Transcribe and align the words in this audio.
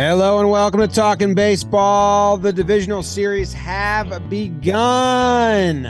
Hello 0.00 0.40
and 0.40 0.48
welcome 0.48 0.80
to 0.80 0.88
Talking 0.88 1.34
Baseball. 1.34 2.38
The 2.38 2.54
divisional 2.54 3.02
series 3.02 3.52
have 3.52 4.30
begun. 4.30 5.84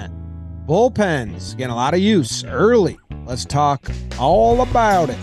Bullpens 0.66 1.56
getting 1.56 1.70
a 1.70 1.76
lot 1.76 1.94
of 1.94 2.00
use 2.00 2.42
early. 2.42 2.98
Let's 3.24 3.44
talk 3.44 3.88
all 4.18 4.62
about 4.62 5.10
it. 5.10 5.16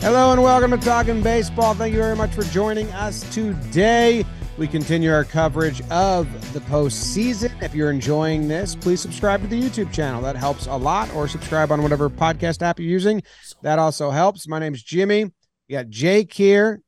Hello 0.00 0.32
and 0.32 0.42
welcome 0.42 0.70
to 0.70 0.78
Talking 0.78 1.22
Baseball. 1.22 1.74
Thank 1.74 1.92
you 1.92 2.00
very 2.00 2.16
much 2.16 2.32
for 2.32 2.44
joining 2.44 2.90
us 2.92 3.28
today. 3.34 4.24
We 4.60 4.68
continue 4.68 5.10
our 5.10 5.24
coverage 5.24 5.80
of 5.90 6.52
the 6.52 6.60
postseason. 6.60 7.62
If 7.62 7.74
you're 7.74 7.90
enjoying 7.90 8.46
this, 8.46 8.74
please 8.74 9.00
subscribe 9.00 9.40
to 9.40 9.46
the 9.46 9.58
YouTube 9.58 9.90
channel. 9.90 10.20
That 10.20 10.36
helps 10.36 10.66
a 10.66 10.76
lot, 10.76 11.10
or 11.14 11.26
subscribe 11.28 11.72
on 11.72 11.82
whatever 11.82 12.10
podcast 12.10 12.60
app 12.60 12.78
you're 12.78 12.86
using. 12.86 13.22
That 13.62 13.78
also 13.78 14.10
helps. 14.10 14.46
My 14.46 14.58
name's 14.58 14.82
Jimmy. 14.82 15.24
We 15.24 15.72
got 15.72 15.88
Jake 15.88 16.34
here, 16.34 16.82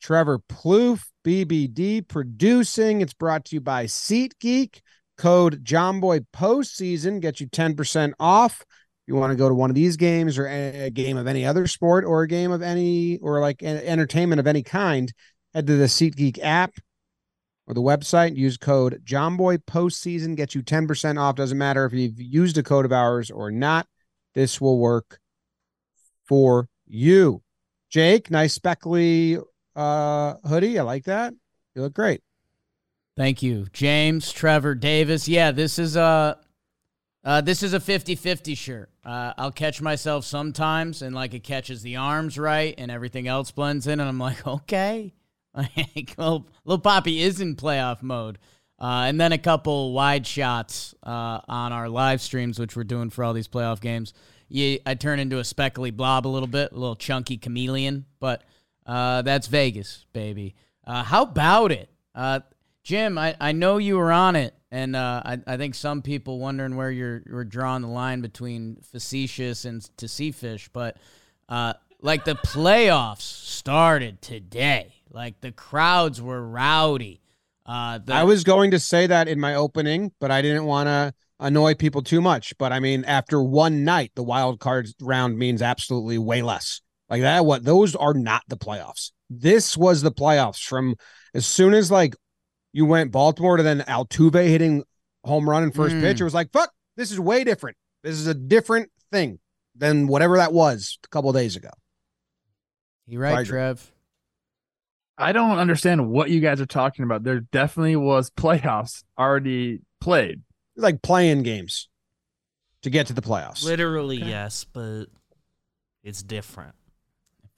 Trevor 0.00 0.38
Plouffe, 0.48 1.02
BBD 1.24 2.06
producing. 2.06 3.00
It's 3.00 3.12
brought 3.12 3.46
to 3.46 3.56
you 3.56 3.60
by 3.60 3.86
SeatGeek. 3.86 4.78
Code 5.18 5.64
JOMBOY 5.64 6.26
postseason 6.32 7.20
gets 7.20 7.40
you 7.40 7.48
10% 7.48 8.12
off 8.20 8.64
you 9.08 9.16
want 9.16 9.32
to 9.32 9.36
go 9.36 9.48
to 9.48 9.54
one 9.54 9.70
of 9.70 9.74
these 9.74 9.96
games 9.96 10.38
or 10.38 10.46
a 10.46 10.90
game 10.90 11.16
of 11.16 11.26
any 11.26 11.44
other 11.44 11.66
sport 11.66 12.04
or 12.04 12.22
a 12.22 12.28
game 12.28 12.52
of 12.52 12.62
any 12.62 13.18
or 13.18 13.40
like 13.40 13.64
entertainment 13.64 14.38
of 14.38 14.46
any 14.46 14.62
kind, 14.62 15.12
head 15.54 15.66
to 15.66 15.76
the 15.76 15.86
SeatGeek 15.86 16.38
app 16.40 16.72
or 17.66 17.74
the 17.74 17.82
website. 17.82 18.36
Use 18.36 18.56
code 18.56 19.02
JOMBOY 19.04 19.58
postseason. 19.64 20.36
Get 20.36 20.54
you 20.54 20.62
10% 20.62 21.18
off. 21.18 21.36
Doesn't 21.36 21.58
matter 21.58 21.84
if 21.84 21.92
you've 21.92 22.20
used 22.20 22.58
a 22.58 22.62
code 22.62 22.84
of 22.84 22.92
ours 22.92 23.30
or 23.30 23.50
not. 23.50 23.86
This 24.34 24.60
will 24.60 24.78
work 24.78 25.18
for 26.24 26.68
you. 26.86 27.42
Jake, 27.88 28.30
nice 28.30 28.52
speckly 28.52 29.38
uh, 29.74 30.34
hoodie. 30.46 30.78
I 30.78 30.82
like 30.82 31.04
that. 31.04 31.34
You 31.74 31.82
look 31.82 31.94
great. 31.94 32.22
Thank 33.16 33.42
you. 33.42 33.66
James, 33.72 34.30
Trevor, 34.32 34.74
Davis. 34.74 35.26
Yeah, 35.26 35.50
this 35.50 35.78
is 35.78 35.96
a 35.96 36.38
uh, 37.24 37.40
this 37.40 37.64
is 37.64 37.74
a 37.74 37.80
50-50 37.80 38.56
shirt. 38.56 38.88
Uh, 39.04 39.32
I'll 39.36 39.50
catch 39.50 39.80
myself 39.80 40.24
sometimes 40.24 41.02
and 41.02 41.12
like 41.12 41.34
it 41.34 41.42
catches 41.42 41.82
the 41.82 41.96
arms 41.96 42.38
right 42.38 42.72
and 42.78 42.88
everything 42.88 43.26
else 43.26 43.50
blends 43.50 43.88
in 43.88 43.98
and 43.98 44.08
I'm 44.08 44.18
like, 44.18 44.46
okay. 44.46 45.12
Like, 45.76 46.14
well, 46.18 46.46
Lil 46.64 46.78
Poppy 46.78 47.22
is 47.22 47.40
in 47.40 47.56
playoff 47.56 48.02
mode. 48.02 48.38
Uh, 48.78 49.04
and 49.08 49.18
then 49.18 49.32
a 49.32 49.38
couple 49.38 49.92
wide 49.92 50.26
shots 50.26 50.94
uh, 51.02 51.40
on 51.48 51.72
our 51.72 51.88
live 51.88 52.20
streams, 52.20 52.58
which 52.58 52.76
we're 52.76 52.84
doing 52.84 53.08
for 53.08 53.24
all 53.24 53.32
these 53.32 53.48
playoff 53.48 53.80
games. 53.80 54.12
You, 54.48 54.78
I 54.84 54.94
turn 54.94 55.18
into 55.18 55.38
a 55.38 55.44
speckly 55.44 55.90
blob 55.90 56.26
a 56.26 56.28
little 56.28 56.46
bit, 56.46 56.72
a 56.72 56.74
little 56.74 56.94
chunky 56.94 57.38
chameleon, 57.38 58.04
but 58.20 58.44
uh, 58.84 59.22
that's 59.22 59.46
Vegas, 59.46 60.04
baby. 60.12 60.54
Uh, 60.86 61.02
how 61.02 61.22
about 61.22 61.72
it? 61.72 61.88
Uh, 62.14 62.40
Jim, 62.82 63.16
I, 63.16 63.34
I 63.40 63.52
know 63.52 63.78
you 63.78 63.96
were 63.96 64.12
on 64.12 64.36
it 64.36 64.54
and 64.70 64.94
uh, 64.94 65.22
I, 65.24 65.38
I 65.46 65.56
think 65.56 65.74
some 65.74 66.02
people 66.02 66.38
wondering 66.38 66.76
where 66.76 66.90
you're, 66.90 67.22
you're 67.26 67.44
drawing 67.44 67.82
the 67.82 67.88
line 67.88 68.20
between 68.20 68.76
facetious 68.82 69.64
and 69.64 69.82
to 69.96 70.06
see 70.06 70.32
fish, 70.32 70.68
but 70.72 70.98
like 72.02 72.24
the 72.24 72.34
playoffs 72.34 73.22
started 73.22 74.20
today. 74.20 74.95
Like 75.16 75.40
the 75.40 75.50
crowds 75.50 76.20
were 76.20 76.46
rowdy. 76.46 77.22
Uh, 77.64 77.98
the- 78.04 78.12
I 78.12 78.24
was 78.24 78.44
going 78.44 78.72
to 78.72 78.78
say 78.78 79.06
that 79.06 79.28
in 79.28 79.40
my 79.40 79.54
opening, 79.54 80.12
but 80.20 80.30
I 80.30 80.42
didn't 80.42 80.66
want 80.66 80.88
to 80.88 81.14
annoy 81.40 81.74
people 81.74 82.02
too 82.02 82.20
much. 82.20 82.52
But 82.58 82.70
I 82.70 82.80
mean, 82.80 83.02
after 83.06 83.42
one 83.42 83.82
night, 83.82 84.12
the 84.14 84.22
wild 84.22 84.60
cards 84.60 84.94
round 85.00 85.38
means 85.38 85.62
absolutely 85.62 86.18
way 86.18 86.42
less. 86.42 86.82
Like 87.08 87.22
that, 87.22 87.46
what 87.46 87.64
those 87.64 87.96
are 87.96 88.12
not 88.12 88.42
the 88.48 88.58
playoffs. 88.58 89.12
This 89.30 89.74
was 89.74 90.02
the 90.02 90.12
playoffs 90.12 90.62
from 90.62 90.96
as 91.32 91.46
soon 91.46 91.72
as 91.72 91.90
like 91.90 92.14
you 92.74 92.84
went 92.84 93.10
Baltimore 93.10 93.56
to 93.56 93.62
then 93.62 93.80
Altuve 93.80 94.46
hitting 94.46 94.84
home 95.24 95.48
run 95.48 95.62
in 95.62 95.72
first 95.72 95.94
mm. 95.94 96.02
pitch. 96.02 96.20
It 96.20 96.24
was 96.24 96.34
like, 96.34 96.52
fuck, 96.52 96.70
this 96.96 97.10
is 97.10 97.18
way 97.18 97.42
different. 97.42 97.78
This 98.02 98.16
is 98.16 98.26
a 98.26 98.34
different 98.34 98.90
thing 99.10 99.38
than 99.74 100.08
whatever 100.08 100.36
that 100.36 100.52
was 100.52 100.98
a 101.04 101.08
couple 101.08 101.32
days 101.32 101.56
ago. 101.56 101.70
You 103.06 103.18
right, 103.18 103.46
Trev. 103.46 103.92
I 105.18 105.32
don't 105.32 105.58
understand 105.58 106.08
what 106.08 106.30
you 106.30 106.40
guys 106.40 106.60
are 106.60 106.66
talking 106.66 107.04
about. 107.04 107.22
There 107.24 107.40
definitely 107.40 107.96
was 107.96 108.30
playoffs 108.30 109.02
already 109.18 109.80
played. 110.00 110.42
Like 110.76 111.00
playing 111.00 111.42
games 111.42 111.88
to 112.82 112.90
get 112.90 113.06
to 113.06 113.14
the 113.14 113.22
playoffs. 113.22 113.64
Literally, 113.64 114.18
okay. 114.18 114.28
yes, 114.28 114.64
but 114.64 115.06
it's 116.04 116.22
different. 116.22 116.74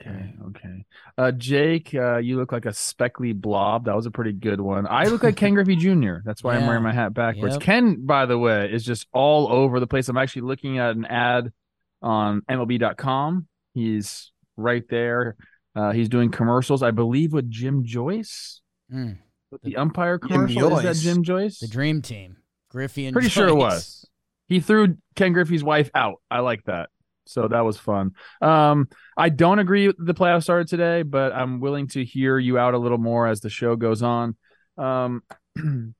Okay, 0.01 0.33
okay. 0.47 0.85
Uh, 1.17 1.33
Jake, 1.33 1.93
uh, 1.93 2.19
you 2.19 2.37
look 2.37 2.53
like 2.53 2.67
a 2.67 2.73
speckly 2.73 3.33
blob. 3.33 3.87
That 3.87 3.97
was 3.97 4.07
a 4.07 4.13
pretty 4.13 4.33
good 4.33 4.61
one. 4.61 4.87
I 4.89 5.05
look 5.05 5.25
like 5.25 5.35
Ken 5.35 5.55
Griffey 5.55 5.75
Jr. 5.75 6.19
That's 6.25 6.45
why 6.45 6.55
yeah. 6.55 6.61
I'm 6.61 6.67
wearing 6.69 6.85
my 6.85 6.93
hat 6.93 7.15
backwards. 7.15 7.57
Yep. 7.57 7.63
Ken, 7.63 8.07
by 8.07 8.27
the 8.27 8.39
way, 8.39 8.71
is 8.73 8.85
just 8.85 9.09
all 9.13 9.49
over 9.49 9.81
the 9.81 9.89
place. 9.89 10.09
I'm 10.09 10.17
actually 10.17 10.43
looking 10.43 10.79
at 10.79 10.95
an 10.95 11.05
ad 11.05 11.53
on 12.01 12.43
MLB.com. 12.49 13.49
He's 13.75 14.31
right 14.57 14.85
there. 14.89 15.37
Uh, 15.79 15.93
he's 15.93 16.09
doing 16.09 16.31
commercials, 16.31 16.83
I 16.83 16.91
believe, 16.91 17.33
with 17.33 17.49
Jim 17.49 17.85
Joyce. 17.85 18.63
Mm. 18.93 19.19
With 19.53 19.63
the 19.63 19.77
umpire 19.77 20.19
commercial 20.19 20.77
is 20.77 20.83
that 20.83 20.97
Jim 20.97 21.23
Joyce? 21.23 21.61
The 21.61 21.69
Dream 21.69 22.03
Team, 22.03 22.39
Griffey 22.69 23.07
and 23.07 23.13
pretty 23.13 23.29
Joyce. 23.29 23.33
sure 23.35 23.49
it 23.49 23.55
was. 23.55 24.05
He 24.49 24.59
threw 24.59 24.97
Ken 25.15 25.33
Griffey's 25.33 25.63
wife 25.63 25.89
out. 25.95 26.21
I 26.31 26.41
like 26.41 26.65
that. 26.65 26.89
So 27.27 27.47
that 27.47 27.61
was 27.61 27.77
fun. 27.77 28.13
Um, 28.43 28.89
I 29.17 29.29
don't 29.29 29.59
agree 29.61 29.87
with 29.87 30.05
the 30.05 30.15
playoffs 30.15 30.45
started 30.45 30.67
today, 30.67 31.03
but 31.03 31.33
I'm 31.33 31.61
willing 31.61 31.87
to 31.89 32.05
hear 32.05 32.39
you 32.39 32.59
out 32.59 32.75
a 32.75 32.79
little 32.79 32.99
more 32.99 33.29
as 33.29 33.41
the 33.41 33.51
show 33.51 33.77
goes 33.77 34.03
on. 34.03 34.35
Um, 34.79 35.23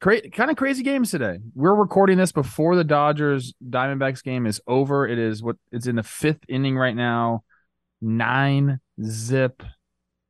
cra- 0.00 0.30
kind 0.30 0.50
of 0.50 0.56
crazy 0.56 0.84
games 0.84 1.10
today. 1.10 1.38
We're 1.54 1.74
recording 1.74 2.16
this 2.16 2.32
before 2.32 2.76
the 2.76 2.84
Dodgers 2.84 3.52
Diamondbacks 3.68 4.22
game 4.22 4.46
is 4.46 4.60
over. 4.66 5.06
It 5.06 5.18
is 5.18 5.42
what 5.42 5.56
it's 5.70 5.86
in 5.86 5.96
the 5.96 6.02
fifth 6.02 6.44
inning 6.48 6.78
right 6.78 6.96
now, 6.96 7.42
nine 8.00 8.80
zip. 9.04 9.62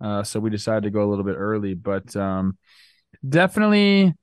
Uh, 0.00 0.22
so 0.22 0.40
we 0.40 0.50
decided 0.50 0.84
to 0.84 0.90
go 0.90 1.02
a 1.02 1.08
little 1.08 1.24
bit 1.24 1.36
early, 1.36 1.74
but 1.74 2.14
um, 2.14 2.56
definitely 3.28 4.14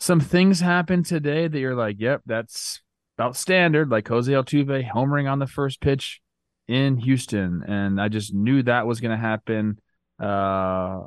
some 0.00 0.20
things 0.20 0.60
happened 0.60 1.06
today 1.06 1.48
that 1.48 1.58
you're 1.58 1.74
like, 1.74 1.96
yep, 1.98 2.22
that's 2.26 2.80
about 3.18 3.36
standard, 3.36 3.90
like 3.90 4.08
Jose 4.08 4.32
Altuve 4.32 4.90
homering 4.90 5.30
on 5.30 5.38
the 5.38 5.46
first 5.46 5.80
pitch 5.80 6.20
in 6.66 6.96
Houston, 6.96 7.62
and 7.66 8.00
I 8.00 8.08
just 8.08 8.32
knew 8.32 8.62
that 8.62 8.86
was 8.86 9.00
going 9.00 9.10
to 9.10 9.16
happen. 9.16 9.78
Uh, 10.20 11.02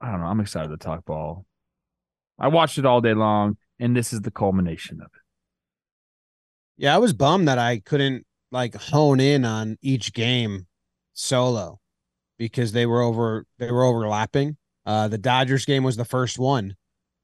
I 0.00 0.10
don't 0.10 0.20
know. 0.20 0.26
I'm 0.26 0.40
excited 0.40 0.68
to 0.68 0.76
talk 0.76 1.04
ball. 1.04 1.44
I 2.38 2.48
watched 2.48 2.78
it 2.78 2.86
all 2.86 3.00
day 3.00 3.14
long, 3.14 3.56
and 3.78 3.96
this 3.96 4.12
is 4.12 4.22
the 4.22 4.30
culmination 4.30 5.00
of 5.00 5.06
it. 5.06 5.22
Yeah, 6.78 6.94
I 6.94 6.98
was 6.98 7.12
bummed 7.12 7.48
that 7.48 7.58
I 7.58 7.78
couldn't 7.78 8.26
like 8.50 8.74
hone 8.74 9.20
in 9.20 9.44
on 9.44 9.76
each 9.80 10.12
game 10.12 10.66
solo 11.16 11.80
because 12.38 12.72
they 12.72 12.86
were 12.86 13.02
over 13.02 13.44
they 13.58 13.70
were 13.70 13.84
overlapping. 13.84 14.56
Uh 14.84 15.08
the 15.08 15.18
Dodgers 15.18 15.64
game 15.64 15.82
was 15.82 15.96
the 15.96 16.04
first 16.04 16.38
one 16.38 16.76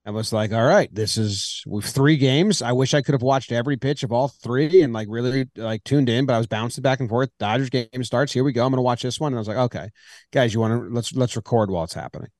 I 0.04 0.10
was 0.10 0.32
like, 0.32 0.52
all 0.52 0.64
right, 0.64 0.92
this 0.92 1.16
is 1.16 1.62
with 1.64 1.84
three 1.84 2.16
games. 2.16 2.60
I 2.60 2.72
wish 2.72 2.92
I 2.92 3.02
could 3.02 3.12
have 3.12 3.22
watched 3.22 3.52
every 3.52 3.76
pitch 3.76 4.02
of 4.02 4.10
all 4.10 4.28
three 4.28 4.82
and 4.82 4.92
like 4.92 5.06
really 5.08 5.48
like 5.56 5.84
tuned 5.84 6.08
in, 6.08 6.26
but 6.26 6.34
I 6.34 6.38
was 6.38 6.48
bouncing 6.48 6.82
back 6.82 6.98
and 6.98 7.08
forth. 7.08 7.30
Dodgers 7.38 7.70
game 7.70 8.02
starts. 8.02 8.32
Here 8.32 8.42
we 8.42 8.52
go. 8.52 8.64
I'm 8.64 8.72
gonna 8.72 8.82
watch 8.82 9.02
this 9.02 9.20
one. 9.20 9.32
And 9.32 9.38
I 9.38 9.40
was 9.40 9.48
like, 9.48 9.58
okay, 9.58 9.90
guys, 10.32 10.52
you 10.52 10.60
want 10.60 10.82
to 10.82 10.92
let's 10.92 11.14
let's 11.14 11.36
record 11.36 11.70
while 11.70 11.84
it's 11.84 11.94
happening. 11.94 12.30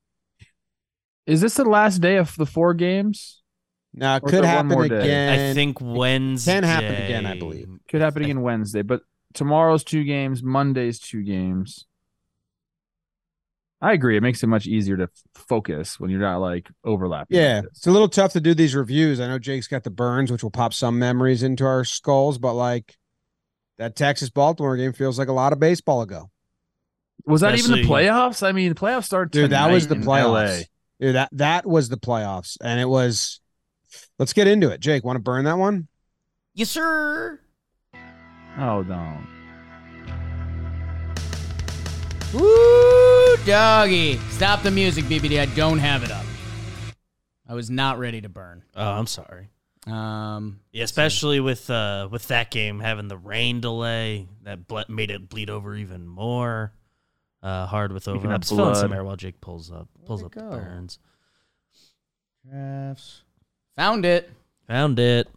Is 1.27 1.41
this 1.41 1.55
the 1.55 1.65
last 1.65 1.99
day 1.99 2.17
of 2.17 2.35
the 2.35 2.47
four 2.47 2.75
games? 2.75 3.43
Now 3.95 4.17
it 4.17 4.25
could 4.25 4.45
happen 4.45 4.81
again. 4.81 5.51
I 5.51 5.55
think 5.55 5.81
Wednesday 5.81 6.55
can 6.55 6.65
happen 6.65 6.95
again. 6.95 7.27
I 7.27 7.39
believe 7.39 7.69
could 7.89 8.01
happen 8.01 8.25
again 8.25 8.43
Wednesday, 8.43 8.83
but 8.83 9.03
tomorrow's 9.35 9.85
two 9.85 10.05
games, 10.05 10.43
Monday's 10.43 10.99
two 10.99 11.23
games. 11.23 11.87
I 13.81 13.93
agree. 13.95 14.17
It 14.17 14.23
makes 14.23 14.43
it 14.45 14.47
much 14.47 14.67
easier 14.67 14.97
to 14.97 15.09
focus 15.35 15.99
when 15.99 16.09
you're 16.09 16.21
not 16.21 16.39
like 16.39 16.71
overlapping. 16.85 17.37
Yeah, 17.37 17.57
like 17.57 17.65
it's 17.65 17.87
a 17.89 17.91
little 17.91 18.09
tough 18.09 18.33
to 18.35 18.41
do 18.41 18.55
these 18.55 18.77
reviews. 18.77 19.19
I 19.19 19.27
know 19.27 19.41
Jake's 19.41 19.67
got 19.67 19.83
the 19.83 19.91
burns, 19.91 20.31
which 20.31 20.45
will 20.45 20.53
pop 20.53 20.73
some 20.73 21.01
memories 21.01 21.43
into 21.43 21.65
our 21.65 21.85
skulls, 21.85 22.39
but 22.39 22.55
like 22.55 22.97
that 23.79 23.97
Texas 23.97 24.31
Baltimore 24.31 24.77
game 24.77 24.93
feels 24.93 25.19
like 25.19 25.27
a 25.27 25.33
lot 25.33 25.53
of 25.53 25.59
baseball 25.59 26.03
ago. 26.03 26.31
Was 27.27 27.41
that 27.41 27.55
Especially, 27.55 27.81
even 27.81 27.89
the 27.89 27.95
playoffs? 27.95 28.47
I 28.47 28.53
mean, 28.53 28.69
the 28.69 28.81
playoffs 28.81 29.05
started. 29.05 29.33
Dude, 29.33 29.51
that 29.51 29.71
was 29.71 29.89
the 29.89 29.97
playoffs. 29.97 30.65
Dude, 31.01 31.17
that 31.17 31.31
that 31.33 31.67
was 31.67 31.89
the 31.89 31.97
playoffs, 31.97 32.57
and 32.63 32.81
it 32.81 32.89
was. 32.89 33.41
Let's 34.19 34.33
get 34.33 34.47
into 34.47 34.71
it. 34.71 34.81
Jake, 34.81 35.05
want 35.05 35.17
to 35.17 35.23
burn 35.23 35.45
that 35.45 35.59
one? 35.59 35.89
Yes, 36.55 36.71
sir. 36.71 37.41
Oh 38.59 38.83
no. 38.83 39.19
Woo, 42.35 43.37
doggy. 43.45 44.19
Stop 44.31 44.63
the 44.63 44.71
music, 44.71 45.05
BBD. 45.05 45.39
I 45.41 45.47
don't 45.55 45.79
have 45.79 46.03
it 46.03 46.11
up. 46.11 46.25
I 47.49 47.55
was 47.55 47.69
not 47.69 47.99
ready 47.99 48.21
to 48.23 48.29
burn. 48.29 48.63
Oh, 48.75 48.91
I'm 48.91 49.07
sorry. 49.07 49.49
Um, 49.87 50.61
Yeah, 50.73 50.85
especially 50.85 51.41
with 51.41 51.69
uh 51.69 52.09
with 52.11 52.29
that 52.29 52.51
game 52.51 52.79
having 52.81 53.09
the 53.09 53.17
rain 53.17 53.61
delay 53.61 54.29
that 54.45 54.67
ble- 54.69 54.85
made 54.89 55.11
it 55.11 55.29
bleed 55.29 55.51
over 55.51 55.75
even 55.75 56.07
more. 56.07 56.73
Uh, 57.43 57.67
hard 57.67 57.93
with 57.93 58.07
over. 58.07 58.31
I'm 58.31 58.41
just 58.41 58.55
filling 58.55 58.77
some 58.77 58.93
air 58.93 59.03
while 59.05 59.17
Jake 59.17 59.41
pulls 59.41 59.71
up 59.73 59.89
pulls 60.07 60.23
Where'd 60.23 60.39
up 60.39 60.51
the 60.51 60.57
burns. 60.57 60.99
drafts. 62.49 63.23
Found 63.77 64.05
it. 64.07 64.31
Found 64.69 64.99
it. 65.01 65.29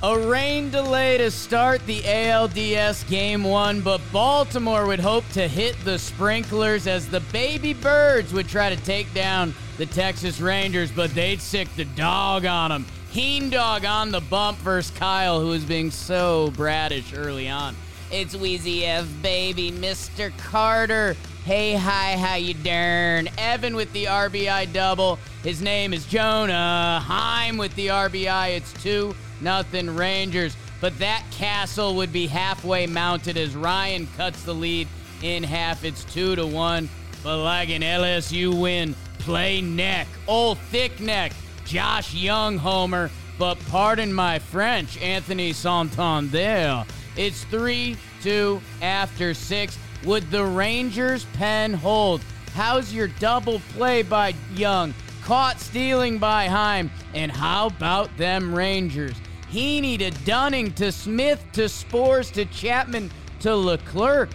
A 0.00 0.16
rain 0.16 0.70
delay 0.70 1.18
to 1.18 1.28
start 1.28 1.84
the 1.84 2.02
ALDS 2.02 3.08
game 3.08 3.42
one, 3.42 3.80
but 3.80 4.00
Baltimore 4.12 4.86
would 4.86 5.00
hope 5.00 5.28
to 5.30 5.48
hit 5.48 5.76
the 5.84 5.98
sprinklers 5.98 6.86
as 6.86 7.08
the 7.08 7.18
baby 7.32 7.74
birds 7.74 8.32
would 8.32 8.46
try 8.46 8.70
to 8.72 8.80
take 8.84 9.12
down 9.12 9.52
the 9.76 9.86
Texas 9.86 10.40
Rangers, 10.40 10.92
but 10.92 11.12
they'd 11.16 11.40
sick 11.40 11.66
the 11.74 11.84
dog 11.84 12.46
on 12.46 12.70
them. 12.70 12.86
Heen 13.10 13.50
dog 13.50 13.84
on 13.84 14.12
the 14.12 14.20
bump 14.20 14.58
versus 14.58 14.96
Kyle, 14.96 15.40
who 15.40 15.48
was 15.48 15.64
being 15.64 15.90
so 15.90 16.52
bratish 16.54 17.12
early 17.12 17.48
on. 17.48 17.74
It's 18.12 18.36
Wheezy 18.36 18.86
F, 18.86 19.04
baby, 19.20 19.72
Mr. 19.72 20.30
Carter. 20.38 21.16
Hey, 21.48 21.72
hi, 21.72 22.14
how 22.18 22.34
you 22.34 22.52
darn? 22.52 23.26
Evan 23.38 23.74
with 23.74 23.90
the 23.94 24.04
RBI 24.04 24.70
double. 24.70 25.18
His 25.42 25.62
name 25.62 25.94
is 25.94 26.04
Jonah. 26.04 27.02
Heim 27.02 27.56
with 27.56 27.74
the 27.74 27.86
RBI. 27.86 28.50
It's 28.50 28.70
two 28.74 29.14
nothing 29.40 29.96
Rangers. 29.96 30.54
But 30.82 30.98
that 30.98 31.24
castle 31.30 31.96
would 31.96 32.12
be 32.12 32.26
halfway 32.26 32.86
mounted 32.86 33.38
as 33.38 33.56
Ryan 33.56 34.06
cuts 34.14 34.42
the 34.42 34.52
lead 34.52 34.88
in 35.22 35.42
half. 35.42 35.84
It's 35.84 36.04
two 36.04 36.36
to 36.36 36.46
one. 36.46 36.86
But 37.24 37.38
like 37.38 37.70
an 37.70 37.80
LSU 37.80 38.60
win, 38.60 38.94
play 39.20 39.62
neck. 39.62 40.06
Old 40.26 40.58
thick 40.70 41.00
neck. 41.00 41.32
Josh 41.64 42.12
Jung 42.12 42.58
homer. 42.58 43.10
But 43.38 43.58
pardon 43.70 44.12
my 44.12 44.38
French, 44.38 45.00
Anthony 45.00 45.54
Santander. 45.54 46.84
It's 47.16 47.44
3 47.44 47.96
2 48.22 48.60
after 48.82 49.32
6. 49.32 49.78
Would 50.04 50.30
the 50.30 50.44
Rangers 50.44 51.24
pen 51.34 51.74
hold? 51.74 52.22
How's 52.54 52.92
your 52.92 53.08
double 53.08 53.60
play 53.72 54.02
by 54.02 54.34
Jung? 54.54 54.94
Caught 55.22 55.60
stealing 55.60 56.18
by 56.18 56.46
Heim. 56.46 56.90
And 57.14 57.32
how 57.32 57.66
about 57.66 58.16
them 58.16 58.54
Rangers? 58.54 59.16
Heaney 59.50 59.98
to 59.98 60.10
Dunning 60.24 60.72
to 60.74 60.92
Smith 60.92 61.44
to 61.52 61.62
Sborz 61.62 62.32
to 62.32 62.44
Chapman 62.46 63.10
to 63.40 63.56
Leclerc. 63.56 64.30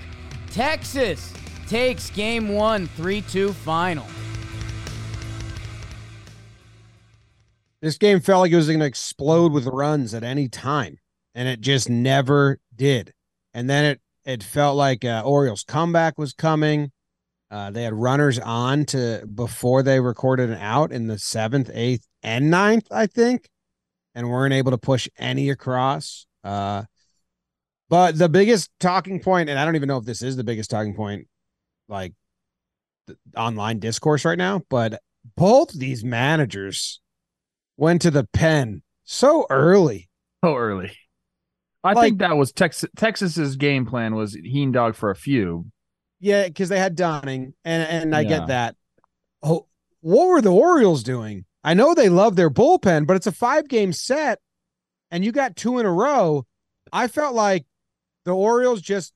Texas 0.51 1.33
takes 1.68 2.10
game 2.10 2.50
one, 2.50 2.88
3 2.88 3.21
2 3.21 3.54
final. 3.54 4.06
This 7.81 7.98
game 7.98 8.21
felt 8.21 8.42
like 8.42 8.51
it 8.51 8.56
was 8.56 8.68
going 8.68 8.80
to 8.80 8.86
explode 8.86 9.51
with 9.51 9.68
runs 9.68 10.13
at 10.13 10.24
any 10.24 10.48
time, 10.48 11.00
and 11.36 11.48
it 11.50 11.60
just 11.60 11.89
never 11.89 12.60
did. 12.74 13.13
And 13.54 13.69
then 13.69 13.86
it 13.86 14.01
it 14.25 14.44
felt 14.44 14.78
like 14.78 15.04
uh, 15.04 15.24
Orioles 15.25 15.64
comeback 15.64 16.18
was 16.18 16.34
coming. 16.34 16.92
Uh, 17.52 17.70
they 17.70 17.84
had 17.84 17.94
runners 17.94 18.40
on 18.40 18.86
to 18.86 19.28
before 19.34 19.84
they 19.84 20.00
recorded 20.00 20.50
an 20.50 20.58
out 20.58 20.92
in 20.92 21.08
the 21.08 21.20
seventh, 21.20 21.70
eighth, 21.74 22.08
and 22.24 22.50
ninth, 22.50 22.88
I 22.90 23.06
think, 23.06 23.50
and 24.16 24.30
weren't 24.30 24.54
able 24.54 24.72
to 24.72 24.78
push 24.78 25.08
any 25.20 25.50
across. 25.50 26.25
Uh, 26.44 26.84
but 27.90 28.18
the 28.18 28.30
biggest 28.30 28.72
talking 28.80 29.20
point, 29.20 29.50
and 29.50 29.60
I 29.60 29.66
don't 29.66 29.75
even 29.75 29.88
know 29.88 29.98
if 29.98 30.06
this 30.06 30.24
is 30.24 30.36
the 30.36 30.44
biggest 30.44 30.72
talking 30.72 30.96
point, 30.96 31.28
like 31.88 32.14
online 33.38 33.80
discourse 33.80 34.25
right 34.25 34.38
now, 34.38 34.62
but 34.70 35.00
both 35.36 35.72
these 35.72 36.04
managers 36.04 37.02
went 37.78 38.02
to 38.02 38.12
the 38.12 38.24
pen 38.34 38.81
so 39.04 39.46
early. 39.50 40.10
So 40.44 40.56
early. 40.56 40.92
I 41.83 41.94
Like- 41.94 42.03
think 42.03 42.19
that 42.19 42.38
was 42.38 42.51
Texas 42.51 42.89
Texas's 42.95 43.56
game 43.57 43.85
plan 43.85 44.15
was 44.15 44.35
Heen 44.35 44.71
dog 44.71 44.95
for 44.95 45.09
a 45.09 45.15
few. 45.15 45.65
Yeah, 46.19 46.47
because 46.47 46.69
they 46.69 46.80
had 46.80 46.95
Dunning, 46.95 47.53
and 47.65 47.83
and 47.88 48.15
I 48.15 48.21
Yeah. 48.21 48.30
get 48.30 48.47
that. 48.47 48.75
Oh, 49.41 49.68
what 50.01 50.27
were 50.27 50.41
the 50.41 50.51
Orioles 50.53 51.03
doing? 51.03 51.45
I 51.63 51.74
know 51.74 51.94
they 51.94 52.09
love 52.09 52.35
their 52.35 52.50
bullpen, 52.50 53.06
but 53.06 53.15
it's 53.18 53.27
a 53.27 53.31
five 53.31 53.68
game 53.68 53.91
set, 53.94 54.39
and 55.12 55.25
you 55.25 55.31
got 55.31 55.56
two 55.56 55.80
in 55.80 55.85
a 55.85 55.91
row. 55.91 56.45
I 56.94 57.07
felt 57.07 57.35
like 57.35 57.65
the 58.25 58.31
Orioles 58.36 58.81
just 58.81 59.13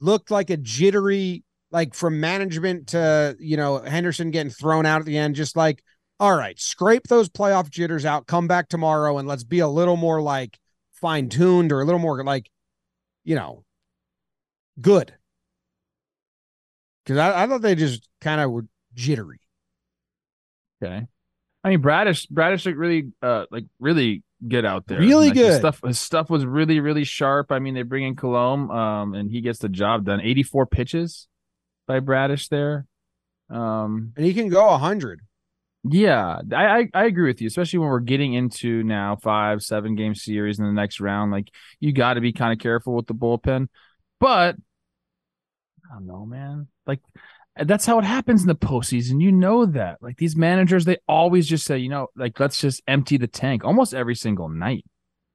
looked 0.00 0.30
like 0.30 0.50
a 0.50 0.56
jittery, 0.56 1.44
like 1.70 1.94
from 1.94 2.18
management 2.20 2.88
to 2.88 3.36
you 3.38 3.56
know 3.56 3.78
Henderson 3.78 4.30
getting 4.32 4.50
thrown 4.50 4.86
out 4.86 5.00
at 5.00 5.06
the 5.06 5.16
end. 5.18 5.36
Just 5.36 5.56
like, 5.56 5.82
all 6.18 6.34
right, 6.36 6.58
scrape 6.58 7.06
those 7.06 7.28
playoff 7.28 7.70
jitters 7.70 8.04
out. 8.04 8.26
Come 8.26 8.48
back 8.48 8.68
tomorrow, 8.68 9.18
and 9.18 9.28
let's 9.28 9.44
be 9.44 9.60
a 9.60 9.68
little 9.68 9.96
more 9.96 10.20
like 10.20 10.58
fine 11.00 11.28
tuned 11.28 11.72
or 11.72 11.80
a 11.80 11.84
little 11.84 11.98
more 11.98 12.22
like, 12.24 12.50
you 13.24 13.34
know, 13.34 13.64
good. 14.80 15.14
Because 17.04 17.18
I, 17.18 17.44
I 17.44 17.46
thought 17.46 17.62
they 17.62 17.74
just 17.74 18.08
kind 18.20 18.40
of 18.40 18.50
were 18.50 18.66
jittery. 18.94 19.40
Okay. 20.82 21.06
I 21.64 21.68
mean 21.68 21.80
Bradish 21.80 22.26
Bradish 22.26 22.64
looked 22.66 22.78
really 22.78 23.08
uh 23.22 23.46
like 23.50 23.64
really 23.80 24.22
good 24.46 24.64
out 24.64 24.86
there. 24.86 25.00
Really 25.00 25.28
Like, 25.28 25.36
his 25.36 25.46
good. 25.48 25.58
stuff 25.58 25.80
his 25.84 25.98
stuff 25.98 26.30
was 26.30 26.44
really, 26.46 26.80
really 26.80 27.04
sharp. 27.04 27.50
I 27.50 27.58
mean, 27.58 27.74
they 27.74 27.82
bring 27.82 28.04
in 28.04 28.14
Coulombe, 28.14 28.70
um, 28.70 29.14
and 29.14 29.30
he 29.30 29.40
gets 29.40 29.58
the 29.58 29.68
job 29.68 30.04
done. 30.04 30.20
84 30.20 30.66
pitches 30.66 31.26
by 31.86 32.00
Bradish 32.00 32.48
there. 32.48 32.86
Um 33.50 34.12
And 34.16 34.24
he 34.24 34.34
can 34.34 34.48
go 34.48 34.66
100. 34.66 35.20
Yeah, 35.84 36.40
I, 36.52 36.80
I 36.80 36.88
I 36.92 37.04
agree 37.06 37.28
with 37.30 37.40
you, 37.40 37.46
especially 37.46 37.78
when 37.78 37.88
we're 37.88 38.00
getting 38.00 38.34
into 38.34 38.82
now 38.82 39.16
five, 39.16 39.62
seven 39.62 39.94
game 39.94 40.14
series 40.14 40.58
in 40.58 40.64
the 40.66 40.72
next 40.72 41.00
round. 41.00 41.30
Like 41.30 41.50
you 41.80 41.92
got 41.92 42.14
to 42.14 42.20
be 42.20 42.32
kind 42.32 42.52
of 42.52 42.58
careful 42.58 42.94
with 42.94 43.06
the 43.06 43.14
bullpen, 43.14 43.68
but 44.20 44.56
I 45.90 45.94
don't 45.94 46.06
know, 46.06 46.26
man. 46.26 46.68
Like 46.86 47.00
eh, 47.56 47.64
that's 47.64 47.86
how 47.86 47.98
it 47.98 48.04
happens 48.04 48.42
in 48.42 48.48
the 48.48 48.54
postseason. 48.54 49.20
You 49.22 49.32
know 49.32 49.66
that. 49.66 49.98
Like 50.02 50.16
these 50.16 50.36
managers, 50.36 50.84
they 50.84 50.98
always 51.08 51.46
just 51.46 51.64
say, 51.64 51.78
you 51.78 51.88
know, 51.88 52.08
like 52.16 52.38
let's 52.40 52.60
just 52.60 52.82
empty 52.86 53.16
the 53.16 53.26
tank 53.26 53.64
almost 53.64 53.94
every 53.94 54.14
single 54.14 54.48
night. 54.48 54.84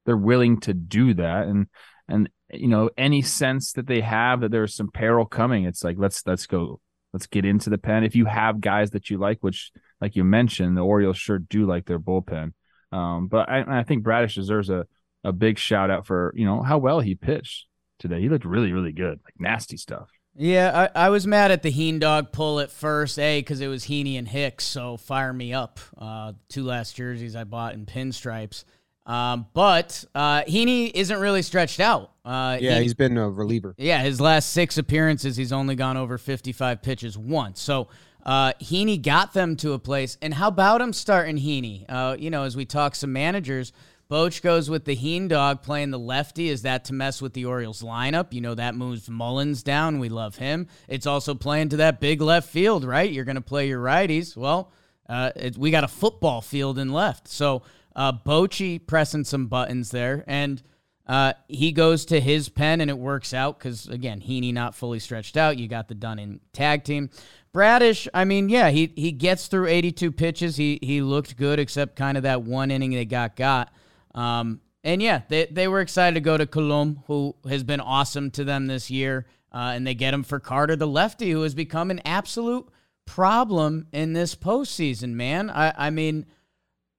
They're 0.06 0.16
willing 0.16 0.60
to 0.60 0.74
do 0.74 1.14
that, 1.14 1.46
and 1.46 1.66
and 2.08 2.28
you 2.52 2.68
know 2.68 2.90
any 2.98 3.22
sense 3.22 3.72
that 3.72 3.86
they 3.86 4.02
have 4.02 4.42
that 4.42 4.50
there's 4.50 4.74
some 4.74 4.90
peril 4.90 5.24
coming, 5.26 5.64
it's 5.64 5.82
like 5.82 5.96
let's 5.98 6.26
let's 6.26 6.46
go, 6.46 6.80
let's 7.14 7.28
get 7.28 7.44
into 7.44 7.70
the 7.70 7.78
pen. 7.78 8.02
If 8.02 8.16
you 8.16 8.26
have 8.26 8.60
guys 8.60 8.90
that 8.90 9.08
you 9.08 9.16
like, 9.18 9.38
which 9.40 9.70
like 10.00 10.16
you 10.16 10.24
mentioned, 10.24 10.76
the 10.76 10.82
Orioles 10.82 11.16
sure 11.16 11.38
do 11.38 11.64
like 11.64 11.86
their 11.86 12.00
bullpen. 12.00 12.52
Um, 12.90 13.28
but 13.28 13.48
I, 13.48 13.80
I 13.80 13.82
think 13.84 14.02
Bradish 14.02 14.34
deserves 14.34 14.68
a, 14.68 14.86
a 15.22 15.32
big 15.32 15.58
shout 15.58 15.90
out 15.90 16.06
for 16.06 16.34
you 16.36 16.44
know 16.44 16.60
how 16.60 16.76
well 16.78 17.00
he 17.00 17.14
pitched 17.14 17.66
today. 18.00 18.20
He 18.20 18.28
looked 18.28 18.44
really 18.44 18.72
really 18.72 18.92
good, 18.92 19.20
like 19.24 19.34
nasty 19.38 19.76
stuff. 19.76 20.10
Yeah, 20.36 20.88
I, 20.94 21.06
I 21.06 21.08
was 21.10 21.28
mad 21.28 21.52
at 21.52 21.62
the 21.62 21.70
Heen 21.70 22.00
dog 22.00 22.32
pull 22.32 22.58
at 22.58 22.72
first, 22.72 23.20
A, 23.20 23.38
because 23.38 23.60
it 23.60 23.68
was 23.68 23.84
Heaney 23.84 24.18
and 24.18 24.26
Hicks, 24.26 24.64
so 24.64 24.96
fire 24.96 25.32
me 25.32 25.54
up. 25.54 25.78
Uh, 25.96 26.32
two 26.48 26.64
last 26.64 26.96
jerseys 26.96 27.36
I 27.36 27.44
bought 27.44 27.74
in 27.74 27.86
pinstripes. 27.86 28.64
Um, 29.06 29.46
but 29.52 30.04
uh, 30.14 30.42
Heaney 30.44 30.90
isn't 30.94 31.18
really 31.20 31.42
stretched 31.42 31.80
out. 31.80 32.10
Uh, 32.24 32.56
Yeah, 32.60 32.76
he- 32.78 32.84
he's 32.84 32.94
been 32.94 33.18
a 33.18 33.28
reliever. 33.28 33.74
yeah, 33.76 34.02
his 34.02 34.20
last 34.20 34.50
six 34.50 34.78
appearances, 34.78 35.36
he's 35.36 35.52
only 35.52 35.74
gone 35.74 35.96
over 35.96 36.16
55 36.16 36.80
pitches 36.82 37.18
once. 37.18 37.60
So 37.60 37.88
uh, 38.24 38.52
Heaney 38.62 39.00
got 39.02 39.34
them 39.34 39.56
to 39.56 39.72
a 39.72 39.78
place. 39.78 40.16
And 40.22 40.32
how 40.32 40.48
about 40.48 40.80
him 40.80 40.92
starting 40.94 41.36
Heaney? 41.36 41.84
Uh, 41.88 42.16
you 42.18 42.30
know, 42.30 42.44
as 42.44 42.56
we 42.56 42.64
talk 42.64 42.94
some 42.94 43.12
managers, 43.12 43.72
Boch 44.10 44.40
goes 44.42 44.70
with 44.70 44.84
the 44.86 44.94
Heen 44.94 45.28
dog 45.28 45.62
playing 45.62 45.90
the 45.90 45.98
lefty. 45.98 46.48
Is 46.48 46.62
that 46.62 46.84
to 46.86 46.94
mess 46.94 47.20
with 47.20 47.34
the 47.34 47.44
Orioles 47.44 47.82
lineup? 47.82 48.32
You 48.32 48.40
know, 48.40 48.54
that 48.54 48.74
moves 48.74 49.08
Mullins 49.10 49.62
down. 49.62 49.98
We 49.98 50.08
love 50.08 50.36
him. 50.36 50.68
It's 50.88 51.06
also 51.06 51.34
playing 51.34 51.70
to 51.70 51.76
that 51.78 52.00
big 52.00 52.20
left 52.22 52.48
field, 52.48 52.84
right? 52.84 53.10
You're 53.10 53.24
going 53.24 53.36
to 53.36 53.40
play 53.42 53.68
your 53.68 53.82
righties. 53.82 54.34
Well, 54.36 54.70
uh, 55.08 55.32
it, 55.36 55.58
we 55.58 55.70
got 55.70 55.84
a 55.84 55.88
football 55.88 56.40
field 56.40 56.78
in 56.78 56.92
left. 56.92 57.28
So 57.28 57.62
uh, 57.96 58.12
Bochy 58.12 58.84
pressing 58.84 59.24
some 59.24 59.46
buttons 59.46 59.90
there. 59.90 60.24
And 60.26 60.62
uh, 61.06 61.34
he 61.48 61.72
goes 61.72 62.06
to 62.06 62.20
his 62.20 62.48
pen 62.48 62.80
and 62.80 62.90
it 62.90 62.98
works 62.98 63.34
out 63.34 63.58
because 63.58 63.88
again, 63.88 64.20
Heaney 64.20 64.52
not 64.52 64.74
fully 64.74 64.98
stretched 64.98 65.36
out. 65.36 65.58
You 65.58 65.68
got 65.68 65.88
the 65.88 65.94
Dunning 65.94 66.40
tag 66.52 66.84
team. 66.84 67.10
Bradish, 67.52 68.08
I 68.12 68.24
mean, 68.24 68.48
yeah, 68.48 68.70
he 68.70 68.92
he 68.96 69.12
gets 69.12 69.46
through 69.46 69.68
82 69.68 70.10
pitches. 70.12 70.56
He 70.56 70.78
he 70.82 71.02
looked 71.02 71.36
good 71.36 71.60
except 71.60 71.94
kind 71.94 72.16
of 72.16 72.24
that 72.24 72.42
one 72.42 72.70
inning 72.70 72.90
they 72.90 73.04
got 73.04 73.36
got. 73.36 73.72
Um, 74.14 74.60
and 74.82 75.00
yeah, 75.02 75.22
they 75.28 75.46
they 75.46 75.68
were 75.68 75.80
excited 75.80 76.14
to 76.14 76.20
go 76.20 76.36
to 76.36 76.46
Coulombe, 76.46 77.02
who 77.06 77.36
has 77.48 77.62
been 77.62 77.80
awesome 77.80 78.30
to 78.32 78.44
them 78.44 78.66
this 78.66 78.90
year. 78.90 79.26
Uh, 79.52 79.72
and 79.74 79.86
they 79.86 79.94
get 79.94 80.12
him 80.12 80.24
for 80.24 80.40
Carter, 80.40 80.74
the 80.74 80.86
lefty, 80.86 81.30
who 81.30 81.42
has 81.42 81.54
become 81.54 81.92
an 81.92 82.00
absolute 82.04 82.68
problem 83.06 83.86
in 83.92 84.14
this 84.14 84.34
postseason. 84.34 85.10
Man, 85.10 85.48
I 85.48 85.72
I 85.76 85.90
mean, 85.90 86.26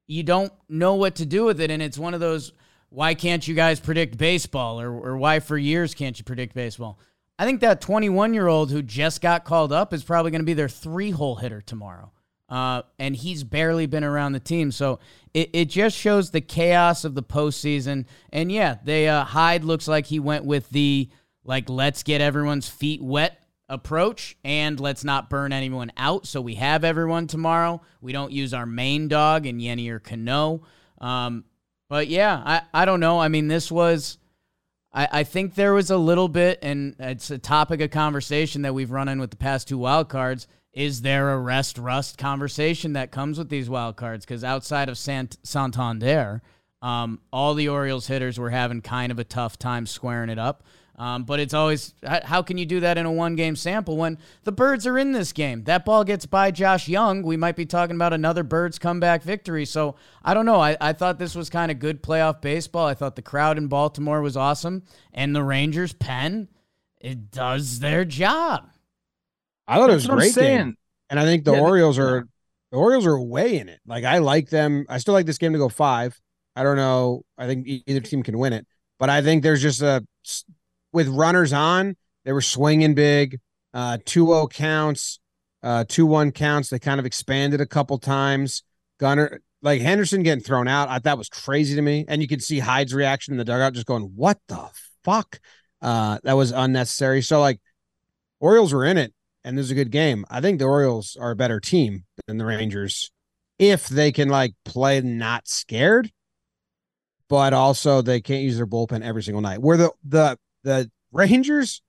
you 0.08 0.24
don't 0.24 0.54
know 0.70 0.96
what 0.96 1.16
to 1.16 1.26
do 1.26 1.46
with 1.46 1.60
it, 1.62 1.72
and 1.72 1.82
it's 1.82 1.98
one 1.98 2.14
of 2.14 2.20
those 2.20 2.54
why 2.90 3.14
can't 3.14 3.46
you 3.46 3.56
guys 3.56 3.80
predict 3.80 4.18
baseball 4.18 4.80
or, 4.80 4.90
or 4.90 5.18
why 5.18 5.40
for 5.40 5.58
years 5.58 5.94
can't 5.94 6.18
you 6.18 6.24
predict 6.24 6.54
baseball 6.54 6.98
I 7.38 7.46
think 7.46 7.62
that 7.62 7.82
21 7.82 8.34
year 8.34 8.48
old 8.48 8.72
who 8.72 8.82
just 8.82 9.22
got 9.22 9.46
called 9.46 9.74
up 9.74 9.94
is 9.94 10.04
probably 10.04 10.32
going 10.32 10.42
to 10.42 10.46
be 10.46 10.54
their 10.54 10.70
three 10.70 11.12
hole 11.12 11.36
hitter 11.36 11.62
tomorrow. 11.62 12.12
Uh, 12.48 12.84
and 13.00 13.16
he's 13.16 13.44
barely 13.44 13.88
been 13.88 14.04
around 14.04 14.34
the 14.34 14.40
team. 14.40 14.72
So 14.72 15.00
it, 15.34 15.50
it 15.54 15.66
just 15.66 15.98
shows 15.98 16.30
the 16.30 16.42
chaos 16.42 17.04
of 17.04 17.16
the 17.16 17.24
postseason. 17.24 18.06
And 18.32 18.52
yeah, 18.52 18.78
they 18.84 19.08
uh, 19.08 19.24
Hyde 19.24 19.64
looks 19.64 19.88
like 19.88 20.06
he 20.06 20.20
went 20.20 20.46
with 20.46 20.70
the 20.70 21.10
like 21.44 21.70
let's 21.70 22.04
get 22.04 22.22
everyone's 22.22 22.70
feet 22.70 23.02
wet 23.02 23.44
approach 23.68 24.38
and 24.44 24.80
let's 24.80 25.04
not 25.04 25.30
burn 25.30 25.52
anyone 25.52 25.92
out. 25.98 26.26
So 26.28 26.42
we 26.42 26.56
have 26.56 26.84
everyone 26.84 27.28
tomorrow. 27.28 27.82
We 28.02 28.12
don't 28.12 28.32
use 28.32 28.54
our 28.54 28.66
main 28.66 29.08
dog 29.08 29.46
in 29.46 29.60
Yennier 29.60 30.02
Cano. 30.02 30.62
Um, 31.00 31.46
but 31.90 32.08
yeah, 32.08 32.42
I, 32.46 32.62
I 32.74 32.86
don't 32.86 33.00
know. 33.00 33.20
I 33.20 33.28
mean, 33.28 33.48
this 33.48 33.72
was 33.72 34.18
I, 34.96 35.08
I 35.12 35.24
think 35.24 35.54
there 35.54 35.74
was 35.74 35.92
a 35.92 35.98
little 35.98 36.30
bit, 36.30 36.60
and 36.62 36.96
it's 37.00 37.30
a 37.30 37.38
topic 37.38 37.82
of 37.82 37.92
conversation 37.92 38.64
that 38.64 38.74
we've 38.74 38.92
run 38.92 39.10
in 39.10 39.20
with 39.20 39.30
the 39.30 39.38
past 39.38 39.68
two 39.68 39.78
wild 39.78 40.10
cards. 40.10 40.48
Is 40.74 41.02
there 41.02 41.32
a 41.32 41.40
rest 41.40 41.78
rust 41.78 42.18
conversation 42.18 42.94
that 42.94 43.12
comes 43.12 43.38
with 43.38 43.50
these 43.50 43.70
wild 43.70 43.98
cards? 43.98 44.26
Because 44.26 44.44
outside 44.44 44.90
of 44.90 44.98
Sant- 44.98 45.38
Santander, 45.44 46.42
um, 46.82 47.20
all 47.32 47.54
the 47.54 47.70
Orioles 47.70 48.08
hitters 48.08 48.40
were 48.40 48.50
having 48.50 48.82
kind 48.82 49.12
of 49.12 49.20
a 49.20 49.24
tough 49.24 49.60
time 49.60 49.86
squaring 49.86 50.30
it 50.30 50.40
up. 50.40 50.64
Um, 50.98 51.24
but 51.24 51.42
it's 51.42 51.54
always 51.54 51.94
how 52.04 52.42
can 52.42 52.58
you 52.58 52.66
do 52.66 52.80
that 52.80 52.98
in 52.98 53.06
a 53.06 53.12
one 53.12 53.36
game 53.36 53.58
sample 53.58 53.98
when 53.98 54.18
the 54.44 54.52
birds 54.54 54.88
are 54.88 54.98
in 54.98 55.12
this 55.12 55.34
game? 55.34 55.66
That 55.66 55.84
ball 55.84 56.06
gets 56.06 56.26
by 56.26 56.52
Josh 56.52 56.88
Jung. 56.88 57.22
We 57.22 57.36
might 57.36 57.58
be 57.58 57.66
talking 57.66 57.98
about 57.98 58.14
another 58.14 58.44
birds 58.44 58.80
comeback 58.80 59.22
victory. 59.22 59.66
So 59.66 59.96
I 60.24 60.34
don't 60.34 60.46
know. 60.46 60.62
I, 60.62 60.78
I 60.80 60.94
thought 60.94 61.20
this 61.20 61.36
was 61.36 61.50
kind 61.50 61.70
of 61.70 61.80
good 61.80 62.02
playoff 62.02 62.40
baseball. 62.40 62.88
I 62.88 62.94
thought 62.94 63.18
the 63.18 63.22
crowd 63.22 63.58
in 63.58 63.68
Baltimore 63.68 64.22
was 64.22 64.38
awesome. 64.38 64.84
And 65.14 65.36
the 65.36 65.44
Rangers 65.44 65.92
pen, 65.92 66.48
it 67.02 67.30
does 67.30 67.80
their 67.80 68.06
job. 68.06 68.70
I 69.68 69.76
thought 69.76 69.90
That's 69.90 70.06
it 70.06 70.14
was 70.14 70.34
great 70.34 70.46
game. 70.46 70.78
And 71.10 71.20
I 71.20 71.24
think 71.24 71.44
the 71.44 71.54
yeah, 71.54 71.60
Orioles 71.60 72.00
are 72.00 72.26
the 72.72 72.78
Orioles 72.78 73.06
are 73.06 73.20
way 73.20 73.60
in 73.60 73.68
it. 73.68 73.80
Like 73.86 74.06
I 74.06 74.20
like 74.20 74.50
them. 74.50 74.86
I 74.88 75.00
still 75.00 75.14
like 75.14 75.26
this 75.26 75.38
game 75.38 75.52
to 75.52 75.60
go 75.60 75.68
five. 75.68 76.20
I 76.56 76.64
don't 76.64 76.78
know. 76.78 77.24
I 77.38 77.48
think 77.48 77.68
either 77.68 78.00
team 78.00 78.24
can 78.24 78.38
win 78.38 78.54
it, 78.54 78.66
but 78.98 79.10
I 79.10 79.22
think 79.22 79.44
there's 79.44 79.62
just 79.62 79.82
a 79.82 80.06
with 80.96 81.08
runners 81.10 81.54
on, 81.54 81.96
they 82.24 82.32
were 82.32 82.42
swinging 82.42 82.96
big, 82.96 83.40
uh, 83.74 84.00
2-0 84.06 84.52
counts, 84.52 85.20
uh, 85.62 85.84
2-1 85.84 86.34
counts. 86.34 86.70
They 86.70 86.80
kind 86.80 87.00
of 87.00 87.06
expanded 87.06 87.62
a 87.62 87.66
couple 87.66 88.00
times. 88.00 88.64
Gunnar, 89.00 89.42
like 89.62 89.82
Henderson 89.82 90.24
getting 90.24 90.44
thrown 90.44 90.68
out, 90.68 90.90
I 90.90 91.00
thought 91.00 91.18
was 91.18 91.30
crazy 91.30 91.76
to 91.76 91.82
me. 91.82 92.06
And 92.08 92.22
you 92.22 92.28
could 92.28 92.42
see 92.42 92.60
Hyde's 92.60 92.94
reaction 92.94 93.34
in 93.34 93.38
the 93.38 93.46
dugout, 93.46 93.74
just 93.74 93.86
going, 93.86 94.14
"What 94.16 94.40
the 94.48 94.70
fuck?" 95.04 95.40
Uh, 95.82 96.18
that 96.24 96.34
was 96.34 96.52
unnecessary. 96.52 97.22
So 97.22 97.42
like, 97.42 97.60
Orioles 98.40 98.74
were 98.74 98.86
in 98.86 98.98
it, 98.98 99.14
and 99.44 99.58
this 99.58 99.66
is 99.66 99.72
a 99.72 99.76
good 99.76 99.92
game. 99.92 100.26
I 100.30 100.42
think 100.42 100.60
the 100.60 100.66
Orioles 100.66 101.18
are 101.20 101.32
a 101.32 101.36
better 101.36 101.60
team 101.60 102.06
than 102.26 102.38
the 102.38 102.46
Rangers 102.46 103.12
if 103.60 103.88
they 103.88 104.12
can 104.12 104.30
like 104.30 104.54
play 104.64 105.02
not 105.02 105.48
scared, 105.48 106.12
but 107.28 107.54
also 107.54 108.02
they 108.02 108.22
can't 108.22 108.44
use 108.44 108.58
their 108.58 108.68
bullpen 108.68 109.02
every 109.02 109.24
single 109.24 109.42
night. 109.42 109.62
Where 109.62 109.78
the 109.78 109.92
the 110.04 110.38
the 110.66 110.92
Rangers, 111.14 111.82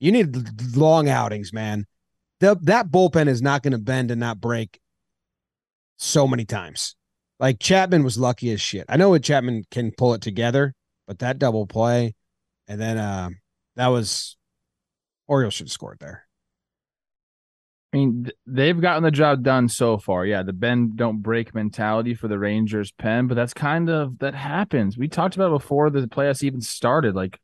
you 0.00 0.10
need 0.10 0.76
long 0.76 1.08
outings, 1.08 1.52
man. 1.52 1.86
The, 2.40 2.56
that 2.62 2.90
bullpen 2.90 3.28
is 3.28 3.40
not 3.40 3.62
going 3.62 3.72
to 3.72 3.78
bend 3.78 4.10
and 4.10 4.18
not 4.18 4.40
break 4.40 4.80
so 5.96 6.26
many 6.26 6.44
times. 6.44 6.96
Like 7.38 7.60
Chapman 7.60 8.02
was 8.02 8.18
lucky 8.18 8.50
as 8.50 8.60
shit. 8.60 8.86
I 8.88 8.96
know 8.96 9.10
what 9.10 9.22
Chapman 9.22 9.64
can 9.70 9.92
pull 9.92 10.14
it 10.14 10.22
together, 10.22 10.74
but 11.06 11.20
that 11.20 11.38
double 11.38 11.66
play, 11.66 12.14
and 12.66 12.80
then 12.80 12.98
uh, 12.98 13.30
that 13.76 13.88
was 13.88 14.36
Orioles 15.26 15.54
should 15.54 15.66
have 15.66 15.72
scored 15.72 15.98
there. 16.00 16.26
I 17.92 17.96
mean, 17.96 18.30
they've 18.44 18.80
gotten 18.80 19.04
the 19.04 19.12
job 19.12 19.44
done 19.44 19.68
so 19.68 19.98
far. 19.98 20.26
Yeah, 20.26 20.42
the 20.42 20.52
bend 20.52 20.96
don't 20.96 21.22
break 21.22 21.54
mentality 21.54 22.14
for 22.14 22.26
the 22.26 22.38
Rangers 22.38 22.90
pen, 22.90 23.28
but 23.28 23.36
that's 23.36 23.54
kind 23.54 23.88
of 23.88 24.18
that 24.18 24.34
happens. 24.34 24.98
We 24.98 25.06
talked 25.06 25.36
about 25.36 25.50
before 25.50 25.90
the 25.90 26.00
playoffs 26.02 26.42
even 26.42 26.60
started. 26.60 27.14
Like 27.14 27.38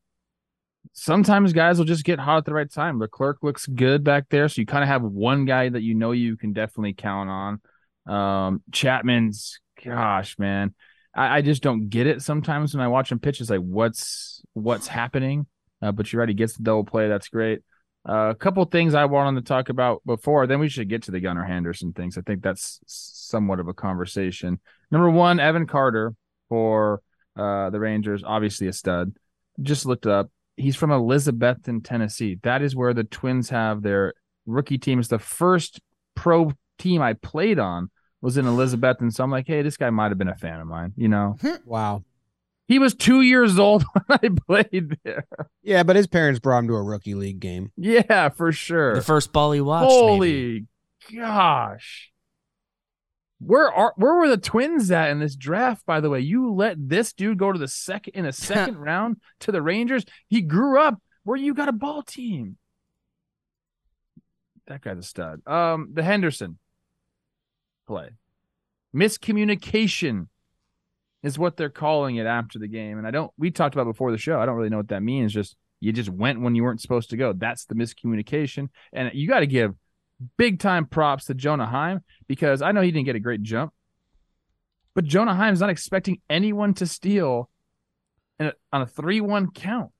sometimes 0.93 1.53
guys 1.53 1.79
will 1.79 1.85
just 1.85 2.05
get 2.05 2.19
hot 2.19 2.39
at 2.39 2.45
the 2.45 2.55
right 2.55 2.71
time. 2.71 2.99
Leclerc 2.99 3.39
looks 3.43 3.67
good 3.67 4.05
back 4.05 4.29
there, 4.31 4.49
so 4.49 4.61
you 4.61 4.67
kind 4.67 4.83
of 4.83 4.89
have 4.89 5.03
one 5.03 5.45
guy 5.45 5.69
that 5.69 5.83
you 5.83 5.95
know 5.95 6.13
you 6.13 6.37
can 6.37 6.53
definitely 6.53 6.95
count 6.95 7.31
on. 7.31 7.61
Um, 8.07 8.63
Chapman's, 8.73 9.61
gosh, 9.85 10.39
man, 10.39 10.75
I, 11.15 11.39
I, 11.39 11.43
just 11.43 11.63
don't 11.63 11.89
get 11.89 12.07
it 12.07 12.23
sometimes 12.23 12.75
when 12.75 12.83
I 12.83 12.89
watch 12.89 13.13
him 13.13 13.19
pitch. 13.19 13.41
It's 13.41 13.51
like, 13.51 13.61
what's 13.61 14.43
what's 14.55 14.89
happening? 14.89 15.47
Uh, 15.83 15.93
but 15.93 16.13
you're 16.13 16.21
right, 16.21 16.29
he 16.29 16.35
gets 16.35 16.57
the 16.57 16.63
double 16.63 16.85
play. 16.85 17.09
That's 17.09 17.29
great. 17.29 17.61
Uh, 18.09 18.31
a 18.31 18.35
couple 18.35 18.65
things 18.65 18.95
I 18.95 19.05
wanted 19.05 19.45
to 19.45 19.49
talk 19.49 19.69
about 19.69 20.03
before, 20.07 20.47
then 20.47 20.59
we 20.59 20.71
should 20.71 20.89
get 20.89 21.03
to 21.05 21.11
the 21.11 21.21
Gunnar 21.21 21.45
Henderson 21.45 21.93
things. 21.93 22.17
I 22.17 22.23
think 22.23 22.43
that's 22.43 22.81
somewhat 22.87 23.61
of 23.61 23.69
a 23.69 23.75
conversation. 23.75 24.59
Number 24.91 25.11
one, 25.11 25.39
Evan 25.39 25.67
Carter 25.67 26.15
for 26.49 27.03
uh, 27.37 27.69
the 27.71 27.79
Rangers, 27.79 28.25
obviously 28.25 28.69
a 28.69 28.73
stud. 28.73 29.13
Just 29.61 29.85
looked 29.85 30.07
up 30.07 30.31
he's 30.61 30.77
from 30.77 30.91
Elizabethton, 30.91 31.83
Tennessee. 31.83 32.39
That 32.43 32.63
is 32.63 32.77
where 32.77 32.95
the 32.95 33.05
Twins 33.05 33.51
have 33.51 33.83
their 33.83 34.15
rookie 34.47 34.79
team. 34.79 34.99
It's 34.99 35.09
the 35.09 35.19
first 35.19 35.81
pro 36.15 36.53
team 36.79 37.03
I 37.03 37.15
played 37.15 37.59
on 37.59 37.91
was 38.21 38.37
in 38.37 38.45
Elizabethton. 38.45 39.13
So 39.13 39.25
I'm 39.25 39.31
like, 39.31 39.47
hey, 39.47 39.63
this 39.63 39.77
guy 39.77 39.91
might 39.91 40.11
have 40.11 40.19
been 40.19 40.29
a 40.29 40.37
fan 40.37 40.61
of 40.61 40.67
mine, 40.67 40.93
you 40.97 41.09
know? 41.09 41.37
Hmm. 41.41 41.55
wow. 41.65 42.05
He 42.69 42.79
was 42.79 42.95
two 42.95 43.23
years 43.23 43.59
old 43.59 43.85
when 43.93 44.19
I 44.23 44.29
played 44.47 44.97
there. 45.03 45.27
Yeah, 45.63 45.83
but 45.83 45.97
his 45.97 46.07
parents 46.07 46.39
brought 46.39 46.61
him 46.61 46.69
to 46.69 46.75
a 46.75 46.83
rookie 46.83 47.15
league 47.15 47.41
game. 47.41 47.73
Yeah, 47.77 48.29
for 48.29 48.53
sure. 48.53 48.95
The 48.95 49.03
first 49.03 49.33
ball 49.33 49.53
he 49.53 49.61
watched. 49.61 49.91
Holy 49.91 50.67
maybe. 51.11 51.21
gosh. 51.21 52.11
Where 53.41 53.73
are 53.73 53.95
where 53.97 54.15
were 54.15 54.29
the 54.29 54.37
twins 54.37 54.91
at 54.91 55.11
in 55.11 55.19
this 55.19 55.35
draft? 55.35 55.87
By 55.87 56.01
the 56.01 56.11
way, 56.11 56.21
you 56.21 56.53
let 56.53 56.77
this 56.79 57.15
dude 57.15 57.39
go 57.39 57.51
to 57.51 57.59
the 57.59 57.69
second 57.69 58.15
in 58.15 58.27
a 58.27 58.33
second 58.33 58.77
round 58.79 59.17
to 59.41 59.53
the 59.53 59.63
Rangers. 59.63 60.05
He 60.29 60.43
grew 60.43 60.79
up 60.79 61.01
where 61.25 61.39
you 61.39 61.55
got 61.55 61.69
a 61.69 61.73
ball 61.73 62.03
team. 62.03 62.59
That 64.67 64.83
guy's 64.83 64.99
a 64.99 65.03
stud. 65.03 65.41
Um, 65.47 65.89
the 65.95 66.03
Henderson 66.03 66.59
play, 67.87 68.11
miscommunication 68.95 70.29
is 71.23 71.39
what 71.39 71.57
they're 71.57 71.71
calling 71.71 72.17
it 72.17 72.27
after 72.27 72.59
the 72.59 72.69
game. 72.69 72.99
And 72.99 73.07
I 73.07 73.11
don't. 73.11 73.33
We 73.39 73.51
talked 73.51 73.75
about 73.75 73.85
before 73.85 74.13
the 74.13 74.19
show. 74.19 74.39
I 74.39 74.47
don't 74.47 74.57
really 74.57 74.69
know 74.69 74.77
what 74.77 74.89
that 74.89 75.03
means. 75.03 75.33
Just 75.33 75.57
you 75.81 75.93
just 75.93 76.11
went 76.11 76.43
when 76.43 76.55
you 76.55 76.63
weren't 76.63 76.83
supposed 76.83 77.11
to 77.11 77.17
go. 77.17 77.33
That's 77.33 77.65
the 77.65 77.75
miscommunication. 77.75 78.69
And 78.93 79.11
you 79.15 79.27
got 79.27 79.41
to 79.41 79.47
give 79.47 79.75
big 80.37 80.59
time 80.59 80.87
props 80.87 81.27
to 81.27 81.35
Jonah 81.35 81.67
Heim 81.67 82.01
because 82.27 82.63
I 82.63 82.73
know 82.73 82.81
he 82.81 82.91
didn't 82.91 83.07
get 83.07 83.17
a 83.17 83.21
great 83.21 83.43
jump, 83.43 83.73
but 84.95 85.05
Jonah 85.05 85.35
Heim's 85.35 85.61
not 85.61 85.71
expecting 85.71 86.21
anyone 86.29 86.75
to 86.75 86.87
steal 86.87 87.51
a, 88.39 88.53
on 88.73 88.83
a 88.83 88.87
3 88.87 89.21
1 89.21 89.51
count 89.53 89.91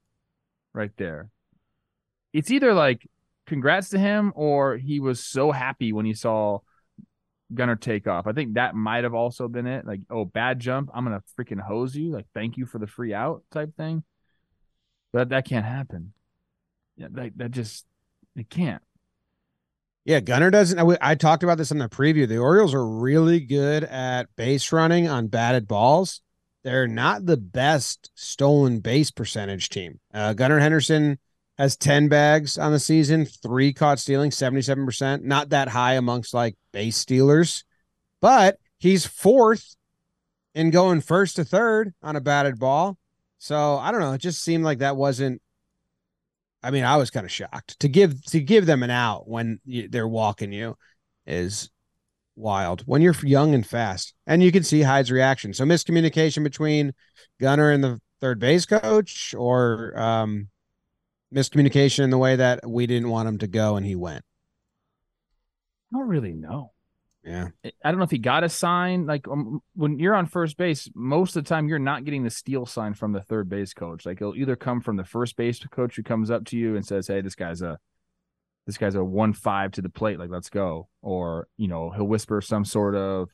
right 0.73 0.91
there. 0.97 1.31
It's 2.33 2.51
either 2.51 2.75
like 2.75 3.09
congrats 3.47 3.91
to 3.91 3.99
him 3.99 4.33
or 4.37 4.77
he 4.77 5.01
was 5.01 5.25
so 5.25 5.51
happy 5.51 5.93
when 5.93 6.07
he 6.07 6.15
saw 6.15 6.61
Gunnar 7.53 7.77
take 7.77 8.07
off. 8.07 8.27
I 8.27 8.33
think 8.33 8.55
that 8.55 8.75
might 8.75 9.05
have 9.05 9.15
also 9.15 9.49
been 9.49 9.67
it. 9.67 9.85
Like, 9.85 10.01
oh, 10.09 10.25
bad 10.25 10.61
jump. 10.61 10.91
I'm 10.95 11.05
going 11.05 11.19
to 11.19 11.25
freaking 11.37 11.61
hose 11.61 11.97
you. 11.97 12.13
Like, 12.13 12.27
thank 12.33 12.57
you 12.57 12.67
for 12.67 12.79
the 12.79 12.87
free 12.87 13.13
out 13.13 13.43
type 13.51 13.77
thing. 13.77 14.05
But 15.13 15.31
that 15.31 15.47
can't 15.47 15.67
happen. 15.67 16.13
Yeah, 16.97 17.09
that, 17.11 17.33
that 17.37 17.51
just, 17.51 17.87
it 18.37 18.49
can't. 18.49 18.83
Yeah, 20.11 20.19
Gunnar 20.19 20.51
doesn't. 20.51 20.77
I, 20.77 20.97
I 21.01 21.15
talked 21.15 21.45
about 21.45 21.57
this 21.57 21.71
in 21.71 21.79
the 21.79 21.89
preview. 21.89 22.27
The 22.27 22.39
Orioles 22.39 22.75
are 22.75 22.85
really 22.85 23.39
good 23.39 23.85
at 23.85 24.27
base 24.35 24.73
running 24.73 25.07
on 25.07 25.29
batted 25.29 25.69
balls. 25.69 26.21
They're 26.65 26.89
not 26.89 27.27
the 27.27 27.37
best 27.37 28.11
stolen 28.17 28.81
base 28.81 29.13
percentage 29.13 29.69
team. 29.69 30.01
Uh, 30.13 30.33
Gunnar 30.33 30.59
Henderson 30.59 31.21
has 31.59 31.77
10 31.77 32.09
bags 32.09 32.59
on 32.59 32.73
the 32.73 32.81
season, 32.81 33.25
three 33.25 33.73
caught 33.73 34.01
stealing, 34.01 34.33
77%. 34.33 35.23
Not 35.23 35.51
that 35.51 35.69
high 35.69 35.95
amongst 35.95 36.35
like 36.35 36.57
base 36.73 36.97
stealers, 36.97 37.65
but 38.21 38.59
he's 38.79 39.07
fourth 39.07 39.77
in 40.57 40.71
going 40.71 41.03
first 41.03 41.37
to 41.37 41.45
third 41.45 41.95
on 42.03 42.17
a 42.17 42.21
batted 42.21 42.59
ball. 42.59 42.99
So 43.39 43.77
I 43.77 43.93
don't 43.93 44.01
know. 44.01 44.15
It 44.15 44.21
just 44.21 44.43
seemed 44.43 44.65
like 44.65 44.79
that 44.79 44.97
wasn't 44.97 45.41
I 46.63 46.71
mean, 46.71 46.85
I 46.85 46.97
was 46.97 47.11
kind 47.11 47.25
of 47.25 47.33
shocked 47.33 47.79
to 47.81 47.89
give 47.89 48.23
to 48.27 48.41
give 48.41 48.67
them 48.67 48.83
an 48.83 48.91
out 48.91 49.29
when 49.29 49.61
you, 49.65 49.89
they're 49.89 50.09
walking 50.09 50.53
you 50.53 50.77
is 51.27 51.71
wild 52.37 52.83
when 52.87 53.03
you're 53.03 53.15
young 53.23 53.55
and 53.55 53.67
fast, 53.67 54.15
and 54.27 54.43
you 54.43 54.53
can 54.53 54.63
see 54.63 54.83
Hyde's 54.83 55.11
reaction. 55.11 55.55
So 55.55 55.65
miscommunication 55.65 56.45
between 56.45 56.93
Gunnar 57.41 57.71
and 57.71 57.83
the 57.83 58.01
third 58.21 58.39
base 58.39 58.67
coach, 58.67 59.35
or 59.37 59.99
um, 59.99 60.49
miscommunication 61.35 62.05
in 62.05 62.11
the 62.11 62.19
way 62.19 62.37
that 62.37 62.69
we 62.69 62.87
didn't 62.87 63.11
want 63.11 63.29
him 63.29 63.39
to 63.39 63.47
go 63.47 63.77
and 63.77 63.87
he 63.87 63.97
went. 63.97 64.25
I 65.93 65.99
don't 65.99 66.09
really 66.09 66.35
know. 66.35 66.73
Yeah. 67.23 67.49
I 67.65 67.91
don't 67.91 67.99
know 67.99 68.05
if 68.05 68.11
he 68.11 68.19
got 68.19 68.45
a 68.45 68.49
sign. 68.49 69.07
Like 69.07 69.29
um, 69.29 69.61
when 69.75 69.99
you're 69.99 70.15
on 70.15 70.27
first 70.27 70.57
base, 70.57 70.89
most 70.95 71.37
of 71.37 71.45
the 71.45 71.49
time 71.49 71.69
you're 71.69 71.79
not 71.79 72.05
getting 72.05 72.25
the 72.25 72.31
steal 72.31 72.65
sign 72.67 72.95
from 72.95 73.13
the 73.13 73.21
third 73.21 73.49
base 73.49 73.75
coach. 73.75 74.07
Like 74.07 74.21
it'll 74.21 74.37
either 74.37 74.57
come 74.57 74.81
from 74.81 74.97
the 74.97 75.05
first 75.05 75.37
base 75.37 75.59
coach 75.71 75.97
who 75.97 76.03
comes 76.03 76.31
up 76.31 76.47
to 76.47 76.57
you 76.57 76.77
and 76.77 76.87
says, 76.87 77.09
"Hey, 77.09 77.21
this 77.21 77.35
guy's 77.35 77.61
a 77.63 77.79
this 78.67 78.79
guy's 78.79 78.95
a 78.95 79.05
one 79.05 79.33
five 79.33 79.73
to 79.73 79.83
the 79.83 79.91
plate. 79.91 80.19
Like 80.19 80.31
let's 80.31 80.49
go," 80.49 80.89
or 81.03 81.49
you 81.59 81.69
know 81.69 81.91
he'll 81.91 82.07
whisper 82.07 82.41
some 82.41 82.65
sort 82.65 82.95
of 82.95 83.29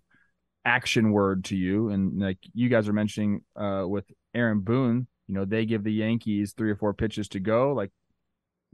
action 0.65 1.13
word 1.13 1.45
to 1.45 1.57
you. 1.57 1.91
And 1.91 2.21
like 2.21 2.39
you 2.55 2.69
guys 2.69 2.89
are 2.89 2.93
mentioning 2.93 3.43
uh, 3.55 3.85
with 3.87 4.11
Aaron 4.35 4.61
Boone, 4.61 5.07
you 5.29 5.35
know 5.35 5.45
they 5.45 5.65
give 5.65 5.85
the 5.85 5.93
Yankees 5.93 6.55
three 6.57 6.73
or 6.73 6.77
four 6.77 6.93
pitches 6.93 7.29
to 7.29 7.41
go. 7.41 7.73
Like 7.73 7.93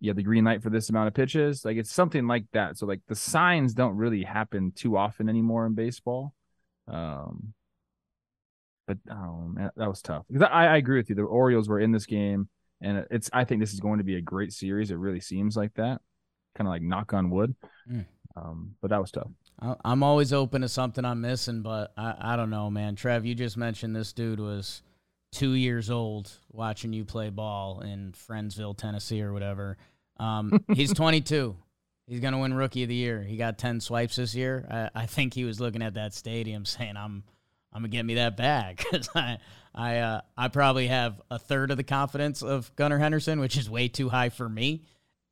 you 0.02 0.10
have 0.10 0.16
the 0.16 0.22
green 0.24 0.44
light 0.44 0.64
for 0.64 0.68
this 0.68 0.90
amount 0.90 1.06
of 1.06 1.14
pitches. 1.14 1.64
Like 1.64 1.76
it's 1.76 1.92
something 1.92 2.26
like 2.26 2.44
that. 2.52 2.76
So 2.76 2.86
like 2.86 3.00
the 3.06 3.14
signs 3.14 3.72
don't 3.72 3.96
really 3.96 4.24
happen 4.24 4.72
too 4.74 4.96
often 4.96 5.28
anymore 5.28 5.64
in 5.64 5.74
baseball. 5.74 6.34
Um, 6.88 7.54
but 8.88 8.98
oh 9.08 9.46
man, 9.46 9.70
that 9.76 9.88
was 9.88 10.02
tough 10.02 10.24
I, 10.42 10.66
I 10.66 10.76
agree 10.76 10.98
with 10.98 11.08
you. 11.08 11.14
The 11.14 11.22
Orioles 11.22 11.68
were 11.68 11.78
in 11.78 11.92
this 11.92 12.04
game, 12.04 12.48
and 12.80 13.06
it's 13.12 13.30
I 13.32 13.44
think 13.44 13.60
this 13.60 13.72
is 13.72 13.78
going 13.78 13.98
to 13.98 14.04
be 14.04 14.16
a 14.16 14.20
great 14.20 14.52
series. 14.52 14.90
It 14.90 14.96
really 14.96 15.20
seems 15.20 15.56
like 15.56 15.72
that, 15.74 16.00
kind 16.56 16.66
of 16.66 16.72
like 16.72 16.82
knock 16.82 17.14
on 17.14 17.30
wood. 17.30 17.54
Mm. 17.88 18.04
Um, 18.34 18.74
but 18.82 18.90
that 18.90 19.00
was 19.00 19.12
tough. 19.12 19.30
I'm 19.84 20.02
always 20.02 20.32
open 20.32 20.62
to 20.62 20.68
something 20.68 21.04
I'm 21.04 21.20
missing, 21.20 21.62
but 21.62 21.92
I, 21.96 22.16
I 22.18 22.36
don't 22.36 22.50
know, 22.50 22.70
man. 22.70 22.96
Trev, 22.96 23.24
you 23.24 23.36
just 23.36 23.56
mentioned 23.56 23.94
this 23.94 24.12
dude 24.12 24.40
was 24.40 24.82
two 25.30 25.52
years 25.52 25.90
old 25.90 26.30
watching 26.50 26.92
you 26.92 27.04
play 27.04 27.30
ball 27.30 27.80
in 27.80 28.12
Friendsville, 28.12 28.76
Tennessee, 28.76 29.22
or 29.22 29.32
whatever. 29.32 29.76
Um, 30.22 30.64
he's 30.74 30.92
22. 30.94 31.56
He's 32.06 32.20
gonna 32.20 32.38
win 32.38 32.54
Rookie 32.54 32.82
of 32.82 32.88
the 32.88 32.94
Year. 32.94 33.22
He 33.22 33.36
got 33.36 33.58
10 33.58 33.80
swipes 33.80 34.16
this 34.16 34.34
year. 34.34 34.66
I, 34.70 35.02
I 35.02 35.06
think 35.06 35.34
he 35.34 35.44
was 35.44 35.60
looking 35.60 35.82
at 35.82 35.94
that 35.94 36.14
stadium 36.14 36.64
saying, 36.64 36.96
"I'm, 36.96 37.22
I'm 37.72 37.82
gonna 37.82 37.88
get 37.88 38.04
me 38.04 38.14
that 38.14 38.36
bag," 38.36 38.78
because 38.90 39.08
I, 39.14 39.38
I, 39.74 39.98
uh, 39.98 40.20
I 40.36 40.48
probably 40.48 40.88
have 40.88 41.20
a 41.30 41.38
third 41.38 41.70
of 41.70 41.76
the 41.76 41.84
confidence 41.84 42.42
of 42.42 42.74
Gunnar 42.76 42.98
Henderson, 42.98 43.40
which 43.40 43.56
is 43.56 43.70
way 43.70 43.88
too 43.88 44.08
high 44.08 44.28
for 44.28 44.48
me. 44.48 44.82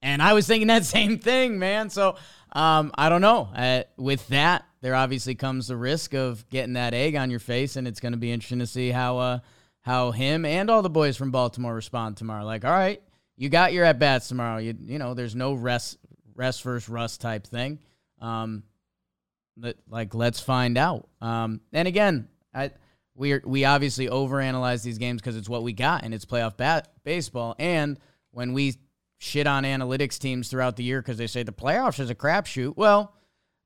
And 0.03 0.23
I 0.23 0.33
was 0.33 0.47
thinking 0.47 0.69
that 0.69 0.85
same 0.87 1.19
thing, 1.19 1.59
man. 1.59 1.91
So 1.91 2.17
um, 2.53 2.93
I 2.95 3.09
don't 3.09 3.21
know. 3.21 3.49
Uh, 3.55 3.83
with 3.97 4.27
that, 4.29 4.65
there 4.81 4.95
obviously 4.95 5.35
comes 5.35 5.69
the 5.69 5.77
risk 5.77 6.15
of 6.15 6.49
getting 6.49 6.75
that 6.75 6.95
egg 6.95 7.17
on 7.17 7.31
your 7.31 7.41
face, 7.41 7.77
and 7.77 7.87
it's 7.87 8.01
going 8.01 8.13
to 8.13 8.19
be 8.19 8.33
interesting 8.33 8.61
to 8.61 8.67
see 8.67 8.91
how 8.91 9.19
uh, 9.19 9.39
how 9.83 10.11
him 10.13 10.45
and 10.45 10.71
all 10.71 10.83
the 10.83 10.91
boys 10.91 11.17
from 11.17 11.31
Baltimore 11.31 11.75
respond 11.75 12.17
tomorrow. 12.17 12.45
Like, 12.45 12.65
all 12.65 12.71
right, 12.71 13.03
you 13.41 13.49
got 13.49 13.73
your 13.73 13.87
at 13.87 13.99
bats 13.99 14.29
tomorrow. 14.29 14.59
You 14.59 14.77
you 14.85 14.99
know, 14.99 15.15
there's 15.15 15.35
no 15.35 15.55
rest 15.55 15.97
rest 16.35 16.63
versus 16.63 16.91
rust 16.91 17.23
type 17.23 17.47
thing. 17.47 17.79
Um, 18.21 18.65
but 19.57 19.79
like 19.89 20.15
let's 20.15 20.41
find 20.41 20.77
out. 20.77 21.09
Um, 21.23 21.63
and 21.73 21.89
again, 21.89 22.29
I 22.55 22.73
we 23.15 23.39
we 23.39 23.65
obviously 23.65 24.09
overanalyze 24.09 24.83
these 24.83 24.99
games 24.99 25.23
because 25.23 25.37
it's 25.37 25.49
what 25.49 25.63
we 25.63 25.73
got 25.73 26.05
and 26.05 26.13
it's 26.13 26.27
playoff 26.27 26.59
bat 26.59 26.93
baseball. 27.03 27.57
And 27.59 27.99
when 28.31 28.53
we 28.53 28.75
shit 29.17 29.47
on 29.47 29.65
analytics 29.65 30.19
teams 30.19 30.49
throughout 30.49 30.77
the 30.77 30.85
year 30.85 31.01
because 31.01 31.17
they 31.17 31.27
say 31.27 31.43
the 31.43 31.51
playoffs 31.51 31.99
is 31.99 32.11
a 32.11 32.15
crapshoot, 32.15 32.77
well, 32.77 33.15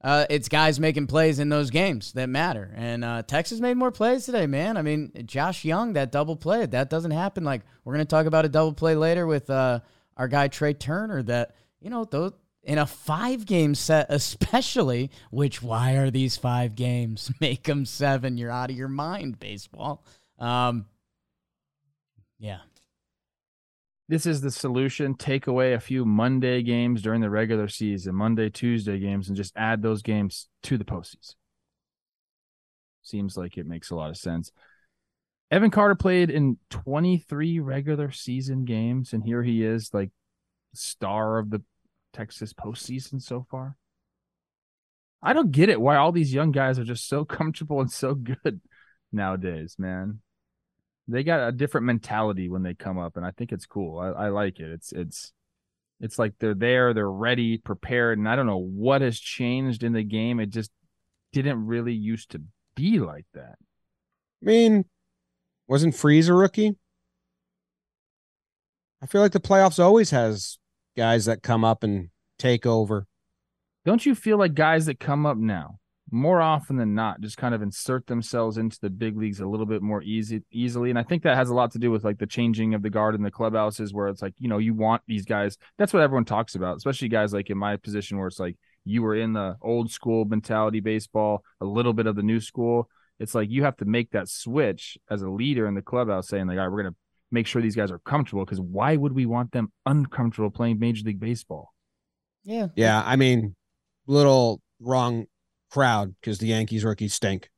uh, 0.05 0.27
it's 0.29 0.51
guys 0.51 0.79
making 0.79 1.07
plays 1.07 1.39
in 1.39 1.49
those 1.49 1.71
games 1.71 2.13
that 2.13 2.29
matter. 2.29 2.71
And 2.77 3.03
uh, 3.03 3.23
Texas 3.23 3.59
made 3.59 3.79
more 3.79 3.91
plays 3.91 4.27
today, 4.27 4.47
man. 4.47 4.77
I 4.77 4.83
mean, 4.83 5.11
Josh 5.25 5.65
Jung, 5.65 5.95
that 5.95 6.13
double 6.13 6.37
play, 6.37 6.67
that 6.67 6.91
doesn't 6.91 7.11
happen. 7.11 7.43
Like, 7.43 7.63
we're 7.85 7.95
going 7.95 8.05
to 8.05 8.11
talk 8.11 8.27
about 8.27 8.45
a 8.45 8.51
double 8.51 8.75
play 8.75 8.97
later 8.97 9.27
with 9.27 9.49
uh, 9.49 9.81
our 10.19 10.29
guy 10.29 10.49
Trey 10.49 10.75
Turner 10.75 11.23
that, 11.23 11.55
you 11.81 11.89
know, 11.89 12.05
those, 12.05 12.33
in 12.65 12.77
a 12.77 12.85
five 12.85 13.47
game 13.47 13.75
set, 13.75 14.07
especially, 14.11 15.11
which 15.31 15.63
why 15.63 15.93
are 15.93 16.11
these 16.11 16.37
five 16.37 16.75
games? 16.75 17.33
Make 17.41 17.63
them 17.63 17.87
seven. 17.87 18.37
You're 18.37 18.51
out 18.51 18.71
of 18.71 18.77
your 18.77 18.89
mind, 18.89 19.41
baseball. 19.41 20.05
Um, 20.39 20.85
yeah, 22.39 22.59
this 24.09 24.27
is 24.27 24.41
the 24.41 24.51
solution. 24.51 25.15
Take 25.15 25.47
away 25.47 25.73
a 25.73 25.81
few 25.81 26.05
Monday 26.05 26.63
games 26.63 27.03
during 27.03 27.21
the 27.21 27.31
regular 27.31 27.69
season, 27.69 28.15
Monday, 28.15 28.51
Tuesday 28.51 28.99
games, 28.99 29.29
and 29.29 29.37
just 29.37 29.57
add 29.57 29.83
those 29.83 30.03
games 30.03 30.49
to 30.65 30.77
the 30.77 30.85
postseason. 30.85 31.35
Seems 33.03 33.37
like 33.37 33.57
it 33.57 33.67
makes 33.67 33.91
a 33.91 33.97
lot 33.97 34.11
of 34.11 34.17
sense. 34.17 34.53
Evan 35.51 35.71
Carter 35.71 35.95
played 35.95 36.31
in 36.31 36.59
23 36.71 37.61
regular 37.61 38.11
season 38.11 38.65
games, 38.65 39.13
and 39.13 39.25
here 39.25 39.43
he 39.43 39.63
is, 39.63 39.93
like 39.95 40.11
star 40.75 41.39
of 41.39 41.51
the 41.51 41.63
Texas 42.13 42.53
postseason 42.53 43.23
so 43.23 43.47
far. 43.51 43.77
I 45.23 45.33
don't 45.33 45.53
get 45.53 45.71
it 45.71 45.81
why 45.81 45.97
all 45.97 46.13
these 46.13 46.35
young 46.35 46.51
guys 46.51 46.79
are 46.79 46.85
just 46.85 47.09
so 47.09 47.25
comfortable 47.25 47.81
and 47.81 47.91
so 47.91 48.15
good 48.15 48.61
nowadays, 49.13 49.77
man 49.79 50.21
they 51.09 51.23
got 51.23 51.49
a 51.49 51.53
different 51.53 51.87
mentality 51.87 52.49
when 52.49 52.63
they 52.63 52.75
come 52.75 52.99
up, 52.99 53.17
and 53.17 53.27
I 53.27 53.31
think 53.31 53.53
it's 53.53 53.67
cool. 53.67 53.99
I, 53.99 54.09
I 54.09 54.29
like 54.29 54.61
it. 54.61 54.71
It's 54.71 54.93
it's 54.93 55.33
it's 56.01 56.19
like 56.19 56.35
they're 56.39 56.55
there, 56.55 56.93
they're 56.95 57.11
ready, 57.11 57.59
prepared, 57.59 58.19
and 58.19 58.29
I 58.29 58.37
don't 58.37 58.47
know 58.47 58.59
what 58.59 59.03
has 59.03 59.19
changed 59.19 59.83
in 59.83 59.93
the 59.93 60.03
game. 60.03 60.41
It 60.41 60.51
just 60.51 60.71
didn't 61.33 61.67
really 61.67 61.93
used 61.93 62.31
to 62.33 62.43
be 62.75 63.01
like 63.01 63.27
that. 63.35 63.57
I 64.43 64.47
mean, 64.47 64.85
wasn't 65.67 65.95
Freese 65.95 66.29
a 66.29 66.35
rookie? 66.35 66.77
I 69.03 69.07
feel 69.07 69.21
like 69.21 69.33
the 69.33 69.41
playoffs 69.41 69.79
always 69.79 70.11
has 70.11 70.59
guys 70.97 71.27
that 71.27 71.43
come 71.43 71.65
up 71.65 71.83
and 71.83 72.09
take 72.39 72.65
over. 72.67 73.07
Don't 73.85 74.07
you 74.07 74.15
feel 74.15 74.39
like 74.39 74.55
guys 74.55 74.87
that 74.87 74.99
come 74.99 75.27
up 75.27 75.37
now 75.37 75.79
more 76.15 76.41
often 76.41 76.77
than 76.77 76.95
not 76.95 77.21
just 77.21 77.37
kind 77.37 77.55
of 77.55 77.63
insert 77.63 78.07
themselves 78.07 78.57
into 78.57 78.79
the 78.81 78.89
big 78.89 79.17
leagues 79.17 79.41
a 79.41 79.47
little 79.47 79.67
bit 79.67 79.83
more 79.83 80.03
easy 80.03 80.43
easily. 80.53 80.91
And 80.91 80.99
i 80.99 81.03
think 81.03 81.25
that 81.25 81.37
has 81.37 81.51
a 81.51 81.55
lot 81.55 81.73
to 81.73 81.79
do 81.79 81.91
with 81.91 82.05
like 82.05 82.19
the 82.19 82.27
changing 82.27 82.75
of 82.75 82.83
the 82.83 82.91
guard 82.91 83.15
in 83.15 83.23
the 83.23 83.31
clubhouses 83.31 83.93
where 83.93 84.09
it's 84.09 84.23
like 84.23 84.35
you 84.39 84.49
know 84.49 84.59
you 84.59 84.75
want 84.75 85.03
these 85.07 85.25
guys 85.25 85.59
that's 85.77 85.93
what 85.93 86.03
everyone 86.03 86.25
talks 86.25 86.55
about 86.55 86.77
especially 86.77 87.09
guys 87.09 87.33
like 87.33 87.51
in 87.51 87.59
my 87.59 87.77
position 87.77 88.19
where 88.19 88.29
it's 88.29 88.39
like 88.39 88.57
you 88.85 89.03
were 89.03 89.15
in 89.15 89.33
the 89.33 89.57
old 89.63 89.91
school 89.91 90.25
mentality 90.25 90.81
baseball 90.81 91.43
a 91.61 91.65
little 91.65 91.93
bit 91.93 92.07
of 92.07 92.17
the 92.17 92.23
new 92.23 92.41
school. 92.41 92.89
It's 93.19 93.35
like 93.35 93.51
you 93.51 93.65
have 93.65 93.77
to 93.79 93.85
make 93.85 94.11
that 94.11 94.29
switch 94.29 94.99
as 95.11 95.23
a 95.23 95.31
leader 95.31 95.67
in 95.67 95.75
the 95.75 95.83
clubhouse 95.83 96.29
saying 96.29 96.47
like 96.47 96.59
all 96.59 96.65
right 96.65 96.73
we're 96.73 96.83
going 96.83 96.93
to 96.93 96.99
make 97.31 97.47
sure 97.47 97.63
these 97.63 97.77
guys 97.77 97.91
are 97.91 97.99
comfortable 98.01 98.45
because 98.45 98.61
why 98.61 98.97
would 98.97 99.13
we 99.13 99.27
want 99.27 99.53
them 99.53 99.73
uncomfortable 99.87 100.51
playing 100.51 100.79
major 100.79 101.05
league 101.05 101.21
baseball? 101.21 101.73
Yeah. 102.45 102.69
Yeah 102.77 103.03
i 103.05 103.17
mean 103.17 103.57
little 104.07 104.61
wrong 104.81 105.25
crowd 105.75 106.15
because 106.21 106.39
the 106.39 106.47
Yankees 106.47 106.85
rookies 106.85 107.15
stink. 107.15 107.51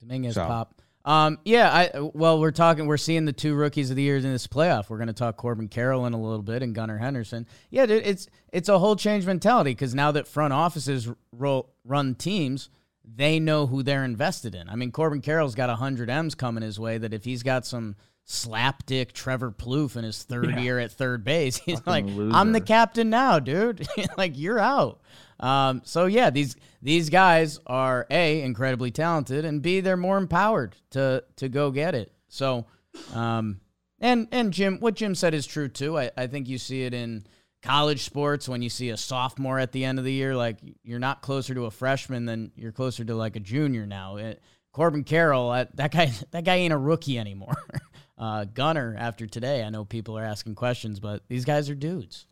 Dominguez 0.00 0.34
so. 0.34 0.44
pop. 0.44 0.74
Um, 1.04 1.38
yeah, 1.44 1.72
I 1.72 2.00
well, 2.00 2.40
we're 2.40 2.50
talking, 2.50 2.86
we're 2.86 2.98
seeing 2.98 3.24
the 3.24 3.32
two 3.32 3.54
rookies 3.54 3.90
of 3.90 3.96
the 3.96 4.02
year 4.02 4.16
in 4.16 4.22
this 4.24 4.46
playoff. 4.46 4.90
We're 4.90 4.98
going 4.98 5.06
to 5.06 5.14
talk 5.14 5.36
Corbin 5.36 5.68
Carroll 5.68 6.04
in 6.04 6.12
a 6.12 6.20
little 6.20 6.42
bit 6.42 6.62
and 6.62 6.74
Gunnar 6.74 6.98
Henderson. 6.98 7.46
Yeah, 7.70 7.86
dude, 7.86 8.04
it's 8.04 8.28
it's 8.52 8.68
a 8.68 8.78
whole 8.78 8.96
change 8.96 9.24
mentality 9.24 9.70
because 9.70 9.94
now 9.94 10.10
that 10.12 10.26
front 10.26 10.52
offices 10.52 11.08
roll, 11.32 11.70
run 11.84 12.16
teams, 12.16 12.68
they 13.02 13.40
know 13.40 13.66
who 13.66 13.82
they're 13.82 14.04
invested 14.04 14.54
in. 14.54 14.68
I 14.68 14.74
mean, 14.74 14.92
Corbin 14.92 15.22
Carroll's 15.22 15.54
got 15.54 15.70
hundred 15.70 16.10
M's 16.10 16.34
coming 16.34 16.62
his 16.62 16.78
way. 16.78 16.98
That 16.98 17.14
if 17.14 17.24
he's 17.24 17.42
got 17.42 17.64
some 17.64 17.96
slapdick 18.28 19.12
Trevor 19.12 19.52
Plouffe 19.52 19.96
in 19.96 20.04
his 20.04 20.22
third 20.22 20.50
yeah. 20.50 20.60
year 20.60 20.78
at 20.80 20.92
third 20.92 21.24
base, 21.24 21.56
he's 21.64 21.80
Fucking 21.80 22.08
like, 22.08 22.16
loser. 22.16 22.36
"I'm 22.36 22.52
the 22.52 22.60
captain 22.60 23.08
now, 23.08 23.38
dude. 23.38 23.86
like 24.18 24.36
you're 24.36 24.60
out." 24.60 25.00
Um, 25.40 25.80
so 25.84 26.06
yeah, 26.06 26.30
these 26.30 26.56
these 26.82 27.08
guys 27.08 27.58
are 27.66 28.06
a 28.10 28.42
incredibly 28.42 28.90
talented, 28.90 29.44
and 29.44 29.62
b 29.62 29.80
they're 29.80 29.96
more 29.96 30.18
empowered 30.18 30.76
to 30.90 31.24
to 31.36 31.48
go 31.48 31.70
get 31.70 31.94
it. 31.94 32.12
So, 32.28 32.66
um, 33.14 33.60
and 33.98 34.28
and 34.30 34.52
Jim, 34.52 34.78
what 34.80 34.94
Jim 34.94 35.14
said 35.14 35.34
is 35.34 35.46
true 35.46 35.68
too. 35.68 35.98
I, 35.98 36.10
I 36.16 36.26
think 36.26 36.48
you 36.48 36.58
see 36.58 36.82
it 36.82 36.92
in 36.92 37.24
college 37.62 38.04
sports 38.04 38.48
when 38.48 38.62
you 38.62 38.68
see 38.68 38.90
a 38.90 38.96
sophomore 38.96 39.58
at 39.58 39.72
the 39.72 39.84
end 39.84 39.98
of 39.98 40.04
the 40.04 40.12
year. 40.12 40.36
Like 40.36 40.58
you're 40.82 40.98
not 40.98 41.22
closer 41.22 41.54
to 41.54 41.64
a 41.64 41.70
freshman 41.70 42.26
than 42.26 42.52
you're 42.54 42.72
closer 42.72 43.04
to 43.04 43.14
like 43.14 43.36
a 43.36 43.40
junior 43.40 43.86
now. 43.86 44.16
It, 44.16 44.42
Corbin 44.72 45.04
Carroll, 45.04 45.50
that, 45.50 45.74
that 45.76 45.92
guy 45.92 46.12
that 46.30 46.44
guy 46.44 46.56
ain't 46.56 46.72
a 46.72 46.78
rookie 46.78 47.18
anymore. 47.18 47.56
uh, 48.18 48.44
Gunnar, 48.44 48.94
after 48.98 49.26
today, 49.26 49.64
I 49.64 49.70
know 49.70 49.84
people 49.84 50.18
are 50.18 50.24
asking 50.24 50.54
questions, 50.54 51.00
but 51.00 51.22
these 51.28 51.44
guys 51.44 51.70
are 51.70 51.74
dudes. 51.74 52.26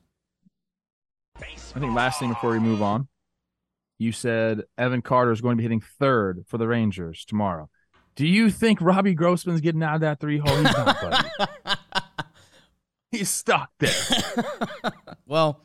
I 1.40 1.81
think 1.81 1.94
last 1.94 2.20
thing 2.20 2.31
before 2.31 2.51
we 2.51 2.59
move 2.59 2.83
on, 2.83 3.09
you 3.98 4.12
said 4.12 4.62
Evan 4.77 5.03
Carter 5.03 5.33
is 5.33 5.40
going 5.40 5.57
to 5.57 5.59
be 5.59 5.64
hitting 5.64 5.81
third 5.81 6.44
for 6.46 6.59
the 6.59 6.68
Rangers 6.68 7.24
tomorrow. 7.24 7.68
Do 8.16 8.27
you 8.27 8.51
think 8.51 8.81
Robbie 8.81 9.14
Grossman's 9.14 9.61
getting 9.61 9.83
out 9.83 9.96
of 9.96 10.01
that 10.01 10.18
three 10.18 10.38
hole? 10.38 10.57
He's 10.57 10.64
not, 10.64 11.01
buddy. 11.01 11.29
He's 13.12 13.31
stuck 13.31 13.70
there. 13.79 14.42
well, 15.27 15.61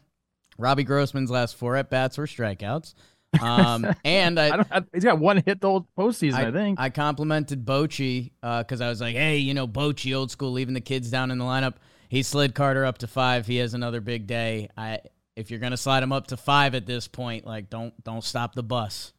Robbie 0.58 0.84
Grossman's 0.84 1.32
last 1.32 1.56
four 1.56 1.76
at 1.76 1.90
bats 1.90 2.18
were 2.18 2.28
strikeouts. 2.28 2.94
Um, 3.42 3.88
and 4.06 4.40
I, 4.40 4.60
I 4.60 4.66
have, 4.70 4.88
he's 4.94 5.04
got 5.04 5.20
one 5.20 5.42
hit 5.44 5.62
the 5.62 5.68
whole 5.68 5.88
postseason, 5.98 6.36
I, 6.36 6.48
I 6.48 6.52
think. 6.52 6.80
I 6.80 6.90
complimented 6.90 7.66
Bochy 7.66 8.32
because 8.42 8.82
uh, 8.82 8.86
I 8.86 8.90
was 8.90 9.02
like, 9.02 9.16
hey, 9.16 9.38
you 9.38 9.54
know, 9.54 9.68
Bochy, 9.68 10.16
old 10.16 10.32
school, 10.32 10.52
leaving 10.52 10.74
the 10.74 10.82
kids 10.82 11.10
down 11.10 11.32
in 11.32 11.40
the 11.40 11.46
lineup. 11.46 11.76
He 12.08 12.22
slid 12.22 12.54
Carter 12.54 12.86
up 12.86 13.00
to 13.00 13.08
five. 13.08 13.48
He 13.48 13.58
has 13.58 13.74
another 13.74 14.00
big 14.00 14.28
day. 14.28 14.70
I 14.78 15.00
if 15.36 15.50
you're 15.50 15.60
gonna 15.60 15.78
slide 15.78 16.04
him 16.04 16.12
up 16.12 16.28
to 16.28 16.38
five 16.38 16.76
at 16.76 16.86
this 16.86 17.08
point, 17.08 17.46
like 17.46 17.70
don't 17.70 17.94
don't 18.04 18.24
stop 18.24 18.56
the 18.56 18.64
bus. 18.64 19.14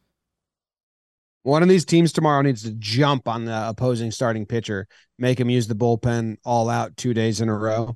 One 1.43 1.61
of 1.61 1.69
these 1.69 1.85
teams 1.85 2.11
tomorrow 2.11 2.41
needs 2.41 2.63
to 2.63 2.71
jump 2.71 3.27
on 3.27 3.45
the 3.45 3.69
opposing 3.69 4.09
starting 4.09 4.45
pitcher, 4.47 4.87
make 5.19 5.39
him 5.39 5.49
use 5.49 5.67
the 5.67 5.75
bullpen 5.75 6.37
all 6.43 6.69
out 6.69 6.97
two 6.97 7.13
days 7.13 7.39
in 7.39 7.49
a 7.49 7.55
row. 7.55 7.95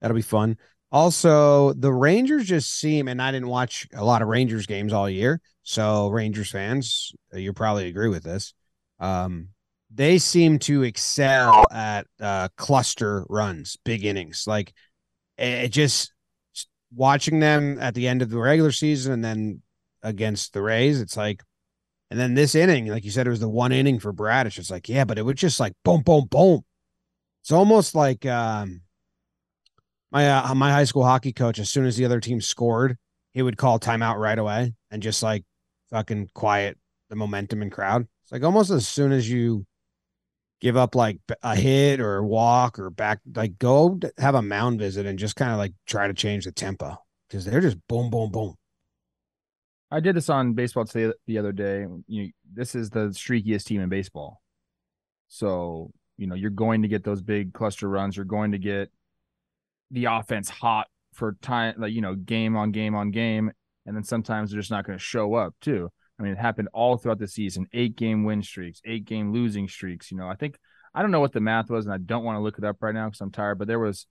That'll 0.00 0.14
be 0.14 0.22
fun. 0.22 0.58
Also, 0.92 1.72
the 1.72 1.92
Rangers 1.92 2.44
just 2.44 2.78
seem, 2.78 3.08
and 3.08 3.20
I 3.22 3.32
didn't 3.32 3.48
watch 3.48 3.88
a 3.94 4.04
lot 4.04 4.20
of 4.20 4.28
Rangers 4.28 4.66
games 4.66 4.92
all 4.92 5.08
year. 5.08 5.40
So, 5.62 6.08
Rangers 6.08 6.50
fans, 6.50 7.12
you 7.32 7.54
probably 7.54 7.88
agree 7.88 8.08
with 8.08 8.22
this. 8.22 8.52
Um, 9.00 9.48
they 9.94 10.18
seem 10.18 10.58
to 10.60 10.82
excel 10.82 11.64
at 11.72 12.06
uh, 12.20 12.48
cluster 12.56 13.24
runs, 13.28 13.76
big 13.84 14.04
innings. 14.04 14.44
Like 14.46 14.72
it 15.38 15.68
just 15.68 16.12
watching 16.94 17.40
them 17.40 17.78
at 17.80 17.94
the 17.94 18.08
end 18.08 18.22
of 18.22 18.30
the 18.30 18.38
regular 18.38 18.72
season 18.72 19.12
and 19.12 19.24
then 19.24 19.62
against 20.02 20.52
the 20.52 20.62
Rays, 20.62 21.00
it's 21.00 21.16
like, 21.16 21.42
and 22.10 22.20
then 22.20 22.34
this 22.34 22.54
inning, 22.54 22.86
like 22.86 23.04
you 23.04 23.10
said, 23.10 23.26
it 23.26 23.30
was 23.30 23.40
the 23.40 23.48
one 23.48 23.72
inning 23.72 23.98
for 23.98 24.12
Brad. 24.12 24.46
It's 24.46 24.70
like, 24.70 24.88
yeah, 24.88 25.04
but 25.04 25.18
it 25.18 25.22
was 25.24 25.36
just 25.36 25.58
like 25.58 25.72
boom, 25.84 26.02
boom, 26.02 26.26
boom. 26.30 26.62
It's 27.42 27.50
almost 27.50 27.94
like 27.94 28.24
um, 28.24 28.82
my 30.10 30.30
uh, 30.30 30.54
my 30.54 30.70
high 30.70 30.84
school 30.84 31.04
hockey 31.04 31.32
coach. 31.32 31.58
As 31.58 31.70
soon 31.70 31.86
as 31.86 31.96
the 31.96 32.04
other 32.04 32.20
team 32.20 32.40
scored, 32.40 32.96
he 33.32 33.42
would 33.42 33.56
call 33.56 33.80
timeout 33.80 34.16
right 34.16 34.38
away 34.38 34.74
and 34.90 35.02
just 35.02 35.22
like 35.22 35.44
fucking 35.90 36.30
quiet 36.34 36.78
the 37.10 37.16
momentum 37.16 37.62
and 37.62 37.72
crowd. 37.72 38.06
It's 38.22 38.32
like 38.32 38.44
almost 38.44 38.70
as 38.70 38.86
soon 38.86 39.12
as 39.12 39.28
you 39.28 39.66
give 40.60 40.76
up 40.76 40.94
like 40.94 41.18
a 41.42 41.56
hit 41.56 42.00
or 42.00 42.16
a 42.16 42.26
walk 42.26 42.78
or 42.78 42.90
back, 42.90 43.20
like 43.34 43.58
go 43.58 43.98
have 44.18 44.34
a 44.34 44.42
mound 44.42 44.78
visit 44.78 45.06
and 45.06 45.18
just 45.18 45.36
kind 45.36 45.52
of 45.52 45.58
like 45.58 45.72
try 45.86 46.06
to 46.06 46.14
change 46.14 46.44
the 46.44 46.52
tempo 46.52 46.96
because 47.28 47.44
they're 47.44 47.60
just 47.60 47.78
boom, 47.88 48.10
boom, 48.10 48.30
boom. 48.30 48.54
I 49.90 50.00
did 50.00 50.16
this 50.16 50.28
on 50.28 50.54
baseball 50.54 50.84
today 50.84 51.12
the 51.26 51.38
other 51.38 51.52
day. 51.52 51.86
You, 52.08 52.30
this 52.52 52.74
is 52.74 52.90
the 52.90 53.08
streakiest 53.10 53.64
team 53.64 53.80
in 53.80 53.88
baseball, 53.88 54.40
so 55.28 55.92
you 56.16 56.26
know 56.26 56.34
you're 56.34 56.50
going 56.50 56.82
to 56.82 56.88
get 56.88 57.04
those 57.04 57.22
big 57.22 57.52
cluster 57.52 57.88
runs. 57.88 58.16
You're 58.16 58.24
going 58.24 58.52
to 58.52 58.58
get 58.58 58.90
the 59.90 60.06
offense 60.06 60.48
hot 60.48 60.88
for 61.12 61.36
time, 61.42 61.74
like 61.78 61.92
you 61.92 62.00
know, 62.00 62.14
game 62.14 62.56
on 62.56 62.72
game 62.72 62.94
on 62.94 63.10
game, 63.10 63.52
and 63.86 63.94
then 63.94 64.02
sometimes 64.02 64.50
they're 64.50 64.60
just 64.60 64.70
not 64.70 64.84
going 64.84 64.98
to 64.98 65.04
show 65.04 65.34
up 65.34 65.54
too. 65.60 65.90
I 66.18 66.22
mean, 66.22 66.32
it 66.32 66.38
happened 66.38 66.68
all 66.72 66.96
throughout 66.96 67.18
the 67.18 67.28
season 67.28 67.66
eight 67.72 67.96
game 67.96 68.24
win 68.24 68.42
streaks, 68.42 68.80
eight 68.84 69.04
game 69.04 69.32
losing 69.32 69.68
streaks. 69.68 70.10
You 70.10 70.16
know, 70.16 70.28
I 70.28 70.34
think, 70.34 70.58
I 70.94 71.02
don't 71.02 71.10
know 71.10 71.20
what 71.20 71.32
the 71.32 71.40
math 71.40 71.70
was, 71.70 71.86
and 71.86 71.94
I 71.94 71.98
don't 71.98 72.24
want 72.24 72.36
to 72.36 72.42
look 72.42 72.58
it 72.58 72.64
up 72.64 72.76
right 72.80 72.94
now 72.94 73.08
because 73.08 73.20
I'm 73.20 73.32
tired, 73.32 73.58
but 73.58 73.66
there 73.66 73.80
was, 73.80 74.06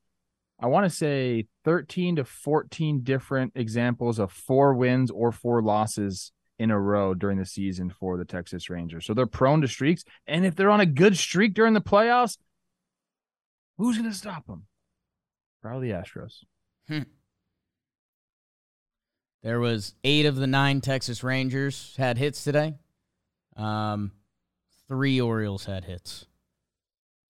I 0.59 0.67
want 0.67 0.85
to 0.85 0.89
say 0.89 1.47
13 1.63 2.17
to 2.17 2.25
14 2.25 3.01
different 3.03 3.53
examples 3.55 4.19
of 4.19 4.31
four 4.31 4.73
wins 4.73 5.11
or 5.11 5.31
four 5.31 5.61
losses 5.61 6.31
in 6.59 6.71
a 6.71 6.79
row 6.79 7.13
during 7.13 7.37
the 7.37 7.45
season 7.45 7.89
for 7.89 8.17
the 8.17 8.25
Texas 8.25 8.69
Rangers. 8.69 9.05
So 9.05 9.13
they're 9.13 9.25
prone 9.25 9.61
to 9.61 9.67
streaks. 9.67 10.03
And 10.27 10.45
if 10.45 10.55
they're 10.55 10.69
on 10.69 10.81
a 10.81 10.85
good 10.85 11.17
streak 11.17 11.53
during 11.53 11.73
the 11.73 11.81
playoffs, 11.81 12.37
who's 13.77 13.97
going 13.97 14.09
to 14.09 14.15
stop 14.15 14.45
them? 14.45 14.65
Probably 15.61 15.89
the 15.89 15.95
Astros. 15.95 16.39
Hmm. 16.87 17.03
There 19.43 19.59
was 19.59 19.93
eight 20.05 20.25
of 20.25 20.37
the 20.37 20.47
nine 20.47 20.79
Texas 20.79 21.23
Rangers 21.23 21.93
had 21.97 22.17
hits 22.17 22.43
today. 22.43 22.75
Um, 23.57 24.11
three 24.87 25.19
Orioles 25.19 25.65
had 25.65 25.83
hits. 25.83 26.25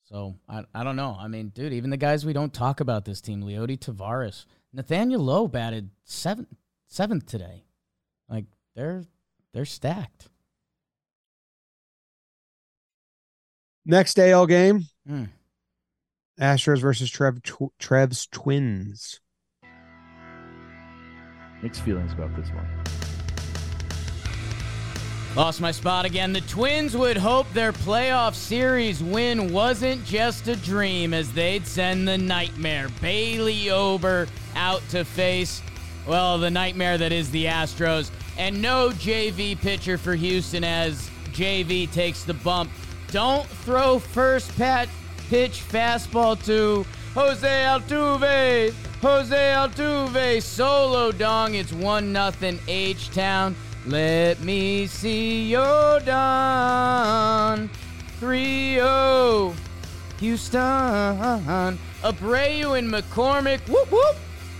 So 0.04 0.36
I, 0.48 0.64
I 0.76 0.84
don't 0.84 0.96
know. 0.96 1.18
I 1.20 1.28
mean, 1.28 1.50
dude, 1.50 1.74
even 1.74 1.90
the 1.90 1.98
guys 1.98 2.24
we 2.24 2.34
don't 2.34 2.54
talk 2.54 2.80
about 2.80 3.04
this 3.04 3.20
team, 3.20 3.42
Leody 3.42 3.80
Taveras, 3.80 4.46
Nathaniel 4.72 5.22
Lowe 5.22 5.48
batted 5.48 5.90
seventh 6.04 6.50
seventh 6.88 7.26
today. 7.26 7.66
Like 8.30 8.46
they're 8.76 9.06
they're 9.54 9.66
stacked. 9.66 10.30
Next 13.86 14.20
AL 14.20 14.46
game. 14.46 14.86
Mm. 15.10 15.30
Astros 16.40 16.80
versus 16.80 17.10
Trev 17.10 17.40
Trev's 17.80 18.28
Twins. 18.28 19.20
Mixed 21.64 21.82
feelings 21.82 22.12
about 22.12 22.36
this 22.36 22.50
one. 22.50 22.68
Lost 25.34 25.62
my 25.62 25.72
spot 25.72 26.04
again. 26.04 26.34
The 26.34 26.42
Twins 26.42 26.96
would 26.96 27.16
hope 27.16 27.52
their 27.54 27.72
playoff 27.72 28.36
series 28.36 29.02
win 29.02 29.54
wasn't 29.54 30.04
just 30.06 30.50
a 30.50 30.58
dream 30.58 31.14
as 31.14 31.32
they'd 31.32 31.66
send 31.66 32.06
the 32.06 32.18
nightmare 32.18 32.90
Bailey 33.02 33.72
Ober 33.72 34.28
out 34.58 34.82
to 34.90 35.06
face, 35.06 35.62
well, 36.06 36.38
the 36.38 36.52
nightmare 36.52 36.98
that 36.98 37.14
is 37.14 37.32
the 37.32 37.46
Astros. 37.46 38.12
And 38.38 38.62
no 38.62 38.90
JV 38.90 39.58
pitcher 39.58 39.98
for 39.98 40.16
Houston 40.16 40.66
as 40.66 41.10
JV 41.32 41.90
takes 41.92 42.26
the 42.26 42.34
bump. 42.34 42.70
Don't 43.08 43.48
throw 43.48 44.00
first 44.00 44.56
pat 44.58 44.90
pitch 45.30 45.64
fastball 45.68 46.44
to 46.46 46.86
Jose 47.14 47.48
Altuve. 47.48 48.74
Jose 49.04 49.36
Altuve 49.36 50.42
solo 50.42 51.12
dong. 51.12 51.56
It's 51.56 51.74
1 51.74 52.14
nothing 52.14 52.58
H 52.70 53.12
Town. 53.12 53.54
Let 53.86 54.40
me 54.40 54.88
see 54.88 55.50
your 55.50 56.00
dawn. 56.00 57.70
3 58.22 58.76
0 58.76 59.56
Houston. 60.22 60.62
Abreu 62.02 62.80
and 62.80 62.90
McCormick. 62.90 63.68
Whoop 63.68 63.92
whoop. 63.92 64.16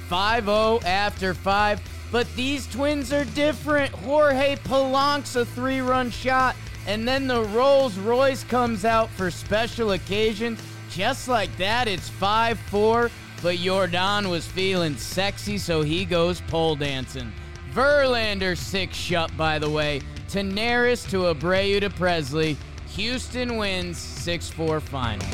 5 0.10 0.44
0 0.44 0.80
after 0.86 1.34
5. 1.34 1.82
But 2.12 2.28
these 2.36 2.68
twins 2.68 3.14
are 3.14 3.24
different. 3.24 3.94
Jorge 3.94 4.58
Polanco's 4.58 5.38
a 5.38 5.46
three 5.46 5.80
run 5.80 6.12
shot. 6.12 6.58
And 6.86 7.08
then 7.08 7.28
the 7.28 7.44
Rolls 7.44 7.98
Royce 7.98 8.44
comes 8.44 8.84
out 8.84 9.10
for 9.12 9.32
special 9.32 9.94
occasions. 9.94 10.60
Just 10.90 11.30
like 11.30 11.56
that, 11.56 11.88
it's 11.88 12.10
5 12.10 12.60
4 12.60 13.10
but 13.44 13.58
Yordan 13.58 14.30
was 14.30 14.48
feeling 14.48 14.96
sexy, 14.96 15.58
so 15.58 15.82
he 15.82 16.06
goes 16.06 16.42
pole 16.42 16.76
dancing. 16.78 17.32
Verlander 17.74 18.58
six 18.58 18.96
shut, 18.96 19.36
by 19.36 19.60
the 19.60 19.70
way. 19.70 20.02
Taneris 20.30 21.08
to 21.12 21.34
Abreu 21.34 21.82
to 21.82 21.90
Pressly. 21.90 22.56
Houston 22.96 23.58
wins 23.58 23.98
6 23.98 24.50
4 24.52 24.80
final. 24.80 25.28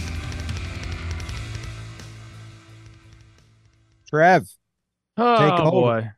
Trev. 4.09 4.47
Oh, 5.17 5.71
boy. 5.71 6.09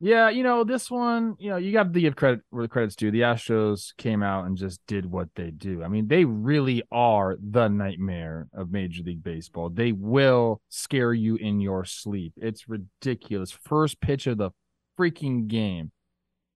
Yeah, 0.00 0.30
you 0.30 0.44
know, 0.44 0.62
this 0.62 0.88
one, 0.90 1.34
you 1.40 1.50
know, 1.50 1.56
you 1.56 1.72
got 1.72 1.92
to 1.92 2.00
give 2.00 2.14
credit 2.14 2.42
where 2.50 2.62
the 2.62 2.68
credit's 2.68 2.94
due. 2.94 3.10
The 3.10 3.22
Astros 3.22 3.96
came 3.96 4.22
out 4.22 4.46
and 4.46 4.56
just 4.56 4.80
did 4.86 5.04
what 5.06 5.28
they 5.34 5.50
do. 5.50 5.82
I 5.82 5.88
mean, 5.88 6.06
they 6.06 6.24
really 6.24 6.84
are 6.92 7.36
the 7.40 7.66
nightmare 7.66 8.46
of 8.54 8.70
Major 8.70 9.02
League 9.02 9.24
Baseball. 9.24 9.70
They 9.70 9.90
will 9.90 10.60
scare 10.68 11.12
you 11.12 11.34
in 11.34 11.60
your 11.60 11.84
sleep. 11.84 12.34
It's 12.36 12.68
ridiculous. 12.68 13.50
First 13.50 14.00
pitch 14.00 14.28
of 14.28 14.38
the 14.38 14.50
freaking 14.96 15.48
game. 15.48 15.90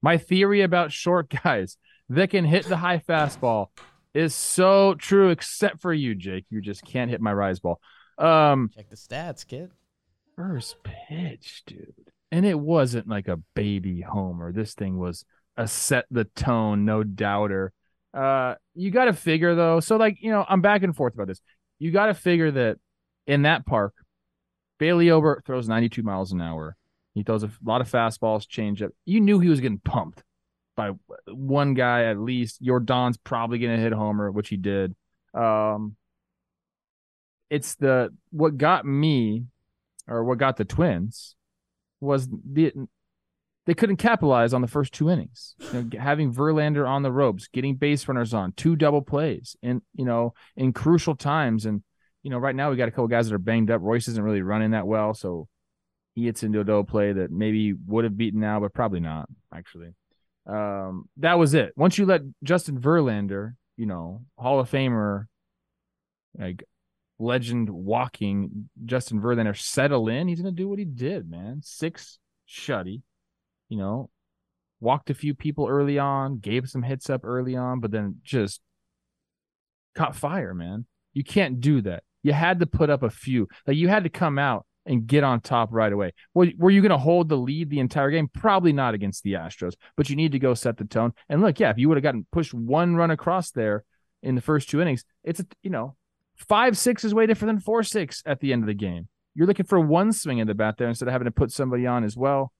My 0.02 0.18
theory 0.18 0.62
about 0.62 0.92
short 0.92 1.28
guys 1.42 1.76
that 2.10 2.30
can 2.30 2.44
hit 2.44 2.66
the 2.66 2.76
high 2.76 2.98
fastball 2.98 3.68
is 4.14 4.36
so 4.36 4.94
true, 4.94 5.30
except 5.30 5.80
for 5.80 5.92
you, 5.92 6.14
Jake. 6.14 6.44
You 6.48 6.60
just 6.60 6.84
can't 6.84 7.10
hit 7.10 7.20
my 7.20 7.32
rise 7.32 7.58
ball. 7.58 7.80
Um, 8.18 8.70
Check 8.72 8.88
the 8.88 8.96
stats, 8.96 9.44
kid. 9.44 9.70
First 10.36 10.76
pitch, 10.84 11.64
dude 11.66 12.01
and 12.32 12.46
it 12.46 12.58
wasn't 12.58 13.06
like 13.06 13.28
a 13.28 13.36
baby 13.54 14.00
homer. 14.00 14.52
This 14.52 14.74
thing 14.74 14.98
was 14.98 15.24
a 15.58 15.68
set 15.68 16.06
the 16.10 16.24
tone, 16.24 16.86
no 16.86 17.04
doubter. 17.04 17.72
Uh, 18.14 18.54
you 18.74 18.90
got 18.90 19.04
to 19.04 19.12
figure 19.12 19.54
though. 19.54 19.80
So 19.80 19.96
like 19.98 20.16
you 20.20 20.32
know, 20.32 20.44
I'm 20.48 20.62
back 20.62 20.82
and 20.82 20.96
forth 20.96 21.14
about 21.14 21.28
this. 21.28 21.42
You 21.78 21.92
got 21.92 22.06
to 22.06 22.14
figure 22.14 22.50
that 22.50 22.78
in 23.26 23.42
that 23.42 23.66
park, 23.66 23.94
Bailey 24.78 25.10
Ober 25.10 25.42
throws 25.46 25.68
92 25.68 26.02
miles 26.02 26.32
an 26.32 26.40
hour. 26.40 26.74
He 27.14 27.22
throws 27.22 27.44
a 27.44 27.50
lot 27.62 27.82
of 27.82 27.90
fastballs, 27.90 28.48
change 28.48 28.82
up. 28.82 28.92
You 29.04 29.20
knew 29.20 29.38
he 29.38 29.50
was 29.50 29.60
getting 29.60 29.78
pumped 29.78 30.22
by 30.74 30.92
one 31.26 31.74
guy 31.74 32.04
at 32.04 32.18
least. 32.18 32.62
Yordan's 32.62 33.18
probably 33.18 33.58
to 33.58 33.76
hit 33.76 33.92
homer, 33.92 34.30
which 34.30 34.48
he 34.48 34.56
did. 34.56 34.94
Um, 35.34 35.96
it's 37.50 37.74
the 37.74 38.14
what 38.30 38.56
got 38.56 38.86
me, 38.86 39.44
or 40.08 40.24
what 40.24 40.38
got 40.38 40.56
the 40.56 40.64
Twins 40.64 41.36
was 42.02 42.28
the 42.28 42.72
they 43.64 43.74
couldn't 43.74 43.96
capitalize 43.96 44.52
on 44.52 44.60
the 44.60 44.66
first 44.68 44.92
two 44.92 45.08
innings. 45.08 45.54
You 45.72 45.82
know, 45.82 46.00
having 46.00 46.32
Verlander 46.34 46.86
on 46.86 47.02
the 47.02 47.12
ropes, 47.12 47.46
getting 47.46 47.76
base 47.76 48.08
runners 48.08 48.34
on, 48.34 48.52
two 48.52 48.74
double 48.74 49.02
plays, 49.02 49.56
and 49.62 49.82
you 49.94 50.04
know, 50.04 50.34
in 50.56 50.72
crucial 50.72 51.14
times. 51.14 51.64
And 51.64 51.82
you 52.22 52.30
know, 52.30 52.38
right 52.38 52.56
now 52.56 52.70
we 52.70 52.76
got 52.76 52.88
a 52.88 52.90
couple 52.90 53.06
guys 53.06 53.28
that 53.28 53.34
are 53.34 53.38
banged 53.38 53.70
up. 53.70 53.80
Royce 53.82 54.08
isn't 54.08 54.22
really 54.22 54.42
running 54.42 54.72
that 54.72 54.86
well, 54.86 55.14
so 55.14 55.48
he 56.14 56.24
hits 56.24 56.42
into 56.42 56.60
a 56.60 56.64
double 56.64 56.84
play 56.84 57.12
that 57.12 57.30
maybe 57.30 57.72
would 57.86 58.04
have 58.04 58.16
beaten 58.16 58.40
now, 58.40 58.58
but 58.58 58.74
probably 58.74 59.00
not. 59.00 59.28
Actually, 59.54 59.94
um, 60.46 61.08
that 61.18 61.38
was 61.38 61.54
it. 61.54 61.72
Once 61.76 61.98
you 61.98 62.04
let 62.04 62.22
Justin 62.42 62.80
Verlander, 62.80 63.54
you 63.76 63.86
know, 63.86 64.22
Hall 64.36 64.58
of 64.58 64.68
Famer, 64.68 65.26
like 66.36 66.64
legend 67.22 67.70
walking 67.70 68.68
Justin 68.84 69.20
Verlander 69.20 69.56
settle 69.56 70.08
in, 70.08 70.28
he's 70.28 70.40
going 70.40 70.54
to 70.54 70.62
do 70.62 70.68
what 70.68 70.78
he 70.78 70.84
did, 70.84 71.30
man. 71.30 71.60
Six 71.62 72.18
shutty, 72.48 73.02
you 73.68 73.78
know, 73.78 74.10
walked 74.80 75.10
a 75.10 75.14
few 75.14 75.34
people 75.34 75.68
early 75.68 75.98
on, 75.98 76.38
gave 76.38 76.68
some 76.68 76.82
hits 76.82 77.08
up 77.08 77.24
early 77.24 77.56
on, 77.56 77.80
but 77.80 77.90
then 77.90 78.16
just 78.22 78.60
caught 79.94 80.16
fire, 80.16 80.54
man. 80.54 80.86
You 81.12 81.24
can't 81.24 81.60
do 81.60 81.80
that. 81.82 82.02
You 82.22 82.32
had 82.32 82.60
to 82.60 82.66
put 82.66 82.90
up 82.90 83.02
a 83.02 83.10
few. 83.10 83.48
Like 83.66 83.76
you 83.76 83.88
had 83.88 84.04
to 84.04 84.10
come 84.10 84.38
out 84.38 84.66
and 84.86 85.06
get 85.06 85.24
on 85.24 85.40
top 85.40 85.68
right 85.72 85.92
away. 85.92 86.12
Were, 86.34 86.48
were 86.58 86.70
you 86.70 86.80
going 86.80 86.90
to 86.90 86.98
hold 86.98 87.28
the 87.28 87.36
lead 87.36 87.70
the 87.70 87.80
entire 87.80 88.10
game? 88.10 88.28
Probably 88.28 88.72
not 88.72 88.94
against 88.94 89.22
the 89.22 89.34
Astros, 89.34 89.74
but 89.96 90.10
you 90.10 90.16
need 90.16 90.32
to 90.32 90.38
go 90.38 90.54
set 90.54 90.76
the 90.76 90.84
tone. 90.84 91.12
And 91.28 91.40
look, 91.40 91.60
yeah, 91.60 91.70
if 91.70 91.78
you 91.78 91.88
would 91.88 91.96
have 91.96 92.02
gotten 92.02 92.26
pushed 92.32 92.54
one 92.54 92.96
run 92.96 93.10
across 93.10 93.50
there 93.50 93.84
in 94.22 94.34
the 94.34 94.40
first 94.40 94.68
two 94.68 94.80
innings, 94.80 95.04
it's 95.22 95.40
a, 95.40 95.46
you 95.62 95.70
know, 95.70 95.96
five 96.36 96.76
six 96.76 97.04
is 97.04 97.14
way 97.14 97.26
different 97.26 97.54
than 97.54 97.60
four 97.60 97.82
six 97.82 98.22
at 98.26 98.40
the 98.40 98.52
end 98.52 98.62
of 98.62 98.66
the 98.66 98.74
game. 98.74 99.08
You're 99.34 99.46
looking 99.46 99.66
for 99.66 99.80
one 99.80 100.12
swing 100.12 100.38
in 100.38 100.46
the 100.46 100.54
bat 100.54 100.76
there 100.78 100.88
instead 100.88 101.08
of 101.08 101.12
having 101.12 101.24
to 101.26 101.30
put 101.30 101.50
somebody 101.52 101.86
on 101.86 102.04
as 102.04 102.16
well. 102.16 102.52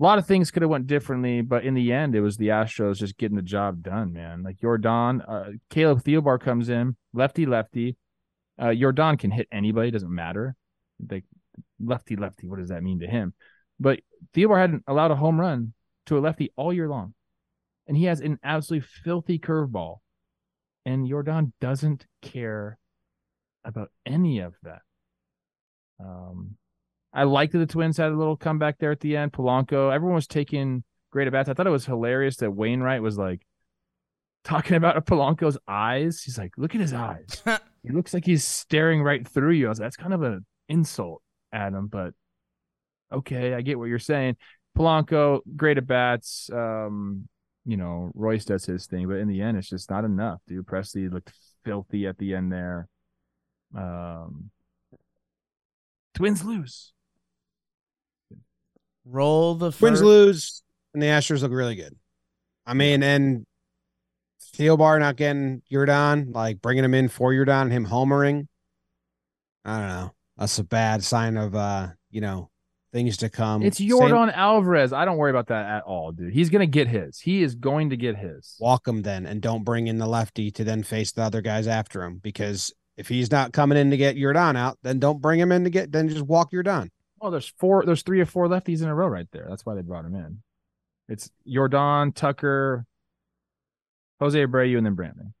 A 0.00 0.02
lot 0.02 0.18
of 0.18 0.26
things 0.26 0.50
could 0.50 0.62
have 0.62 0.70
went 0.70 0.88
differently, 0.88 1.40
but 1.40 1.64
in 1.64 1.74
the 1.74 1.92
end, 1.92 2.16
it 2.16 2.20
was 2.20 2.36
the 2.36 2.48
Astros 2.48 2.96
just 2.96 3.16
getting 3.16 3.36
the 3.36 3.42
job 3.42 3.82
done, 3.82 4.12
man. 4.12 4.42
Like 4.42 4.58
Yordan, 4.58 5.24
uh, 5.26 5.52
Caleb 5.70 6.02
Thielbar 6.02 6.40
comes 6.40 6.68
in, 6.68 6.96
lefty 7.12 7.46
lefty. 7.46 7.96
Uh, 8.58 8.66
Yordan 8.66 9.18
can 9.18 9.30
hit 9.30 9.46
anybody, 9.52 9.90
doesn't 9.92 10.12
matter. 10.12 10.56
Like 11.08 11.24
lefty 11.80 12.16
lefty, 12.16 12.48
what 12.48 12.58
does 12.58 12.70
that 12.70 12.82
mean 12.82 13.00
to 13.00 13.06
him? 13.06 13.34
But 13.78 14.00
Thielbar 14.34 14.60
hadn't 14.60 14.82
allowed 14.86 15.12
a 15.12 15.16
home 15.16 15.40
run 15.40 15.74
to 16.06 16.18
a 16.18 16.20
lefty 16.20 16.52
all 16.56 16.72
year 16.72 16.88
long, 16.88 17.14
and 17.86 17.96
he 17.96 18.04
has 18.04 18.20
an 18.20 18.38
absolutely 18.42 18.86
filthy 19.04 19.38
curveball, 19.38 19.98
and 20.84 21.08
Yordan 21.08 21.52
doesn't 21.60 22.06
care 22.22 22.78
about 23.64 23.90
any 24.04 24.40
of 24.40 24.54
that. 24.62 24.82
Um, 26.00 26.56
I 27.12 27.24
liked 27.24 27.52
that 27.52 27.58
the 27.58 27.66
Twins 27.66 27.96
had 27.96 28.10
a 28.10 28.16
little 28.16 28.36
comeback 28.36 28.78
there 28.78 28.90
at 28.90 29.00
the 29.00 29.16
end. 29.16 29.32
Polanco, 29.32 29.92
everyone 29.94 30.16
was 30.16 30.26
taking 30.26 30.82
great 31.10 31.26
at 31.26 31.32
bats. 31.32 31.48
I 31.48 31.54
thought 31.54 31.66
it 31.66 31.70
was 31.70 31.86
hilarious 31.86 32.36
that 32.38 32.50
Wainwright 32.50 33.02
was 33.02 33.16
like 33.16 33.46
talking 34.44 34.76
about 34.76 35.06
Polanco's 35.06 35.58
eyes. 35.66 36.22
He's 36.22 36.38
like, 36.38 36.52
look 36.58 36.74
at 36.74 36.80
his 36.80 36.92
eyes. 36.92 37.42
he 37.82 37.90
looks 37.90 38.12
like 38.12 38.26
he's 38.26 38.44
staring 38.44 39.02
right 39.02 39.26
through 39.26 39.52
you. 39.52 39.66
I 39.66 39.68
was 39.70 39.78
like, 39.78 39.86
that's 39.86 39.96
kind 39.96 40.12
of 40.12 40.22
an 40.22 40.44
insult, 40.68 41.22
Adam, 41.52 41.86
but 41.86 42.14
okay, 43.12 43.54
I 43.54 43.62
get 43.62 43.78
what 43.78 43.86
you're 43.88 43.98
saying. 43.98 44.36
Polanco, 44.76 45.40
great 45.56 45.78
at 45.78 45.86
bats. 45.86 46.50
Um, 46.52 47.28
you 47.64 47.76
know, 47.76 48.10
Royce 48.14 48.44
does 48.44 48.64
his 48.66 48.86
thing, 48.86 49.08
but 49.08 49.16
in 49.16 49.28
the 49.28 49.40
end, 49.40 49.56
it's 49.56 49.68
just 49.68 49.90
not 49.90 50.04
enough, 50.04 50.40
dude. 50.46 50.66
Pressly 50.66 51.10
looked 51.10 51.32
filthy 51.64 52.06
at 52.06 52.18
the 52.18 52.34
end 52.34 52.52
there. 52.52 52.88
Um, 53.76 54.50
Twins 56.14 56.44
lose. 56.44 56.92
Roll 59.04 59.54
the 59.54 59.70
Twins 59.70 59.98
first. 59.98 60.02
lose, 60.04 60.62
and 60.92 61.02
the 61.02 61.06
Astros 61.06 61.42
look 61.42 61.52
really 61.52 61.74
good. 61.74 61.96
I 62.66 62.74
mean, 62.74 63.02
and 63.02 63.46
Thielbar 64.54 64.98
not 65.00 65.16
getting 65.16 65.62
Yordan, 65.70 66.34
like 66.34 66.62
bringing 66.62 66.84
him 66.84 66.94
in 66.94 67.08
for 67.08 67.32
Yordan, 67.32 67.70
him 67.70 67.86
homering. 67.86 68.46
I 69.64 69.78
don't 69.78 69.88
know. 69.88 70.14
That's 70.36 70.58
a 70.58 70.64
bad 70.64 71.02
sign 71.02 71.36
of 71.36 71.54
uh, 71.54 71.88
you 72.10 72.20
know, 72.20 72.50
things 72.94 73.16
to 73.18 73.28
come. 73.28 73.62
It's 73.62 73.78
Same- 73.78 73.90
Yordan 73.90 74.32
Alvarez. 74.32 74.92
I 74.92 75.04
don't 75.04 75.18
worry 75.18 75.30
about 75.30 75.48
that 75.48 75.66
at 75.66 75.82
all, 75.82 76.12
dude. 76.12 76.32
He's 76.32 76.48
gonna 76.48 76.64
get 76.64 76.88
his. 76.88 77.18
He 77.18 77.42
is 77.42 77.54
going 77.56 77.90
to 77.90 77.96
get 77.96 78.16
his. 78.16 78.56
walk 78.60 78.88
him 78.88 79.02
then, 79.02 79.26
and 79.26 79.42
don't 79.42 79.64
bring 79.64 79.88
in 79.88 79.98
the 79.98 80.06
lefty 80.06 80.50
to 80.52 80.64
then 80.64 80.82
face 80.82 81.12
the 81.12 81.22
other 81.22 81.42
guys 81.42 81.66
after 81.66 82.04
him. 82.04 82.20
Because 82.22 82.72
if 82.96 83.08
he's 83.08 83.30
not 83.30 83.52
coming 83.52 83.76
in 83.76 83.90
to 83.90 83.96
get 83.96 84.16
Yordan 84.16 84.56
out, 84.56 84.78
then 84.82 85.00
don't 85.00 85.20
bring 85.20 85.40
him 85.40 85.52
in 85.52 85.64
to 85.64 85.70
get. 85.70 85.92
Then 85.92 86.08
just 86.08 86.22
walk 86.22 86.52
Yordan. 86.52 86.88
Well, 87.20 87.32
there's 87.32 87.52
four. 87.58 87.84
There's 87.84 88.02
three 88.02 88.20
or 88.20 88.26
four 88.26 88.46
lefties 88.46 88.80
in 88.80 88.88
a 88.88 88.94
row 88.94 89.08
right 89.08 89.26
there. 89.32 89.46
That's 89.48 89.66
why 89.66 89.74
they 89.74 89.82
brought 89.82 90.04
him 90.04 90.14
in. 90.14 90.42
It's 91.08 91.30
Jordan, 91.46 92.12
Tucker, 92.12 92.86
Jose 94.20 94.38
Abreu, 94.38 94.78
and 94.78 94.86
then 94.86 94.96
Brantley. 94.96 95.32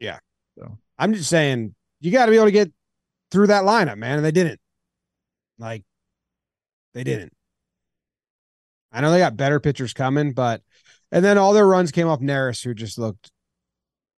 Yeah. 0.00 0.18
So, 0.58 0.78
I'm 0.98 1.12
just 1.12 1.28
saying 1.28 1.74
you 2.00 2.10
got 2.10 2.26
to 2.26 2.30
be 2.30 2.36
able 2.36 2.46
to 2.46 2.52
get 2.52 2.72
through 3.30 3.48
that 3.48 3.64
lineup, 3.64 3.98
man, 3.98 4.16
and 4.16 4.24
they 4.24 4.32
didn't. 4.32 4.60
Like, 5.58 5.84
they 6.96 7.04
didn't. 7.04 7.34
I 8.90 9.02
know 9.02 9.10
they 9.10 9.18
got 9.18 9.36
better 9.36 9.60
pitchers 9.60 9.92
coming, 9.92 10.32
but 10.32 10.62
and 11.12 11.22
then 11.22 11.36
all 11.36 11.52
their 11.52 11.66
runs 11.66 11.92
came 11.92 12.08
off 12.08 12.20
Neris, 12.20 12.64
who 12.64 12.72
just 12.72 12.96
looked 12.96 13.30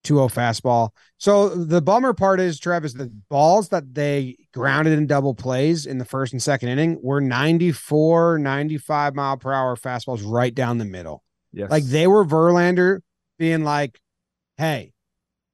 2-0 0.04 0.32
fastball. 0.32 0.90
So 1.18 1.50
the 1.50 1.82
bummer 1.82 2.14
part 2.14 2.40
is, 2.40 2.60
Trev, 2.60 2.86
is 2.86 2.94
the 2.94 3.12
balls 3.30 3.70
that 3.70 3.96
they 3.96 4.38
grounded 4.54 4.96
in 4.96 5.08
double 5.08 5.34
plays 5.34 5.88
in 5.88 5.98
the 5.98 6.06
first 6.06 6.34
and 6.34 6.42
second 6.42 6.70
inning 6.70 7.00
were 7.02 7.20
94, 7.20 8.38
95 8.38 9.16
mile 9.16 9.38
per 9.38 9.52
hour 9.52 9.76
fastballs 9.76 10.22
right 10.24 10.54
down 10.54 10.78
the 10.78 10.86
middle. 10.86 11.24
Yes. 11.52 11.72
Like 11.72 11.84
they 11.86 12.06
were 12.06 12.24
Verlander 12.24 13.00
being 13.40 13.64
like, 13.64 14.00
hey, 14.58 14.94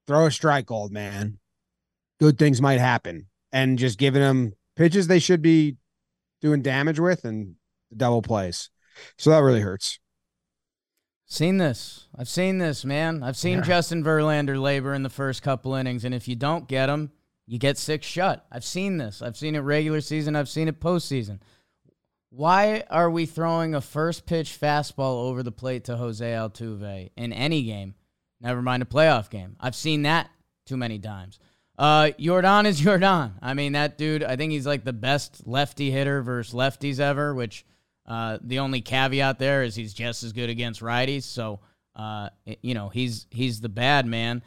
throw 0.07 0.25
a 0.25 0.31
strike, 0.31 0.69
old 0.69 0.91
man. 0.91 1.39
Good 2.19 2.38
things 2.38 2.62
might 2.62 2.81
happen. 2.81 3.27
And 3.53 3.79
just 3.79 3.97
giving 3.97 4.21
them 4.21 4.51
pitches 4.75 5.07
they 5.07 5.19
should 5.19 5.41
be 5.41 5.77
doing 6.43 6.62
damage 6.62 6.99
with 6.99 7.23
and 7.25 7.56
the 7.89 7.95
double 7.95 8.21
plays. 8.21 8.69
So 9.17 9.32
that 9.32 9.39
really 9.41 9.62
hurts. 9.62 9.97
Seen 11.25 11.58
this. 11.58 12.08
I've 12.15 12.29
seen 12.29 12.60
this, 12.60 12.86
man. 12.86 13.23
I've 13.23 13.38
seen 13.38 13.60
Yeah. 13.60 13.63
Justin 13.63 14.03
Verlander 14.03 14.62
labor 14.62 14.93
in 14.93 15.01
the 15.01 15.10
first 15.10 15.41
couple 15.41 15.73
innings, 15.73 16.06
and 16.06 16.13
if 16.13 16.27
you 16.27 16.36
don't 16.36 16.67
get 16.67 16.89
him, 16.89 17.12
you 17.47 17.58
get 17.58 17.77
six 17.77 18.06
shut. 18.06 18.45
I've 18.51 18.65
seen 18.65 18.97
this. 18.97 19.21
I've 19.21 19.38
seen 19.38 19.56
it 19.56 19.60
regular 19.60 20.01
season. 20.01 20.36
I've 20.36 20.49
seen 20.49 20.67
it 20.67 20.79
postseason. 20.79 21.39
Why 22.29 22.84
are 22.89 23.10
we 23.10 23.25
throwing 23.25 23.73
a 23.73 23.82
first 23.82 24.25
pitch 24.25 24.58
fastball 24.60 25.27
over 25.27 25.43
the 25.43 25.51
plate 25.51 25.86
to 25.86 25.97
Jose 25.97 26.25
Altuve 26.25 27.10
in 27.15 27.32
any 27.34 27.63
game? 27.63 27.95
Never 28.41 28.62
mind 28.62 28.84
a 28.84 28.88
playoff 28.88 29.29
game. 29.29 29.56
I've 29.60 29.75
seen 29.75 30.01
that 30.03 30.29
too 30.65 30.77
many 30.77 30.99
times. 30.99 31.39
Uh, 31.77 32.12
Jordan 32.19 32.65
is 32.65 32.79
Jordan. 32.81 33.33
I 33.41 33.53
mean, 33.53 33.73
that 33.73 33.97
dude, 33.97 34.23
I 34.23 34.36
think 34.36 34.51
he's 34.51 34.67
like 34.67 34.83
the 34.83 34.93
best 34.93 35.47
lefty 35.47 35.91
hitter 35.91 36.21
versus 36.21 36.53
lefties 36.53 36.99
ever, 36.99 37.33
which 37.33 37.65
uh, 38.05 38.38
the 38.41 38.59
only 38.59 38.81
caveat 38.81 39.39
there 39.39 39.63
is 39.63 39.75
he's 39.75 39.93
just 39.93 40.23
as 40.23 40.33
good 40.33 40.49
against 40.49 40.81
righties. 40.81 41.23
So, 41.23 41.62
uh, 41.95 42.29
you 42.62 42.73
know, 42.73 42.89
he's 42.89 43.27
he's 43.31 43.62
the 43.62 43.69
bad 43.69 44.05
man. 44.05 44.43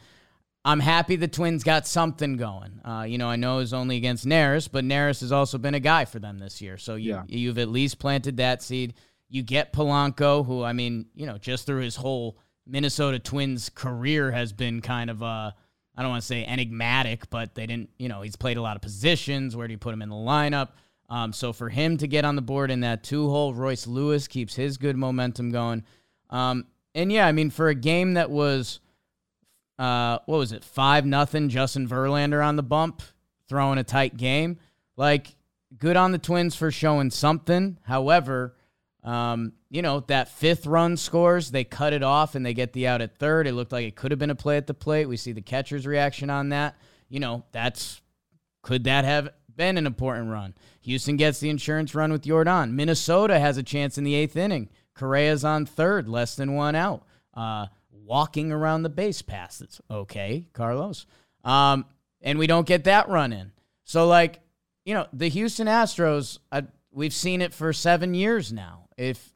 I'm 0.65 0.79
happy 0.81 1.15
the 1.15 1.29
Twins 1.29 1.63
got 1.63 1.87
something 1.87 2.35
going. 2.35 2.81
Uh, 2.83 3.03
you 3.07 3.17
know, 3.17 3.29
I 3.29 3.37
know 3.37 3.59
it's 3.59 3.71
only 3.71 3.95
against 3.95 4.25
Neris, 4.25 4.67
but 4.69 4.83
Neris 4.83 5.21
has 5.21 5.31
also 5.31 5.57
been 5.57 5.75
a 5.75 5.79
guy 5.79 6.03
for 6.03 6.19
them 6.19 6.39
this 6.39 6.61
year. 6.61 6.77
So 6.77 6.95
you 6.95 7.11
Yeah. 7.13 7.23
you've 7.27 7.57
at 7.57 7.69
least 7.69 7.99
planted 7.99 8.37
that 8.37 8.61
seed. 8.61 8.93
You 9.29 9.43
get 9.43 9.71
Polanco, 9.73 10.45
who 10.45 10.63
I 10.63 10.73
mean, 10.73 11.05
you 11.15 11.25
know, 11.25 11.37
just 11.37 11.65
through 11.65 11.81
his 11.81 11.95
whole 11.95 12.37
Minnesota 12.65 13.17
Twins 13.19 13.69
career 13.69 14.31
has 14.31 14.51
been 14.53 14.81
kind 14.81 15.09
of 15.09 15.23
uh 15.23 15.51
I 15.97 16.03
don't 16.03 16.11
want 16.11 16.21
to 16.21 16.27
say 16.27 16.45
enigmatic, 16.45 17.29
but 17.31 17.55
they 17.55 17.65
didn't, 17.65 17.89
you 17.97 18.07
know, 18.07 18.21
he's 18.21 18.35
played 18.35 18.57
a 18.57 18.61
lot 18.61 18.75
of 18.75 18.83
positions. 18.83 19.55
Where 19.55 19.67
do 19.67 19.71
you 19.71 19.79
put 19.79 19.93
him 19.93 20.03
in 20.03 20.09
the 20.09 20.15
lineup? 20.15 20.69
Um, 21.09 21.33
so 21.33 21.53
for 21.53 21.69
him 21.69 21.97
to 21.97 22.07
get 22.07 22.23
on 22.23 22.35
the 22.35 22.41
board 22.41 22.69
in 22.69 22.81
that 22.81 23.03
two 23.03 23.29
hole, 23.29 23.53
Royce 23.53 23.87
Lewis 23.87 24.27
keeps 24.27 24.53
his 24.55 24.77
good 24.77 24.95
momentum 24.95 25.51
going. 25.51 25.83
Um, 26.29 26.67
and 26.93 27.11
yeah, 27.11 27.25
I 27.25 27.31
mean, 27.31 27.49
for 27.49 27.69
a 27.69 27.75
game 27.75 28.13
that 28.13 28.29
was, 28.29 28.79
uh, 29.79 30.19
what 30.25 30.37
was 30.37 30.51
it, 30.51 30.63
five 30.63 31.05
nothing, 31.05 31.49
Justin 31.49 31.87
Verlander 31.87 32.45
on 32.45 32.57
the 32.57 32.63
bump, 32.63 33.01
throwing 33.47 33.79
a 33.79 33.83
tight 33.83 34.17
game. 34.17 34.59
Like, 34.97 35.35
good 35.77 35.95
on 35.95 36.11
the 36.11 36.17
Twins 36.17 36.55
for 36.55 36.71
showing 36.71 37.09
something. 37.09 37.77
However, 37.83 38.55
um, 39.07 39.53
you 39.69 39.81
know, 39.81 40.01
that 40.01 40.27
fifth 40.27 40.65
run 40.65 40.97
scores, 40.97 41.49
they 41.49 41.63
cut 41.63 41.93
it 41.93 42.03
off 42.03 42.35
and 42.35 42.45
they 42.45 42.53
get 42.53 42.73
the 42.73 42.87
out 42.87 42.99
at 42.99 43.17
third. 43.17 43.47
It 43.47 43.53
looked 43.53 43.71
like 43.71 43.85
it 43.85 43.95
could 43.95 44.11
have 44.11 44.19
been 44.19 44.29
a 44.29 44.35
play 44.35 44.57
at 44.57 44.67
the 44.67 44.73
plate. 44.73 45.05
We 45.05 45.15
see 45.15 45.31
the 45.31 45.41
catcher's 45.41 45.87
reaction 45.87 46.29
on 46.29 46.49
that. 46.49 46.75
You 47.07 47.21
know, 47.21 47.45
that's 47.53 48.01
could 48.63 48.83
that 48.83 49.05
have 49.05 49.29
been 49.55 49.77
an 49.77 49.87
important 49.87 50.29
run? 50.29 50.55
Houston 50.81 51.15
gets 51.15 51.39
the 51.39 51.49
insurance 51.49 51.95
run 51.95 52.11
with 52.11 52.23
Jordan. 52.23 52.75
Minnesota 52.75 53.39
has 53.39 53.57
a 53.57 53.63
chance 53.63 53.97
in 53.97 54.03
the 54.03 54.13
eighth 54.13 54.35
inning. 54.35 54.67
Correa's 54.93 55.45
on 55.45 55.65
third, 55.65 56.09
less 56.09 56.35
than 56.35 56.53
one 56.53 56.75
out. 56.75 57.03
Uh, 57.33 57.67
walking 57.91 58.51
around 58.51 58.83
the 58.83 58.89
base 58.89 59.21
passes. 59.21 59.79
Okay, 59.89 60.47
Carlos. 60.51 61.05
Um, 61.45 61.85
and 62.19 62.37
we 62.37 62.45
don't 62.45 62.67
get 62.67 62.83
that 62.83 63.07
run 63.07 63.31
in. 63.31 63.53
So, 63.85 64.05
like, 64.05 64.41
you 64.83 64.93
know, 64.93 65.07
the 65.13 65.29
Houston 65.29 65.67
Astros, 65.67 66.39
I, 66.51 66.63
we've 66.91 67.13
seen 67.13 67.41
it 67.41 67.53
for 67.53 67.71
seven 67.71 68.13
years 68.13 68.51
now. 68.51 68.86
If 68.97 69.33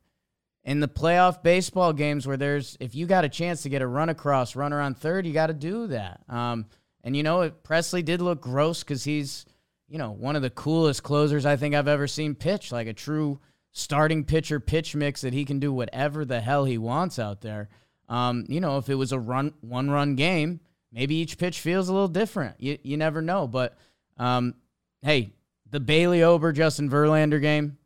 in 0.63 0.79
the 0.79 0.87
playoff 0.87 1.41
baseball 1.41 1.93
games 1.93 2.27
where 2.27 2.37
there's, 2.37 2.77
if 2.79 2.93
you 2.95 3.05
got 3.05 3.25
a 3.25 3.29
chance 3.29 3.63
to 3.63 3.69
get 3.69 3.81
a 3.81 3.87
run 3.87 4.09
across, 4.09 4.55
runner 4.55 4.79
on 4.79 4.93
third, 4.93 5.25
you 5.25 5.33
got 5.33 5.47
to 5.47 5.53
do 5.53 5.87
that. 5.87 6.21
Um, 6.29 6.65
and 7.03 7.15
you 7.15 7.23
know, 7.23 7.49
Pressly 7.63 8.03
did 8.03 8.21
look 8.21 8.41
gross 8.41 8.83
because 8.83 9.03
he's, 9.03 9.45
you 9.87 9.97
know, 9.97 10.11
one 10.11 10.35
of 10.35 10.41
the 10.41 10.49
coolest 10.49 11.03
closers 11.03 11.45
I 11.45 11.55
think 11.55 11.75
I've 11.75 11.87
ever 11.87 12.07
seen 12.07 12.35
pitch, 12.35 12.71
like 12.71 12.87
a 12.87 12.93
true 12.93 13.39
starting 13.71 14.23
pitcher 14.23 14.59
pitch 14.59 14.95
mix 14.95 15.21
that 15.21 15.33
he 15.33 15.45
can 15.45 15.59
do 15.59 15.73
whatever 15.73 16.25
the 16.25 16.41
hell 16.41 16.65
he 16.65 16.77
wants 16.77 17.17
out 17.19 17.41
there. 17.41 17.69
Um, 18.09 18.45
you 18.49 18.59
know, 18.59 18.77
if 18.77 18.89
it 18.89 18.95
was 18.95 19.11
a 19.11 19.19
run 19.19 19.53
one 19.61 19.89
run 19.89 20.15
game, 20.15 20.59
maybe 20.91 21.15
each 21.15 21.37
pitch 21.37 21.59
feels 21.59 21.89
a 21.89 21.93
little 21.93 22.07
different. 22.07 22.55
You 22.59 22.77
you 22.83 22.97
never 22.97 23.21
know. 23.21 23.47
But 23.47 23.77
um, 24.17 24.55
hey, 25.01 25.33
the 25.69 25.79
Bailey 25.79 26.21
Ober 26.21 26.51
Justin 26.51 26.89
Verlander 26.89 27.41
game, 27.41 27.77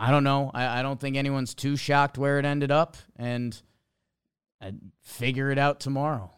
I 0.00 0.10
don't 0.10 0.24
know. 0.24 0.50
I, 0.54 0.80
I 0.80 0.82
don't 0.82 0.98
think 0.98 1.16
anyone's 1.16 1.54
too 1.54 1.76
shocked 1.76 2.18
where 2.18 2.38
it 2.38 2.44
ended 2.44 2.70
up, 2.70 2.96
and 3.16 3.60
I'd 4.60 4.80
figure 5.02 5.50
it 5.50 5.58
out 5.58 5.78
tomorrow. 5.78 6.30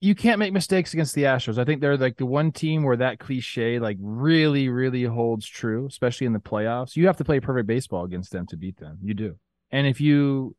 you 0.00 0.14
can't 0.14 0.38
make 0.38 0.52
mistakes 0.52 0.94
against 0.94 1.14
the 1.14 1.24
Astros. 1.24 1.58
I 1.58 1.64
think 1.64 1.80
they're 1.80 1.96
like 1.96 2.16
the 2.16 2.26
one 2.26 2.52
team 2.52 2.82
where 2.82 2.96
that 2.96 3.18
cliche 3.18 3.78
like 3.78 3.98
really, 4.00 4.70
really 4.70 5.04
holds 5.04 5.46
true, 5.46 5.86
especially 5.86 6.26
in 6.26 6.32
the 6.32 6.38
playoffs. 6.38 6.96
You 6.96 7.06
have 7.06 7.18
to 7.18 7.24
play 7.24 7.38
perfect 7.38 7.66
baseball 7.66 8.04
against 8.04 8.32
them 8.32 8.46
to 8.46 8.56
beat 8.56 8.78
them. 8.78 8.98
You 9.02 9.12
do. 9.12 9.36
And 9.70 9.86
if 9.86 10.00
you, 10.00 10.56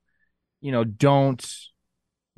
you 0.62 0.72
know, 0.72 0.84
don't 0.84 1.44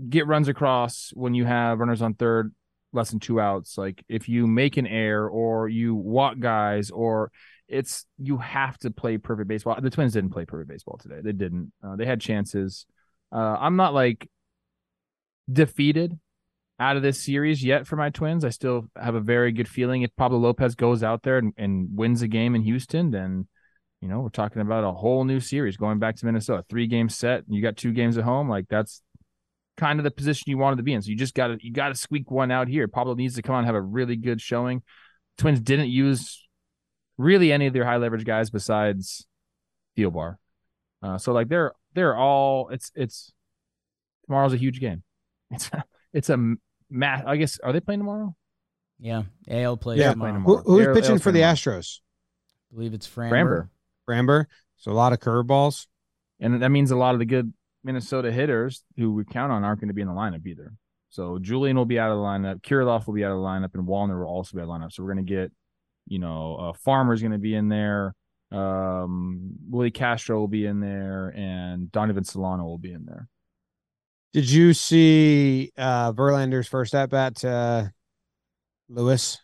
get 0.10 0.28
runs 0.28 0.48
across 0.48 1.12
when 1.14 1.34
you 1.34 1.44
have 1.44 1.80
runners 1.80 2.02
on 2.02 2.14
third, 2.14 2.54
less 2.94 3.10
than 3.10 3.20
two 3.20 3.40
outs, 3.40 3.78
like 3.78 4.04
if 4.08 4.30
you 4.30 4.48
make 4.48 4.78
an 4.78 4.88
error 4.88 5.30
or 5.30 5.68
you 5.68 5.96
walk 5.96 6.40
guys 6.40 6.92
or 6.92 7.32
it's 7.68 8.06
you 8.18 8.38
have 8.38 8.78
to 8.80 8.92
play 8.92 9.18
perfect 9.18 9.48
baseball. 9.48 9.78
The 9.82 9.90
Twins 9.90 10.14
didn't 10.14 10.32
play 10.32 10.46
perfect 10.46 10.70
baseball 10.70 10.98
today. 10.98 11.22
They 11.24 11.32
didn't. 11.32 11.72
Uh, 11.84 11.96
they 11.96 12.06
had 12.06 12.22
chances. 12.22 12.86
Uh, 13.32 13.58
I'm 13.60 13.76
not 13.76 13.94
like 13.94 14.30
defeated 15.52 16.20
out 16.80 16.98
of 16.98 17.04
this 17.04 17.24
series 17.24 17.64
yet 17.64 17.88
for 17.88 17.96
my 17.96 18.10
Twins. 18.10 18.46
I 18.46 18.50
still 18.50 18.90
have 18.96 19.16
a 19.16 19.22
very 19.22 19.52
good 19.52 19.68
feeling 19.68 20.02
if 20.02 20.16
Pablo 20.16 20.40
Lopez 20.40 20.76
goes 20.76 21.04
out 21.04 21.24
there 21.24 21.38
and, 21.38 21.54
and 21.58 21.90
wins 21.96 22.22
a 22.22 22.28
game 22.28 22.56
in 22.56 22.62
Houston, 22.62 23.12
then 23.12 23.48
you 24.02 24.08
know 24.08 24.20
we're 24.20 24.30
talking 24.30 24.62
about 24.62 24.84
a 24.84 24.92
whole 24.92 25.24
new 25.24 25.40
series 25.40 25.78
going 25.78 26.00
back 26.00 26.16
to 26.18 26.26
Minnesota, 26.26 26.64
three 26.70 26.88
game 26.88 27.10
set. 27.10 27.44
You 27.48 27.62
got 27.62 27.78
two 27.78 27.92
games 27.92 28.18
at 28.18 28.24
home, 28.24 28.50
like 28.50 28.66
that's 28.70 29.02
kind 29.78 30.00
of 30.00 30.04
the 30.04 30.12
position 30.12 30.46
you 30.50 30.58
wanted 30.58 30.78
to 30.78 30.84
be 30.84 30.94
in. 30.94 31.02
So 31.02 31.10
you 31.10 31.16
just 31.18 31.34
got 31.36 31.48
to 31.48 31.58
you 31.62 31.72
got 31.72 31.90
to 31.90 31.96
squeak 31.96 32.30
one 32.32 32.52
out 32.52 32.68
here. 32.68 32.88
Pablo 32.88 33.16
needs 33.16 33.36
to 33.36 33.42
come 33.42 33.56
on 33.56 33.60
and 33.60 33.66
have 33.68 33.76
a 33.76 33.82
really 33.82 34.16
good 34.16 34.40
showing. 34.42 34.82
Twins 35.38 35.60
didn't 35.60 35.90
use 35.90 36.48
really 37.18 37.52
any 37.52 37.68
of 37.68 37.74
their 37.74 37.86
high 37.86 37.98
leverage 37.98 38.26
guys 38.26 38.50
besides 38.50 39.26
Thielbar. 39.98 40.36
Uh, 41.02 41.18
so 41.18 41.34
like 41.34 41.50
they're 41.50 41.74
they're 41.94 42.16
all 42.16 42.70
it's 42.70 42.92
it's 42.96 43.32
tomorrow's 44.26 44.54
a 44.54 44.58
huge 44.58 44.80
game. 44.80 45.04
It's 45.52 45.70
it's 46.14 46.30
a 46.30 46.56
math. 46.90 47.26
I 47.26 47.38
guess 47.38 47.60
are 47.60 47.74
they 47.74 47.80
playing 47.80 48.00
tomorrow? 48.00 48.36
Yeah, 49.00 49.24
AL 49.50 49.78
plays 49.78 50.00
Yeah, 50.00 50.12
tomorrow. 50.12 50.40
Who, 50.40 50.58
who's 50.58 50.86
They're- 50.86 50.94
pitching 50.94 51.10
they'll 51.12 51.20
for 51.20 51.32
the 51.32 51.40
tomorrow. 51.40 51.56
Astros? 51.56 52.00
I 52.72 52.76
believe 52.76 52.94
it's 52.94 53.08
Framber. 53.08 53.30
Framber. 53.30 53.70
Framber. 54.10 54.46
So 54.78 54.92
a 54.92 54.94
lot 54.94 55.14
of 55.14 55.20
curveballs. 55.20 55.88
And 56.40 56.62
that 56.62 56.70
means 56.70 56.92
a 56.92 56.96
lot 56.96 57.14
of 57.16 57.20
the 57.20 57.26
good 57.26 57.54
Minnesota 57.84 58.32
hitters 58.32 58.84
who 58.98 59.14
we 59.14 59.26
count 59.26 59.52
on 59.52 59.64
aren't 59.64 59.80
going 59.80 59.90
to 59.90 59.94
be 59.94 60.02
in 60.02 60.08
the 60.08 60.14
lineup 60.14 60.46
either. 60.46 60.74
So 61.10 61.38
Julien 61.40 61.76
will 61.76 61.86
be 61.86 62.00
out 62.00 62.12
of 62.12 62.18
the 62.18 62.24
lineup. 62.24 62.62
Kirilloff 62.62 63.06
will 63.06 63.14
be 63.14 63.24
out 63.24 63.32
of 63.32 63.38
the 63.38 63.44
lineup, 63.44 63.74
and 63.76 63.88
Wallner 63.88 64.20
will 64.20 64.28
also 64.28 64.56
be 64.56 64.62
out 64.62 64.64
of 64.64 64.68
the 64.70 64.74
lineup. 64.74 64.92
So 64.92 65.04
we're 65.04 65.14
going 65.14 65.26
to 65.26 65.34
get, 65.34 65.52
you 66.08 66.20
know, 66.20 66.56
uh, 66.56 66.74
Farmer's 66.86 67.22
going 67.22 67.34
to 67.34 67.38
be 67.38 67.54
in 67.56 67.70
there. 67.70 68.16
Um, 68.52 69.52
Willi 69.70 69.92
Castro 69.92 70.40
will 70.40 70.48
be 70.48 70.66
in 70.66 70.80
there, 70.80 71.34
and 71.36 71.92
Donovan 71.92 72.24
Solano 72.24 72.64
will 72.64 72.78
be 72.78 72.94
in 72.94 73.06
there. 73.06 73.28
Did 74.34 74.50
you 74.50 74.74
see 74.74 75.72
uh 75.78 76.12
Verlander's 76.12 76.68
first 76.68 76.96
at 76.96 77.12
bat 77.12 77.36
to 77.38 77.94
Lewis? 78.90 79.40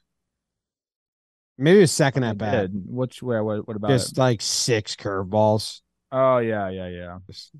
Maybe 1.59 1.81
his 1.81 1.91
second 1.91 2.23
at 2.23 2.39
bat. 2.39 2.69
Which 2.73 3.21
where? 3.21 3.43
What, 3.43 3.67
what 3.67 3.77
about 3.77 3.89
Just 3.89 4.13
it? 4.13 4.17
like 4.17 4.41
six 4.41 4.95
curveballs. 4.95 5.81
Oh 6.11 6.39
yeah, 6.39 6.69
yeah, 6.69 6.87
yeah. 6.87 7.17
It's 7.27 7.51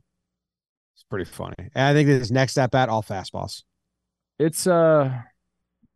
pretty 1.09 1.25
funny. 1.25 1.55
And 1.59 1.69
I 1.85 1.93
think 1.93 2.07
his 2.09 2.31
next 2.31 2.57
at 2.57 2.71
bat, 2.71 2.89
all 2.89 3.03
fastballs. 3.03 3.63
It's 4.37 4.67
uh, 4.67 5.11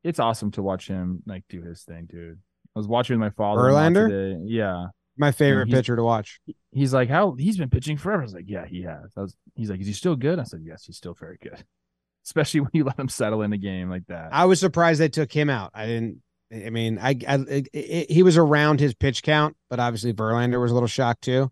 it's 0.04 0.20
awesome 0.20 0.52
to 0.52 0.62
watch 0.64 0.88
him 0.88 1.24
like 1.26 1.44
do 1.50 1.62
his 1.62 1.84
thing, 1.84 2.08
dude. 2.10 2.40
I 2.76 2.80
was 2.80 2.88
watching 2.88 3.20
with 3.20 3.26
my 3.26 3.30
father 3.30 3.62
Verlander? 3.62 4.10
today. 4.10 4.42
Yeah, 4.46 4.88
My 5.18 5.32
favorite 5.32 5.70
pitcher 5.70 5.96
to 5.96 6.04
watch. 6.04 6.40
he's 6.72 6.94
like, 6.94 7.08
how 7.10 7.36
he's 7.38 7.58
been 7.58 7.70
pitching 7.70 7.98
forever. 7.98 8.22
I 8.22 8.26
was 8.26 8.34
like, 8.34 8.46
yeah, 8.48 8.66
he 8.66 8.82
has. 8.82 9.12
I 9.16 9.22
was, 9.22 9.36
he's 9.56 9.70
like, 9.70 9.80
is 9.80 9.88
he 9.88 9.94
still 9.94 10.16
good? 10.16 10.40
I 10.40 10.44
said, 10.44 10.62
yes, 10.66 10.86
he's 10.86 10.98
still 10.98 11.14
very 11.14 11.38
good. 11.42 11.64
Especially 12.26 12.62
when 12.62 12.70
you 12.74 12.84
let 12.84 12.98
him 13.00 13.10
settle 13.10 13.42
in 13.44 13.54
a 13.54 13.58
game 13.58 13.90
like 13.90 14.08
that. 14.08 14.30
I 14.32 14.46
was 14.46 14.60
surprised 14.60 15.00
they 15.00 15.10
took 15.10 15.32
him 15.32 15.50
out. 15.50 15.72
I 15.74 15.86
didn't. 15.86 16.22
I 16.54 16.70
mean, 16.70 17.00
I, 17.00 17.10
I 17.28 17.36
it, 17.48 17.68
it, 17.74 18.12
he 18.12 18.24
was 18.24 18.38
around 18.38 18.80
his 18.80 18.94
pitch 18.94 19.24
count, 19.24 19.56
but 19.70 19.80
obviously 19.80 20.14
Verlander 20.14 20.62
was 20.62 20.72
a 20.72 20.74
little 20.74 20.88
shocked 20.88 21.24
too. 21.24 21.52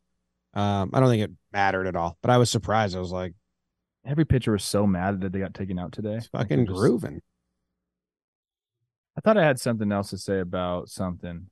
Um, 0.54 0.92
I 0.94 1.00
don't 1.00 1.10
think 1.10 1.24
it 1.24 1.32
mattered 1.52 1.88
at 1.88 1.96
all, 1.96 2.18
but 2.22 2.30
I 2.32 2.38
was 2.38 2.50
surprised. 2.50 2.96
I 2.96 3.00
was 3.00 3.12
like, 3.12 3.34
Every 4.06 4.26
pitcher 4.26 4.52
was 4.52 4.64
so 4.64 4.88
mad 4.88 5.22
that 5.22 5.32
they 5.32 5.40
got 5.40 5.54
taken 5.54 5.78
out 5.78 5.92
today. 5.92 6.16
it's 6.16 6.28
fucking 6.28 6.66
just- 6.66 6.78
grooving. 6.78 7.22
I 9.18 9.22
thought 9.22 9.38
I 9.38 9.44
had 9.46 9.60
something 9.60 9.92
else 9.92 10.10
to 10.12 10.18
say 10.18 10.40
about 10.40 10.88
something. 10.90 11.48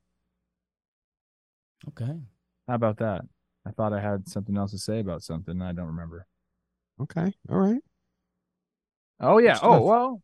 Okay. 1.90 2.20
How 2.68 2.76
about 2.76 2.98
that? 2.98 3.22
I 3.66 3.72
thought 3.72 3.94
I 3.94 4.00
had 4.00 4.28
something 4.28 4.58
else 4.58 4.72
to 4.72 4.78
say 4.78 5.00
about 5.00 5.24
something. 5.24 5.54
and 5.54 5.64
I 5.64 5.74
don't 5.74 5.88
remember. 5.88 6.26
Okay, 7.02 7.34
all 7.50 7.58
right. 7.58 7.82
Oh 9.20 9.38
yeah. 9.38 9.54
Good 9.54 9.60
Oh 9.64 9.74
stuff. 9.76 9.84
well. 9.84 10.22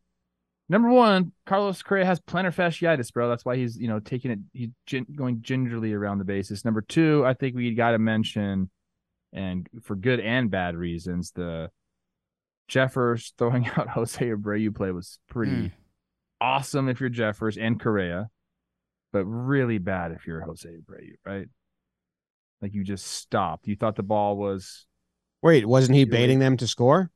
Number 0.68 0.88
one, 0.90 1.32
Carlos 1.46 1.80
Correa 1.82 2.04
has 2.04 2.18
plantar 2.20 2.52
fasciitis, 2.54 3.12
bro. 3.12 3.28
That's 3.28 3.44
why 3.44 3.56
he's 3.56 3.76
you 3.78 3.86
know 3.88 4.00
taking 4.00 4.30
it. 4.30 4.38
He's 4.52 4.70
gin- 4.86 5.06
going 5.14 5.42
gingerly 5.42 5.92
around 5.92 6.18
the 6.18 6.24
bases. 6.24 6.64
Number 6.64 6.80
two, 6.80 7.24
I 7.24 7.34
think 7.34 7.54
we 7.54 7.72
got 7.74 7.92
to 7.92 7.98
mention, 7.98 8.70
and 9.32 9.68
for 9.82 9.94
good 9.94 10.20
and 10.20 10.50
bad 10.50 10.74
reasons, 10.76 11.30
the 11.32 11.70
Jeffers 12.68 13.32
throwing 13.38 13.66
out 13.76 13.88
Jose 13.90 14.18
Abreu 14.24 14.74
play 14.74 14.90
was 14.90 15.18
pretty 15.28 15.52
Hmm. 15.52 15.66
awesome 16.40 16.88
if 16.88 17.00
you're 17.00 17.08
Jeffers 17.08 17.56
and 17.56 17.78
Correa, 17.80 18.28
but 19.12 19.24
really 19.24 19.78
bad 19.78 20.12
if 20.12 20.26
you're 20.26 20.40
Jose 20.42 20.68
Abreu, 20.68 21.14
right? 21.24 21.46
Like 22.62 22.74
you 22.74 22.84
just 22.84 23.06
stopped. 23.06 23.66
You 23.68 23.76
thought 23.76 23.96
the 23.96 24.02
ball 24.02 24.36
was 24.36 24.86
Wait, 25.42 25.66
wasn't 25.66 25.96
he 25.96 26.04
baiting 26.04 26.38
them 26.38 26.56
to 26.56 26.66
score? 26.66 27.10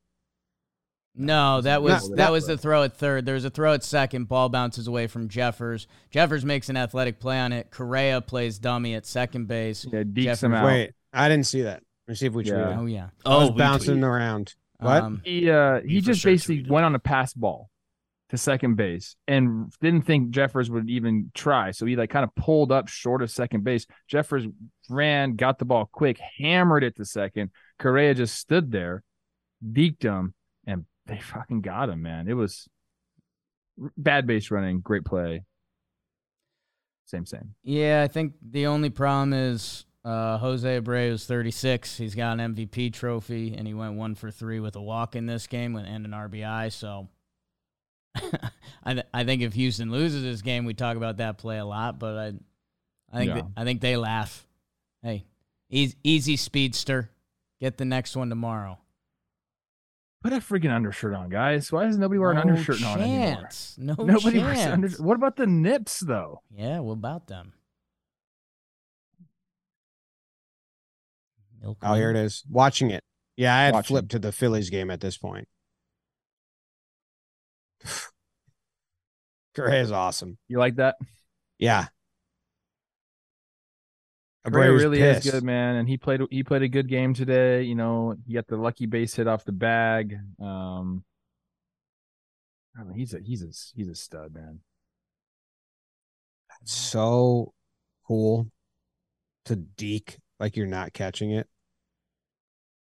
No, 1.16 1.60
that 1.62 1.82
was 1.82 2.02
No, 2.04 2.08
that 2.10 2.16
that- 2.16 2.32
was 2.32 2.46
the 2.46 2.56
throw 2.56 2.84
at 2.84 2.96
third. 2.96 3.26
There 3.26 3.34
was 3.34 3.44
a 3.44 3.50
throw 3.50 3.72
at 3.74 3.82
second. 3.82 4.28
Ball 4.28 4.48
bounces 4.48 4.86
away 4.86 5.06
from 5.08 5.28
Jeffers. 5.28 5.88
Jeffers 6.10 6.44
makes 6.44 6.68
an 6.68 6.76
athletic 6.76 7.18
play 7.18 7.40
on 7.40 7.52
it. 7.52 7.70
Correa 7.70 8.20
plays 8.20 8.58
dummy 8.60 8.94
at 8.94 9.06
second 9.06 9.46
base. 9.48 9.84
yeah 9.90 10.04
dekes 10.04 10.22
Jeffers- 10.22 10.42
him 10.44 10.54
out. 10.54 10.66
Wait, 10.66 10.92
I 11.12 11.28
didn't 11.28 11.46
see 11.46 11.62
that. 11.62 11.82
Let 12.06 12.12
me 12.12 12.14
see 12.14 12.26
if 12.26 12.32
we 12.32 12.44
Yeah. 12.44 12.52
tweeted. 12.52 12.78
Oh 12.78 12.86
yeah. 12.86 13.08
I 13.26 13.36
was 13.38 13.50
bouncing 13.50 13.96
tweeted. 13.98 14.04
around. 14.04 14.54
What? 14.80 15.04
Um, 15.04 15.22
he 15.24 15.50
uh 15.50 15.80
he 15.86 16.00
We 16.00 16.00
just 16.00 16.20
sure 16.20 16.32
basically 16.32 16.64
tweeted. 16.64 16.68
went 16.68 16.84
on 16.86 16.94
a 16.94 16.98
pass 16.98 17.32
ball 17.34 17.70
to 18.30 18.38
second 18.38 18.76
base 18.76 19.16
and 19.26 19.72
didn't 19.80 20.02
think 20.02 20.30
Jeffers 20.30 20.70
would 20.70 20.88
even 20.88 21.30
try. 21.34 21.72
So 21.72 21.84
he 21.86 21.96
like 21.96 22.10
kind 22.10 22.24
of 22.24 22.34
pulled 22.34 22.72
up 22.72 22.88
short 22.88 23.22
of 23.22 23.30
second 23.30 23.64
base. 23.64 23.86
Jeffers 24.08 24.46
ran, 24.88 25.36
got 25.36 25.58
the 25.58 25.64
ball 25.64 25.88
quick, 25.90 26.18
hammered 26.38 26.84
it 26.84 26.96
to 26.96 27.04
second. 27.04 27.50
Correa 27.78 28.14
just 28.14 28.36
stood 28.38 28.70
there, 28.70 29.02
deked 29.64 30.02
him, 30.02 30.34
and 30.66 30.86
they 31.06 31.18
fucking 31.18 31.60
got 31.62 31.88
him, 31.88 32.02
man. 32.02 32.28
It 32.28 32.34
was 32.34 32.68
bad 33.96 34.26
base 34.26 34.50
running, 34.50 34.80
great 34.80 35.04
play. 35.04 35.44
Same, 37.06 37.26
same. 37.26 37.54
yeah, 37.64 38.02
I 38.04 38.08
think 38.08 38.34
the 38.40 38.68
only 38.68 38.90
problem 38.90 39.32
is 39.32 39.84
uh, 40.04 40.38
Jose 40.38 40.80
Abreu 40.80 41.10
is 41.10 41.26
36. 41.26 41.96
He's 41.98 42.14
got 42.14 42.38
an 42.40 42.54
MVP 42.54 42.92
trophy, 42.92 43.54
and 43.56 43.66
he 43.66 43.74
went 43.74 43.94
one 43.94 44.14
for 44.14 44.30
three 44.30 44.60
with 44.60 44.76
a 44.76 44.80
walk 44.82 45.14
in 45.16 45.26
this 45.26 45.46
game 45.46 45.76
and 45.76 46.04
an 46.06 46.12
RBI. 46.12 46.72
So 46.72 47.08
I 48.84 48.94
th- 48.94 49.06
I 49.12 49.24
think 49.24 49.42
if 49.42 49.52
Houston 49.54 49.90
loses 49.90 50.22
this 50.22 50.42
game, 50.42 50.64
we 50.64 50.74
talk 50.74 50.96
about 50.96 51.18
that 51.18 51.38
play 51.38 51.58
a 51.58 51.64
lot. 51.64 51.98
But 51.98 52.16
I 52.16 52.26
I 53.12 53.18
think 53.18 53.28
Yeah. 53.28 53.34
th- 53.34 53.44
I 53.56 53.64
think 53.64 53.80
they 53.80 53.96
laugh. 53.96 54.46
Hey, 55.02 55.26
easy, 55.68 55.96
easy 56.02 56.36
speedster. 56.36 57.10
Get 57.60 57.76
the 57.76 57.84
next 57.84 58.16
one 58.16 58.30
tomorrow. 58.30 58.78
Put 60.22 60.32
a 60.34 60.36
freaking 60.36 60.70
undershirt 60.74 61.14
on, 61.14 61.28
guys. 61.30 61.72
Why 61.72 61.86
is 61.86 61.96
nobody 61.96 62.18
wearing 62.18 62.36
no 62.36 62.42
undershirt 62.42 62.82
on 62.84 63.00
anymore? 63.00 63.34
chance. 63.42 63.76
No 63.78 63.94
Nobody 63.98 64.38
chance. 64.38 64.58
wears 64.58 64.66
under. 64.66 64.88
What 65.02 65.14
about 65.16 65.36
the 65.36 65.46
nips 65.46 66.00
though? 66.00 66.42
Yeah, 66.54 66.80
what 66.80 66.92
about 66.94 67.26
them? 67.26 67.52
Milk 71.60 71.78
Oh, 71.82 71.94
here 71.94 72.10
it 72.10 72.16
is. 72.16 72.44
Watching 72.48 72.90
it. 72.90 73.04
Yeah, 73.36 73.54
I 73.56 73.64
had 73.64 73.74
Watching. 73.74 73.94
flipped 73.94 74.10
to 74.10 74.18
the 74.18 74.32
Phillies 74.32 74.70
game 74.70 74.90
at 74.90 75.00
this 75.00 75.16
point. 75.16 75.48
Correa's 79.54 79.92
awesome. 79.92 80.38
You 80.48 80.58
like 80.58 80.76
that? 80.76 80.96
Yeah. 81.58 81.86
Correa 84.46 84.70
Abreu's 84.70 84.82
really 84.82 84.98
pissed. 84.98 85.26
is 85.26 85.32
good, 85.32 85.44
man, 85.44 85.76
and 85.76 85.88
he 85.88 85.98
played 85.98 86.22
he 86.30 86.42
played 86.42 86.62
a 86.62 86.68
good 86.68 86.88
game 86.88 87.12
today. 87.12 87.62
You 87.62 87.74
know, 87.74 88.16
he 88.26 88.32
got 88.34 88.46
the 88.46 88.56
lucky 88.56 88.86
base 88.86 89.14
hit 89.14 89.28
off 89.28 89.44
the 89.44 89.52
bag. 89.52 90.16
Um, 90.40 91.04
I 92.78 92.84
mean, 92.84 92.94
he's 92.98 93.12
a 93.12 93.20
he's 93.20 93.42
a 93.42 93.48
he's 93.76 93.88
a 93.88 93.94
stud, 93.94 94.32
man. 94.32 94.60
That's 96.48 96.72
so 96.72 97.52
cool 98.06 98.50
to 99.44 99.56
deke 99.56 100.18
like 100.40 100.56
you're 100.56 100.66
not 100.66 100.92
catching 100.92 101.30
it. 101.30 101.46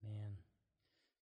Man. 0.04 0.38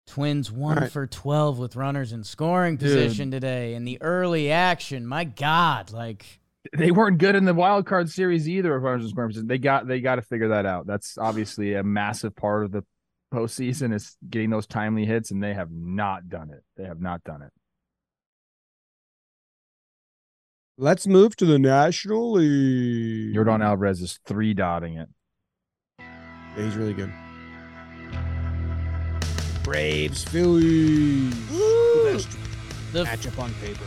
Twins 0.06 0.52
one 0.52 0.78
right. 0.78 0.92
for 0.92 1.08
12 1.08 1.58
with 1.58 1.76
runners 1.76 2.12
in 2.12 2.24
scoring 2.24 2.76
Dude. 2.76 2.90
position 2.90 3.32
today. 3.32 3.74
in 3.74 3.86
the 3.86 4.00
early 4.02 4.52
action, 4.52 5.08
my 5.08 5.24
God, 5.24 5.92
like 5.92 6.40
they 6.78 6.92
weren't 6.92 7.18
good 7.18 7.36
in 7.36 7.46
the 7.46 7.54
wild 7.54 7.86
card 7.86 8.10
series 8.10 8.48
either. 8.48 8.76
Of 8.76 8.84
runners 8.84 9.04
and 9.04 9.12
scoring 9.12 9.30
position, 9.30 9.48
they 9.48 9.58
got 9.58 9.88
they 9.88 10.02
got 10.02 10.16
to 10.16 10.22
figure 10.22 10.50
that 10.50 10.66
out. 10.66 10.86
That's 10.86 11.18
obviously 11.18 11.74
a 11.74 11.84
massive 11.84 12.36
part 12.36 12.66
of 12.66 12.72
the 12.72 12.84
postseason 13.34 13.94
is 13.94 14.18
getting 14.30 14.50
those 14.50 14.68
timely 14.68 15.06
hits, 15.06 15.32
and 15.32 15.42
they 15.42 15.54
have 15.54 15.72
not 15.72 16.30
done 16.30 16.50
it. 16.52 16.64
They 16.76 16.84
have 16.86 17.02
not 17.02 17.24
done 17.24 17.42
it. 17.42 17.52
Let's 20.78 21.08
move 21.08 21.36
to 21.38 21.46
the 21.46 21.60
National 21.60 22.34
League. 22.34 23.36
Yordan 23.36 23.64
Alvarez 23.64 24.02
is 24.02 24.20
three 24.26 24.54
dotting 24.54 24.96
it. 24.96 25.10
Yeah, 26.60 26.66
he's 26.66 26.76
really 26.76 26.94
good. 26.94 27.14
Braves, 29.64 30.26
Phillies. 30.26 31.34
Best 32.04 32.38
The 32.92 33.06
matchup 33.06 33.40
on 33.40 33.54
paper. 33.62 33.80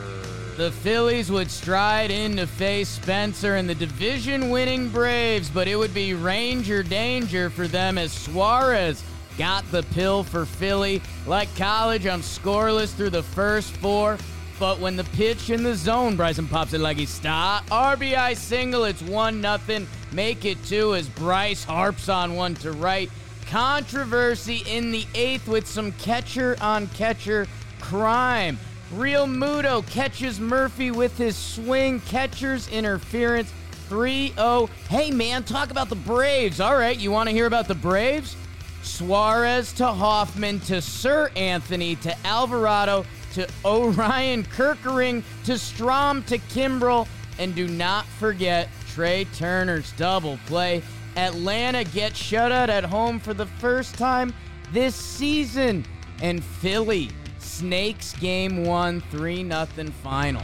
The 0.56 0.70
Phillies 0.70 1.30
would 1.30 1.50
stride 1.50 2.10
in 2.10 2.36
to 2.36 2.46
face 2.46 2.88
Spencer 2.88 3.56
and 3.56 3.68
the 3.68 3.74
division 3.74 4.48
winning 4.48 4.88
Braves, 4.88 5.50
but 5.50 5.68
it 5.68 5.76
would 5.76 5.92
be 5.92 6.14
Ranger 6.14 6.82
danger 6.82 7.50
for 7.50 7.68
them 7.68 7.98
as 7.98 8.10
Suarez 8.10 9.04
got 9.36 9.70
the 9.70 9.82
pill 9.94 10.24
for 10.24 10.46
Philly. 10.46 11.02
Like 11.26 11.54
college, 11.56 12.06
I'm 12.06 12.22
scoreless 12.22 12.94
through 12.94 13.10
the 13.10 13.22
first 13.22 13.76
four, 13.76 14.16
but 14.58 14.78
when 14.78 14.96
the 14.96 15.04
pitch 15.04 15.50
in 15.50 15.62
the 15.62 15.74
zone, 15.74 16.16
Bryson 16.16 16.48
pops 16.48 16.72
it 16.72 16.80
like 16.80 16.96
he's 16.96 17.10
stop. 17.10 17.66
RBI 17.66 18.34
single, 18.34 18.84
it's 18.84 19.02
1 19.02 19.42
nothing. 19.42 19.86
Make 20.12 20.44
it 20.44 20.62
two 20.64 20.94
as 20.94 21.08
Bryce 21.08 21.64
harps 21.64 22.08
on 22.08 22.34
one 22.34 22.54
to 22.56 22.72
right. 22.72 23.10
Controversy 23.46 24.62
in 24.66 24.90
the 24.90 25.06
eighth 25.14 25.48
with 25.48 25.66
some 25.66 25.92
catcher 25.92 26.56
on 26.60 26.86
catcher 26.88 27.46
crime. 27.80 28.58
Realmuto 28.94 29.86
catches 29.88 30.38
Murphy 30.38 30.90
with 30.90 31.16
his 31.16 31.36
swing, 31.36 32.00
catcher's 32.00 32.68
interference. 32.68 33.52
3 33.88 34.32
0. 34.32 34.70
Hey, 34.88 35.10
man, 35.10 35.44
talk 35.44 35.70
about 35.70 35.90
the 35.90 35.96
Braves. 35.96 36.60
All 36.60 36.76
right, 36.76 36.98
you 36.98 37.10
want 37.10 37.28
to 37.28 37.34
hear 37.34 37.46
about 37.46 37.68
the 37.68 37.74
Braves? 37.74 38.36
Suarez 38.82 39.72
to 39.74 39.86
Hoffman 39.86 40.60
to 40.60 40.74
Seranthony 40.74 42.00
to 42.00 42.16
Alvarado 42.26 43.04
to 43.34 43.46
Orion 43.64 44.44
Kerkering 44.44 45.22
to 45.44 45.52
Strahm 45.52 46.24
to 46.26 46.38
Kimbrel. 46.38 47.06
And 47.38 47.54
do 47.54 47.68
not 47.68 48.04
forget 48.06 48.68
Trea 48.94 49.24
Turner's 49.26 49.92
double 49.92 50.38
play. 50.46 50.82
Atlanta 51.16 51.84
gets 51.84 52.18
shut 52.18 52.52
out 52.52 52.70
at 52.70 52.84
home 52.84 53.18
for 53.18 53.34
the 53.34 53.46
first 53.46 53.94
time 53.96 54.34
this 54.72 54.94
season. 54.94 55.84
And 56.20 56.42
Philly 56.42 57.10
Snakes 57.38 58.12
game 58.14 58.64
one, 58.64 59.00
3 59.10 59.42
nothing 59.42 59.90
final. 59.90 60.42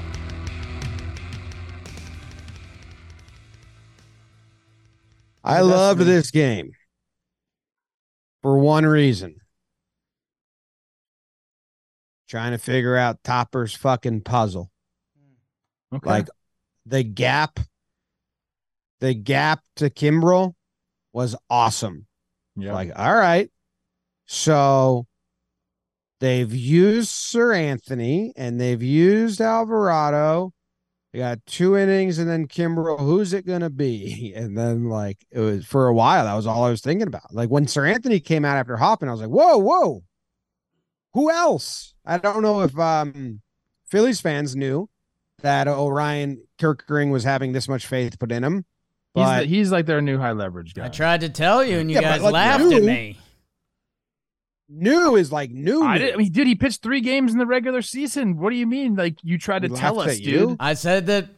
I 5.45 5.61
loved 5.61 6.01
this 6.03 6.31
game 6.31 6.73
for 8.43 8.59
one 8.59 8.85
reason. 8.85 9.37
Trying 12.29 12.53
to 12.53 12.59
figure 12.59 12.97
out 12.97 13.23
Topper's 13.23 13.75
fucking 13.75 14.21
puzzle. 14.23 14.71
Okay. 15.95 16.09
Like 16.09 16.29
the 16.85 17.03
gap, 17.03 17.61
the 19.01 19.15
gap 19.15 19.61
to 19.77 19.91
Kimbrel 19.91 20.55
was 21.13 21.37
awesome. 21.49 22.07
yeah. 22.57 22.73
Like, 22.73 22.93
all 22.97 23.15
right. 23.15 23.51
So 24.27 25.07
they've 26.21 26.53
used 26.53 27.11
Seranthony 27.11 28.33
and 28.37 28.61
they've 28.61 28.83
used 28.83 29.41
Alvarado. 29.41 30.53
They 31.13 31.21
got 31.21 31.45
two 31.47 31.77
innings 31.77 32.19
and 32.19 32.29
then 32.29 32.47
Kimbrel. 32.47 32.99
Who's 32.99 33.33
it 33.33 33.47
gonna 33.47 33.71
be? 33.71 34.33
And 34.37 34.57
then 34.57 34.89
like 34.89 35.19
it 35.31 35.41
was 35.41 35.65
for 35.65 35.89
a 35.89 35.95
while, 35.95 36.25
that 36.25 36.35
was 36.35 36.47
all 36.47 36.65
I 36.65 36.71
was 36.71 36.83
thinking 36.83 37.09
about. 37.09 37.33
Like 37.35 37.49
when 37.49 37.67
Seranthony 37.67 38.23
came 38.23 38.45
out 38.45 38.59
after 38.59 38.77
Hoffman, 38.77 39.09
I 39.09 39.13
was 39.13 39.21
like, 39.21 39.31
whoa, 39.31 39.57
whoa. 39.59 40.03
Who 41.15 41.31
else? 41.31 41.95
I 42.05 42.19
don't 42.19 42.43
know 42.43 42.61
if 42.61 42.79
um 42.79 43.41
Phillies 43.87 44.21
fans 44.21 44.55
knew 44.55 44.91
that 45.41 45.69
Orion 45.69 46.43
Kerkering 46.61 47.11
was 47.11 47.25
having 47.25 47.53
this 47.53 47.69
much 47.69 47.87
faith 47.87 48.19
put 48.19 48.33
in 48.33 48.45
him. 48.45 48.67
He's, 49.19 49.27
But 49.27 49.41
the- 49.41 49.47
he's 49.47 49.73
like 49.73 49.87
their 49.87 50.01
new 50.01 50.19
high 50.19 50.33
leverage 50.33 50.75
guy. 50.75 50.87
I 50.87 50.89
tried 50.89 51.21
to 51.23 51.29
tell 51.29 51.65
you, 51.65 51.79
and 51.79 51.91
you 51.91 51.97
Yeah, 51.97 52.13
guys 52.17 52.23
like, 52.23 52.33
laughed 52.33 52.65
you- 52.65 52.77
at 52.77 52.83
me. 52.83 53.17
new 54.69 55.17
is 55.17 55.33
like 55.33 55.51
new. 55.51 55.83
I 55.83 55.99
did, 55.99 56.15
I 56.15 56.17
mean, 56.17 56.31
dude, 56.33 56.47
he 56.47 56.55
pitched 56.55 56.83
three 56.83 57.01
games 57.01 57.33
in 57.33 57.39
the 57.39 57.47
regular 57.47 57.83
season. 57.83 58.39
What 58.39 58.51
do 58.51 58.57
you 58.57 58.67
mean? 58.67 58.95
Like 58.97 59.17
you 59.23 59.39
tried 59.39 59.63
to 59.63 59.69
tell 59.69 60.01
us, 60.01 60.11
at 60.13 60.21
you? 60.21 60.39
dude. 60.49 60.57
I 60.61 60.75
said 60.75 61.07
that 61.07 61.29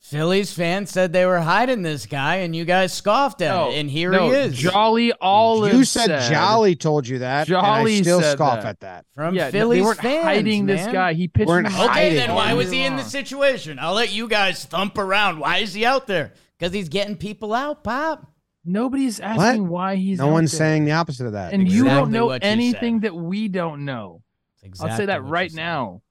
Phillies 0.00 0.52
fans 0.52 0.90
said 0.90 1.12
they 1.12 1.26
were 1.26 1.40
hiding 1.40 1.82
this 1.82 2.06
guy, 2.06 2.36
and 2.36 2.54
you 2.56 2.64
guys 2.64 2.92
scoffed 2.94 3.42
at 3.42 3.54
No, 3.54 3.70
it. 3.70 3.78
And 3.80 3.90
here 3.90 4.10
no, 4.10 4.30
he 4.30 4.36
is 4.36 4.56
Jolly 4.56 5.12
Olive. 5.20 5.74
You 5.74 5.84
said, 5.84 6.30
Jolly 6.30 6.74
told 6.76 7.06
you 7.06 7.18
that. 7.18 7.40
and 7.40 7.48
Jolly 7.48 7.98
I 7.98 8.02
still 8.02 8.20
said 8.22 8.32
scoff 8.38 8.62
that. 8.62 8.68
at 8.68 8.80
that. 8.80 9.04
from 9.12 9.34
Yeah, 9.34 9.50
Phillies 9.50 9.80
they 9.80 9.84
weren't 9.86 9.98
fans, 10.00 10.24
hiding 10.24 10.66
this 10.66 10.86
guy. 10.86 11.12
He 11.14 11.28
pitched. 11.28 11.48
Weren't 11.48 11.66
Okay, 11.66 11.76
hiding 11.76 12.14
then 12.14 12.34
why 12.34 12.54
was 12.54 12.70
he 12.70 12.84
in 12.84 12.96
the 12.96 13.02
situation? 13.04 13.78
I'll 13.78 13.92
let 13.94 14.12
you 14.12 14.28
guys 14.28 14.64
thump 14.64 14.96
around. 14.98 15.40
Why 15.40 15.58
is 15.58 15.74
he 15.74 15.84
out 15.84 16.06
there? 16.06 16.32
Because 16.58 16.72
he's 16.72 16.88
getting 16.88 17.16
people 17.16 17.54
out, 17.54 17.84
Pop. 17.84 18.26
Nobody's 18.64 19.20
asking 19.20 19.68
why 19.68 19.96
he's. 19.96 20.18
No 20.18 20.26
out 20.28 20.32
one's 20.32 20.50
there. 20.52 20.58
saying 20.58 20.84
the 20.84 20.92
opposite 20.92 21.26
of 21.26 21.32
that. 21.32 21.52
And 21.52 21.70
you 21.70 21.84
don't 21.84 21.92
Exactly 21.92 22.12
know 22.12 22.26
what 22.26 22.42
you 22.42 22.48
anything 22.50 22.96
said. 22.96 23.02
that 23.02 23.14
we 23.14 23.48
don't 23.48 23.84
know. 23.84 24.22
That's 24.62 24.80
I'll 24.80 24.88
say 24.88 25.04
exactly 25.04 25.06
that 25.06 25.22
what 25.22 25.26
you 25.28 25.32
right 25.32 25.50
said. 25.52 25.56
now. 25.56 26.02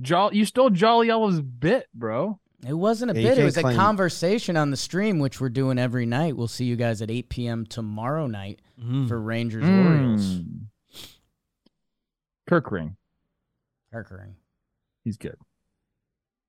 Jolly, 0.00 0.36
you 0.36 0.44
stole 0.44 0.70
Jolly 0.70 1.10
Olive's 1.10 1.40
bit, 1.40 1.86
bro. 1.94 2.38
It 2.66 2.72
wasn't 2.74 3.10
a 3.10 3.14
Yeah, 3.14 3.20
you 3.20 3.26
bit. 3.28 3.32
It 3.32 3.36
can't 3.36 3.44
was 3.46 3.56
a 3.58 3.62
claim- 3.62 3.76
conversation 3.76 4.56
on 4.56 4.70
the 4.70 4.76
stream, 4.76 5.18
which 5.18 5.40
we're 5.40 5.48
doing 5.50 5.78
every 5.78 6.06
night. 6.06 6.36
We'll 6.36 6.48
see 6.48 6.64
you 6.64 6.76
guys 6.76 7.02
at 7.02 7.10
8 7.10 7.28
p.m. 7.28 7.66
tomorrow 7.66 8.26
night 8.26 8.60
Mm. 8.82 9.08
for 9.08 9.20
Rangers 9.20 9.64
Orioles. 9.64 10.38
Mm. 10.40 10.66
Kirk 12.46 12.70
Ring, 12.70 12.96
Kerkering. 13.92 14.34
he's 15.02 15.16
good. 15.16 15.36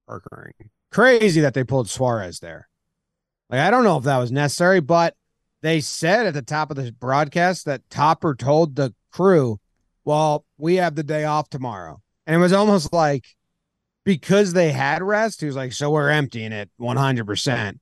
Parkering. 0.08 0.51
Crazy 0.91 1.41
that 1.41 1.53
they 1.53 1.64
pulled 1.64 1.89
Suarez 1.89 2.39
there. 2.39 2.70
Like 3.50 3.62
I 3.62 3.72
don't 3.72 3.84
know 3.84 3.98
if 3.98 4.04
that 4.04 4.18
was 4.18 4.32
necessary, 4.32 4.80
but 4.80 5.16
they 5.62 5.80
said 5.82 6.28
at 6.28 6.34
the 6.34 6.41
top 6.41 6.70
of 6.70 6.78
the 6.78 6.91
broadcast 6.91 7.66
that 7.66 7.89
Topper 7.89 8.36
told 8.36 8.76
the 8.76 8.93
crew, 9.12 9.60
"Well, 10.06 10.45
we 10.58 10.76
have 10.76 10.95
the 10.95 11.04
day 11.04 11.24
off 11.26 11.50
tomorrow," 11.50 12.02
and 12.26 12.36
it 12.36 12.39
was 12.39 12.54
almost 12.54 12.91
like 12.93 13.26
because 14.04 14.54
they 14.54 14.72
had 14.72 15.02
rest, 15.02 15.41
he 15.41 15.48
was 15.48 15.56
like, 15.56 15.74
"So 15.74 15.91
we're 15.91 16.10
emptying 16.10 16.52
it 16.52 16.70
100." 16.78 17.26
percent 17.26 17.80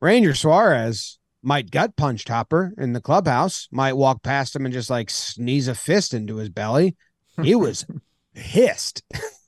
Ranger 0.00 0.34
Suarez 0.34 1.18
might 1.42 1.70
gut 1.70 1.96
punch 1.96 2.24
Topper 2.24 2.72
in 2.76 2.92
the 2.92 3.00
clubhouse, 3.00 3.68
might 3.70 3.94
walk 3.94 4.22
past 4.22 4.54
him 4.54 4.66
and 4.66 4.74
just 4.74 4.90
like 4.90 5.08
sneeze 5.08 5.68
a 5.68 5.74
fist 5.74 6.12
into 6.12 6.36
his 6.36 6.48
belly. 6.48 6.96
He 7.42 7.54
was 7.54 7.86
pissed. 8.34 9.02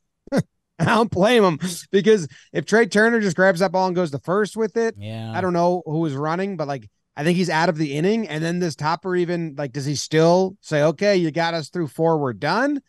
I 0.81 0.85
don't 0.85 1.11
blame 1.11 1.43
him 1.43 1.59
because 1.91 2.29
if 2.53 2.65
Trea 2.65 2.87
Turner 2.87 3.21
just 3.21 3.37
grabs 3.37 3.61
that 3.61 3.73
ball 3.73 3.87
and 3.87 3.97
goes 3.97 4.11
to 4.13 4.19
first 4.19 4.57
with 4.57 4.77
it, 4.77 4.95
Yeah. 4.97 5.33
I 5.35 5.41
don't 5.41 5.53
know 5.53 5.83
who 5.85 6.05
is 6.07 6.15
running, 6.15 6.57
but 6.57 6.69
like 6.69 6.89
I 7.17 7.25
think 7.25 7.37
he's 7.37 7.51
out 7.51 7.69
of 7.69 7.77
the 7.77 7.95
inning. 7.95 8.29
And 8.29 8.45
then 8.45 8.61
this 8.61 8.77
topper 8.77 9.17
even 9.17 9.57
like, 9.59 9.73
does 9.73 9.85
he 9.85 9.97
still 9.97 10.57
say, 10.61 10.83
okay, 10.85 11.17
you 11.17 11.33
got 11.33 11.55
us 11.55 11.69
through 11.69 11.89
four, 11.89 12.19
we're 12.19 12.33
done? 12.33 12.81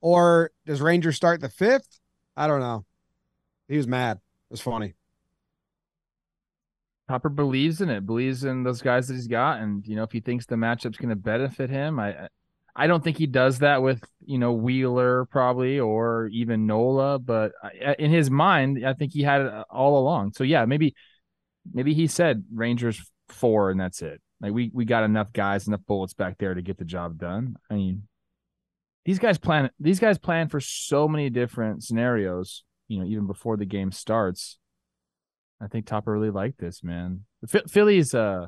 Or 0.00 0.50
does 0.66 0.80
Ranger 0.80 1.12
start 1.12 1.40
the 1.40 1.48
fifth? 1.48 2.00
I 2.36 2.48
don't 2.48 2.60
know. 2.60 2.84
He 3.68 3.76
was 3.76 3.86
mad. 3.86 4.16
It 4.16 4.52
was 4.52 4.60
funny. 4.60 4.94
Topper 7.08 7.28
believes 7.28 7.80
in 7.80 7.88
it, 7.88 8.04
believes 8.04 8.44
in 8.44 8.64
those 8.64 8.82
guys 8.82 9.08
that 9.08 9.14
he's 9.14 9.28
got, 9.28 9.60
and 9.60 9.86
you 9.86 9.96
know 9.96 10.02
if 10.02 10.12
he 10.12 10.20
thinks 10.20 10.44
the 10.44 10.56
matchup's 10.56 10.98
going 10.98 11.08
to 11.08 11.16
benefit 11.16 11.70
him, 11.70 11.98
I, 11.98 12.28
I- 12.84 12.86
don't 12.86 13.02
think 13.02 13.18
he 13.18 13.26
does 13.26 13.58
that 13.60 13.82
with 13.82 14.02
you 14.24 14.38
know 14.38 14.52
Wheeler 14.52 15.26
probably 15.26 15.80
or 15.80 16.28
even 16.28 16.66
Nola, 16.66 17.18
but 17.18 17.52
in 17.98 18.10
his 18.10 18.30
mind, 18.30 18.86
I 18.86 18.94
think 18.94 19.12
he 19.12 19.22
had 19.22 19.42
it 19.42 19.52
all 19.70 19.98
along. 19.98 20.32
So 20.32 20.44
yeah, 20.44 20.64
maybe 20.64 20.94
maybe 21.72 21.94
he 21.94 22.06
said 22.06 22.44
Rangers 22.52 23.00
four 23.28 23.70
and 23.70 23.80
that's 23.80 24.02
it. 24.02 24.20
Like 24.40 24.52
we 24.52 24.70
we 24.72 24.84
got 24.84 25.04
enough 25.04 25.32
guys, 25.32 25.66
enough 25.66 25.80
bullets 25.86 26.14
back 26.14 26.38
there 26.38 26.54
to 26.54 26.62
get 26.62 26.78
the 26.78 26.84
job 26.84 27.18
done. 27.18 27.56
I 27.70 27.74
mean, 27.74 28.08
these 29.04 29.18
guys 29.18 29.38
plan 29.38 29.70
these 29.80 29.98
guys 30.00 30.18
plan 30.18 30.48
for 30.48 30.60
so 30.60 31.08
many 31.08 31.30
different 31.30 31.82
scenarios. 31.82 32.64
You 32.86 33.00
know, 33.00 33.04
even 33.06 33.26
before 33.26 33.56
the 33.56 33.66
game 33.66 33.92
starts. 33.92 34.58
I 35.60 35.66
think 35.66 35.86
Topper 35.86 36.12
really 36.12 36.30
liked 36.30 36.60
this, 36.60 36.84
man. 36.84 37.24
Ph- 37.50 37.64
Philly's 37.68 38.14
uh 38.14 38.46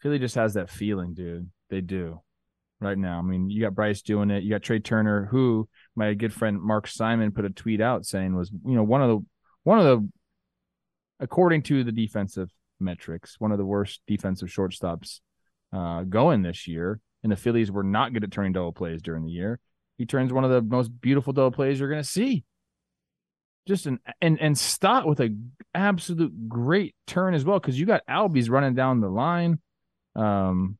Philly 0.00 0.18
just 0.18 0.36
has 0.36 0.54
that 0.54 0.70
feeling, 0.70 1.14
dude. 1.14 1.50
They 1.70 1.80
do. 1.80 2.20
Right 2.86 2.96
now. 2.96 3.18
I 3.18 3.22
mean, 3.22 3.50
you 3.50 3.60
got 3.62 3.74
Bryce 3.74 4.00
doing 4.00 4.30
it. 4.30 4.44
You 4.44 4.50
got 4.50 4.62
Trea 4.62 4.78
Turner, 4.78 5.26
who 5.28 5.68
my 5.96 6.14
good 6.14 6.32
friend 6.32 6.62
Mark 6.62 6.86
Simon 6.86 7.32
put 7.32 7.44
a 7.44 7.50
tweet 7.50 7.80
out 7.80 8.06
saying 8.06 8.36
was, 8.36 8.48
you 8.64 8.76
know, 8.76 8.84
one 8.84 9.02
of 9.02 9.08
the 9.08 9.26
one 9.64 9.80
of 9.80 9.84
the 9.84 10.08
according 11.18 11.62
to 11.62 11.82
the 11.82 11.90
defensive 11.90 12.48
metrics, 12.78 13.40
one 13.40 13.50
of 13.50 13.58
the 13.58 13.64
worst 13.64 14.02
defensive 14.06 14.48
shortstops 14.48 15.18
uh 15.72 16.04
going 16.04 16.42
this 16.42 16.68
year. 16.68 17.00
And 17.24 17.32
the 17.32 17.36
Phillies 17.36 17.72
were 17.72 17.82
not 17.82 18.12
good 18.12 18.22
at 18.22 18.30
turning 18.30 18.52
double 18.52 18.72
plays 18.72 19.02
during 19.02 19.24
the 19.24 19.32
year. 19.32 19.58
He 19.98 20.06
turns 20.06 20.32
one 20.32 20.44
of 20.44 20.50
the 20.52 20.62
most 20.62 20.90
beautiful 21.00 21.32
double 21.32 21.50
plays 21.50 21.80
you're 21.80 21.88
gonna 21.88 22.04
see. 22.04 22.44
just 23.66 23.86
an 23.86 23.98
and 24.20 24.40
and 24.40 24.56
Stott 24.56 25.08
with 25.08 25.18
a 25.20 25.36
absolute 25.74 26.48
great 26.48 26.94
turn 27.08 27.34
as 27.34 27.44
well 27.44 27.58
because 27.58 27.78
you 27.80 27.84
got 27.84 28.06
Albies 28.08 28.48
running 28.48 28.74
down 28.74 29.00
the 29.00 29.08
line. 29.08 29.58
Um, 30.14 30.78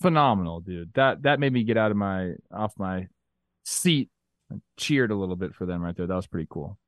phenomenal, 0.00 0.60
dude. 0.60 0.92
That 0.94 1.22
that 1.22 1.40
made 1.40 1.52
me 1.52 1.64
get 1.64 1.76
out 1.76 1.90
of 1.90 1.96
my 1.96 2.32
off 2.52 2.72
my 2.78 3.08
seat 3.64 4.08
and 4.50 4.60
cheered 4.76 5.10
a 5.10 5.14
little 5.14 5.36
bit 5.36 5.54
for 5.54 5.66
them 5.66 5.82
right 5.82 5.96
there. 5.96 6.06
That 6.06 6.14
was 6.16 6.26
pretty 6.26 6.46
cool. 6.50 6.78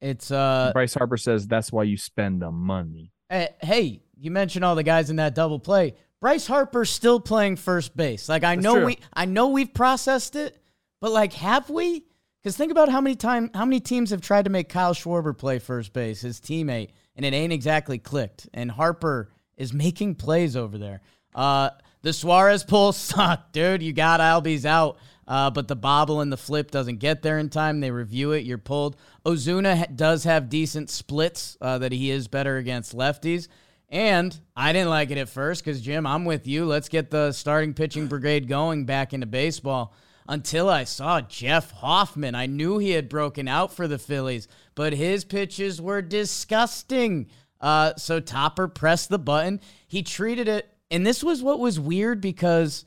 It's 0.00 0.30
uh 0.30 0.70
Bryce 0.74 0.94
Harper 0.94 1.16
says 1.16 1.46
that's 1.46 1.72
why 1.72 1.84
you 1.84 1.96
spend 1.96 2.42
the 2.42 2.50
money. 2.50 3.12
eh, 3.30 3.48
hey, 3.62 4.02
you 4.18 4.30
mentioned 4.30 4.64
all 4.64 4.74
the 4.74 4.82
guys 4.82 5.10
in 5.10 5.16
that 5.16 5.34
double 5.34 5.58
play. 5.58 5.94
Bryce 6.20 6.46
Harper's 6.46 6.90
still 6.90 7.20
playing 7.20 7.56
first 7.56 7.96
base. 7.96 8.28
Like 8.28 8.44
I 8.44 8.56
That's 8.56 8.64
know 8.64 8.74
true. 8.76 8.86
we 8.86 8.98
I 9.12 9.24
know 9.24 9.48
we've 9.48 9.72
processed 9.72 10.36
it, 10.36 10.58
but 11.00 11.12
like 11.12 11.32
have 11.34 11.70
we? 11.70 12.04
Because 12.42 12.56
think 12.56 12.70
about 12.70 12.90
how 12.90 13.00
many 13.00 13.14
time 13.16 13.50
how 13.54 13.64
many 13.64 13.80
teams 13.80 14.10
have 14.10 14.20
tried 14.20 14.44
to 14.44 14.50
make 14.50 14.68
Kyle 14.68 14.94
Schwarber 14.94 15.36
play 15.36 15.58
first 15.58 15.92
base, 15.92 16.20
his 16.20 16.40
teammate, 16.40 16.90
and 17.16 17.24
it 17.24 17.32
ain't 17.32 17.52
exactly 17.52 17.98
clicked. 17.98 18.48
And 18.52 18.70
Harper 18.70 19.30
is 19.56 19.72
making 19.72 20.16
plays 20.16 20.54
over 20.56 20.76
there. 20.76 21.00
Uh 21.34 21.70
the 22.04 22.12
Suarez 22.12 22.62
pull 22.62 22.92
sucked, 22.92 23.52
dude. 23.52 23.82
You 23.82 23.92
got 23.92 24.20
Albies 24.20 24.64
out. 24.64 24.98
Uh, 25.26 25.50
but 25.50 25.68
the 25.68 25.76
bobble 25.76 26.20
and 26.20 26.30
the 26.30 26.36
flip 26.36 26.70
doesn't 26.70 26.98
get 26.98 27.22
there 27.22 27.38
in 27.38 27.48
time. 27.48 27.80
They 27.80 27.90
review 27.90 28.32
it. 28.32 28.44
You're 28.44 28.58
pulled. 28.58 28.96
Ozuna 29.24 29.78
ha- 29.78 29.86
does 29.94 30.24
have 30.24 30.50
decent 30.50 30.90
splits 30.90 31.56
uh, 31.62 31.78
that 31.78 31.92
he 31.92 32.10
is 32.10 32.28
better 32.28 32.58
against 32.58 32.94
lefties. 32.94 33.48
And 33.88 34.38
I 34.54 34.74
didn't 34.74 34.90
like 34.90 35.10
it 35.10 35.16
at 35.16 35.30
first 35.30 35.64
because, 35.64 35.80
Jim, 35.80 36.06
I'm 36.06 36.26
with 36.26 36.46
you. 36.46 36.66
Let's 36.66 36.90
get 36.90 37.10
the 37.10 37.32
starting 37.32 37.72
pitching 37.72 38.06
brigade 38.06 38.48
going 38.48 38.84
back 38.84 39.14
into 39.14 39.26
baseball. 39.26 39.94
Until 40.28 40.68
I 40.68 40.84
saw 40.84 41.22
Jeff 41.22 41.70
Hoffman, 41.70 42.34
I 42.34 42.46
knew 42.46 42.78
he 42.78 42.90
had 42.90 43.08
broken 43.08 43.46
out 43.48 43.72
for 43.72 43.86
the 43.86 43.98
Phillies, 43.98 44.48
but 44.74 44.92
his 44.92 45.24
pitches 45.24 45.80
were 45.80 46.02
disgusting. 46.02 47.28
Uh, 47.60 47.94
so 47.96 48.20
Topper 48.20 48.68
pressed 48.68 49.10
the 49.10 49.18
button. 49.18 49.60
He 49.86 50.02
treated 50.02 50.48
it, 50.48 50.73
and 50.94 51.04
this 51.04 51.24
was 51.24 51.42
what 51.42 51.58
was 51.58 51.80
weird 51.80 52.20
because 52.20 52.84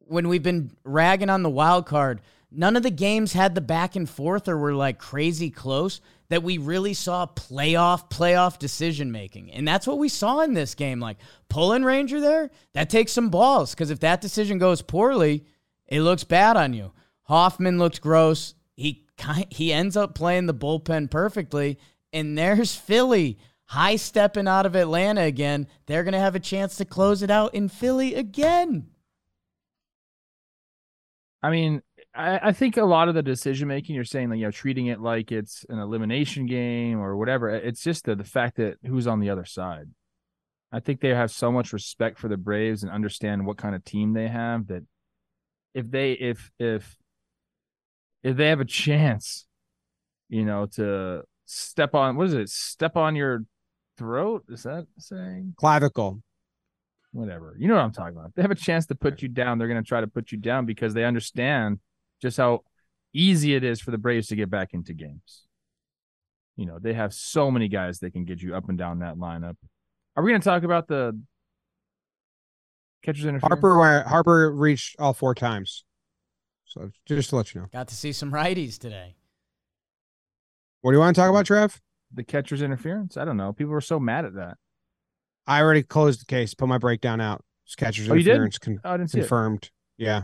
when 0.00 0.28
we've 0.28 0.42
been 0.42 0.70
ragging 0.84 1.30
on 1.30 1.42
the 1.42 1.48
wild 1.48 1.86
card, 1.86 2.20
none 2.50 2.76
of 2.76 2.82
the 2.82 2.90
games 2.90 3.32
had 3.32 3.54
the 3.54 3.62
back 3.62 3.96
and 3.96 4.06
forth 4.06 4.48
or 4.48 4.58
were 4.58 4.74
like 4.74 4.98
crazy 4.98 5.48
close 5.48 6.02
that 6.28 6.42
we 6.42 6.58
really 6.58 6.92
saw 6.92 7.24
playoff 7.24 8.10
playoff 8.10 8.58
decision 8.58 9.10
making. 9.10 9.50
And 9.50 9.66
that's 9.66 9.86
what 9.86 9.98
we 9.98 10.10
saw 10.10 10.40
in 10.40 10.52
this 10.52 10.74
game. 10.74 11.00
Like 11.00 11.16
pulling 11.48 11.84
Ranger 11.84 12.20
there, 12.20 12.50
that 12.74 12.90
takes 12.90 13.12
some 13.12 13.30
balls 13.30 13.74
because 13.74 13.90
if 13.90 14.00
that 14.00 14.20
decision 14.20 14.58
goes 14.58 14.82
poorly, 14.82 15.46
it 15.86 16.02
looks 16.02 16.24
bad 16.24 16.58
on 16.58 16.74
you. 16.74 16.92
Hoffman 17.22 17.78
looked 17.78 18.02
gross. 18.02 18.52
He 18.76 19.06
he 19.48 19.72
ends 19.72 19.96
up 19.96 20.14
playing 20.14 20.44
the 20.44 20.54
bullpen 20.54 21.10
perfectly, 21.10 21.78
and 22.12 22.36
there's 22.36 22.74
Philly 22.74 23.38
high 23.72 23.96
stepping 23.96 24.46
out 24.46 24.66
of 24.66 24.76
Atlanta 24.76 25.22
again. 25.22 25.66
They're 25.86 26.04
gonna 26.04 26.18
have 26.18 26.34
a 26.34 26.40
chance 26.40 26.76
to 26.76 26.84
close 26.84 27.22
it 27.22 27.30
out 27.30 27.54
in 27.54 27.70
Philly 27.70 28.14
again. 28.14 28.88
I 31.42 31.50
mean, 31.50 31.80
I, 32.14 32.48
I 32.48 32.52
think 32.52 32.76
a 32.76 32.84
lot 32.84 33.08
of 33.08 33.14
the 33.14 33.22
decision 33.22 33.68
making 33.68 33.94
you're 33.94 34.04
saying 34.04 34.28
like 34.28 34.38
you 34.38 34.44
know 34.44 34.50
treating 34.50 34.88
it 34.88 35.00
like 35.00 35.32
it's 35.32 35.64
an 35.70 35.78
elimination 35.78 36.44
game 36.44 37.00
or 37.00 37.16
whatever. 37.16 37.48
It's 37.48 37.82
just 37.82 38.04
the, 38.04 38.14
the 38.14 38.24
fact 38.24 38.58
that 38.58 38.76
who's 38.84 39.06
on 39.06 39.20
the 39.20 39.30
other 39.30 39.46
side. 39.46 39.88
I 40.70 40.80
think 40.80 41.00
they 41.00 41.14
have 41.14 41.30
so 41.30 41.50
much 41.50 41.72
respect 41.72 42.18
for 42.18 42.28
the 42.28 42.36
Braves 42.36 42.82
and 42.82 42.92
understand 42.92 43.46
what 43.46 43.56
kind 43.56 43.74
of 43.74 43.84
team 43.84 44.12
they 44.12 44.28
have 44.28 44.66
that 44.66 44.82
if 45.72 45.90
they 45.90 46.12
if 46.12 46.50
if 46.58 46.94
if 48.22 48.36
they 48.36 48.48
have 48.48 48.60
a 48.60 48.66
chance, 48.66 49.46
you 50.28 50.44
know, 50.44 50.66
to 50.74 51.22
step 51.46 51.94
on 51.94 52.16
what 52.16 52.26
is 52.26 52.34
it? 52.34 52.50
Step 52.50 52.98
on 52.98 53.16
your 53.16 53.44
throat? 53.98 54.44
Is 54.48 54.62
that 54.64 54.86
saying? 54.98 55.54
Clavicle. 55.56 56.22
whatever. 57.12 57.54
You 57.58 57.68
know 57.68 57.74
what 57.74 57.84
I'm 57.84 57.92
talking 57.92 58.16
about. 58.16 58.30
If 58.30 58.34
they 58.34 58.42
have 58.42 58.50
a 58.50 58.56
chance 58.56 58.86
to 58.86 58.94
put 58.94 59.22
you 59.22 59.28
down, 59.28 59.58
they're 59.58 59.68
going 59.68 59.82
to 59.82 59.86
try 59.86 60.00
to 60.00 60.06
put 60.06 60.32
you 60.32 60.38
down 60.38 60.66
because 60.66 60.94
they 60.94 61.04
understand 61.04 61.78
just 62.20 62.36
how 62.36 62.60
easy 63.12 63.54
it 63.54 63.64
is 63.64 63.80
for 63.80 63.90
the 63.90 63.98
Braves 63.98 64.28
to 64.28 64.36
get 64.36 64.50
back 64.50 64.70
into 64.72 64.94
games. 64.94 65.42
You 66.56 66.66
know, 66.66 66.78
they 66.80 66.94
have 66.94 67.12
so 67.14 67.50
many 67.50 67.68
guys 67.68 67.98
that 68.00 68.12
can 68.12 68.24
get 68.24 68.40
you 68.42 68.54
up 68.54 68.68
and 68.68 68.78
down 68.78 69.00
that 69.00 69.16
lineup. 69.16 69.56
Are 70.16 70.22
we 70.22 70.30
going 70.30 70.40
to 70.40 70.44
talk 70.44 70.62
about 70.62 70.86
the 70.88 71.18
catcher's 73.02 73.24
interference? 73.24 73.60
Harper 73.62 74.04
Harper 74.08 74.52
reached 74.52 74.96
all 74.98 75.12
four 75.14 75.34
times. 75.34 75.84
So 76.66 76.90
just 77.06 77.30
to 77.30 77.36
let 77.36 77.54
you 77.54 77.62
know. 77.62 77.66
Got 77.72 77.88
to 77.88 77.94
see 77.94 78.12
some 78.12 78.32
righties 78.32 78.78
today. 78.78 79.16
What 80.80 80.92
do 80.92 80.96
you 80.96 81.00
want 81.00 81.14
to 81.14 81.20
talk 81.20 81.30
about, 81.30 81.46
Trev? 81.46 81.80
The 82.14 82.24
catcher's 82.24 82.62
interference? 82.62 83.16
I 83.16 83.24
don't 83.24 83.36
know. 83.36 83.52
People 83.52 83.72
were 83.72 83.80
so 83.80 83.98
mad 84.00 84.24
at 84.24 84.34
that. 84.34 84.56
I 85.46 85.60
already 85.60 85.82
closed 85.82 86.20
the 86.20 86.26
case. 86.26 86.54
Put 86.54 86.68
my 86.68 86.78
breakdown 86.78 87.20
out. 87.20 87.44
It's 87.66 87.74
catcher's 87.74 88.08
Oh, 88.08 88.14
interference 88.14 88.58
con- 88.58 88.80
Oh, 88.84 88.90
I 88.92 88.96
didn't 88.96 89.10
see 89.10 89.18
it. 89.18 89.22
confirmed. 89.22 89.70
Yeah, 89.96 90.22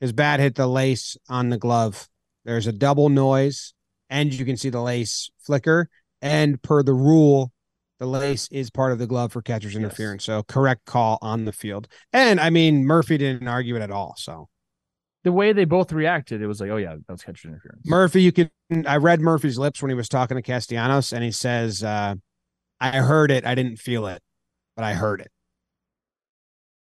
his 0.00 0.12
bat 0.12 0.40
hit 0.40 0.54
the 0.54 0.66
lace 0.66 1.16
on 1.28 1.48
the 1.48 1.58
glove. 1.58 2.08
There's 2.44 2.66
a 2.66 2.72
double 2.72 3.08
noise, 3.08 3.74
and 4.10 4.32
you 4.34 4.44
can 4.44 4.56
see 4.56 4.68
the 4.70 4.82
lace 4.82 5.30
flicker. 5.44 5.88
And 6.20 6.60
per 6.62 6.82
the 6.82 6.92
rule, 6.94 7.52
the 7.98 8.06
lace 8.06 8.48
is 8.50 8.70
part 8.70 8.92
of 8.92 8.98
the 8.98 9.06
glove 9.06 9.32
for 9.32 9.42
catcher's 9.42 9.76
interference. 9.76 10.24
So 10.24 10.42
correct 10.42 10.84
call 10.86 11.18
on 11.22 11.44
the 11.44 11.52
field. 11.52 11.88
And 12.12 12.40
I 12.40 12.50
mean, 12.50 12.84
Murphy 12.84 13.16
didn't 13.18 13.46
argue 13.48 13.76
it 13.76 13.82
at 13.82 13.90
all. 13.90 14.14
So 14.18 14.48
The 15.24 15.32
way 15.32 15.52
they 15.52 15.64
both 15.64 15.92
reacted, 15.92 16.42
it 16.42 16.46
was 16.46 16.60
like, 16.60 16.70
oh 16.70 16.76
yeah, 16.76 16.96
that 16.96 17.12
was 17.12 17.22
catcher's 17.22 17.48
interference. 17.50 17.86
Murphy, 17.86 18.22
you 18.22 18.32
can. 18.32 18.50
I 18.86 18.96
read 18.96 19.20
Murphy's 19.20 19.56
lips 19.56 19.80
when 19.80 19.88
he 19.90 19.94
was 19.94 20.08
talking 20.08 20.36
to 20.36 20.42
Castellanos, 20.42 21.12
and 21.12 21.22
he 21.22 21.30
says, 21.30 21.84
uh, 21.84 22.16
"I 22.80 22.98
heard 22.98 23.30
it. 23.30 23.46
I 23.46 23.54
didn't 23.54 23.76
feel 23.76 24.06
it, 24.06 24.20
but 24.74 24.84
I 24.84 24.94
heard 24.94 25.20
it." 25.20 25.30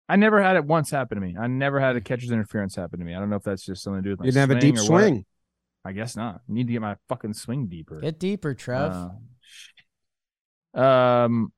I 0.10 0.16
never 0.16 0.42
had 0.42 0.56
it 0.56 0.66
once 0.66 0.90
happen 0.90 1.20
to 1.20 1.22
me. 1.26 1.36
I 1.40 1.48
never 1.48 1.80
had 1.80 1.96
a 1.96 2.02
catcher's 2.02 2.32
interference 2.32 2.76
happen 2.76 3.00
to 3.00 3.06
me. 3.06 3.14
I 3.14 3.20
don't 3.20 3.30
know 3.30 3.36
if 3.38 3.44
that's 3.44 3.66
just 3.66 3.84
something 3.84 4.04
to 4.04 4.08
do 4.08 4.10
with 4.12 4.20
my 4.20 4.26
You 4.26 4.32
didn't 4.32 4.50
have 4.50 4.58
a 4.58 4.62
deep 4.62 4.78
or 4.78 4.92
what. 4.92 5.02
swing. 5.02 5.26
I 5.84 5.92
guess 5.94 6.16
not. 6.16 6.36
I 6.36 6.54
need 6.54 6.68
to 6.68 6.74
get 6.74 6.82
my 6.82 6.96
fucking 7.08 7.34
swing 7.34 7.68
deeper. 7.68 8.02
Get 8.02 8.20
deeper, 8.20 8.54
Trev. 8.54 9.10
Uh, 10.76 10.80
um, 10.80 11.52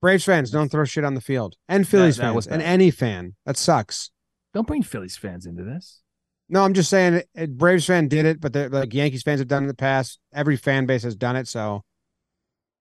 Braves 0.00 0.24
fans 0.24 0.50
don't 0.50 0.70
throw 0.70 0.84
shit 0.84 1.04
on 1.04 1.14
the 1.14 1.20
field, 1.20 1.56
and 1.68 1.86
Phillies 1.86 2.16
that 2.16 2.34
was 2.34 2.46
fans, 2.46 2.54
and 2.54 2.62
any 2.62 2.90
fan. 2.90 3.34
That 3.44 3.58
sucks. 3.58 4.10
Don't 4.54 4.66
bring 4.66 4.82
Phillies 4.82 5.16
fans 5.16 5.46
into 5.46 5.62
this. 5.62 6.00
No, 6.48 6.64
I'm 6.64 6.74
just 6.74 6.90
saying, 6.90 7.22
uh, 7.38 7.46
Braves 7.46 7.86
fan 7.86 8.08
did 8.08 8.26
it, 8.26 8.40
but 8.40 8.52
the 8.52 8.68
like 8.68 8.92
Yankees 8.92 9.22
fans 9.22 9.38
have 9.40 9.48
done 9.48 9.62
it 9.62 9.64
in 9.64 9.68
the 9.68 9.74
past. 9.74 10.18
Every 10.32 10.56
fan 10.56 10.86
base 10.86 11.04
has 11.04 11.14
done 11.14 11.36
it, 11.36 11.46
so 11.46 11.84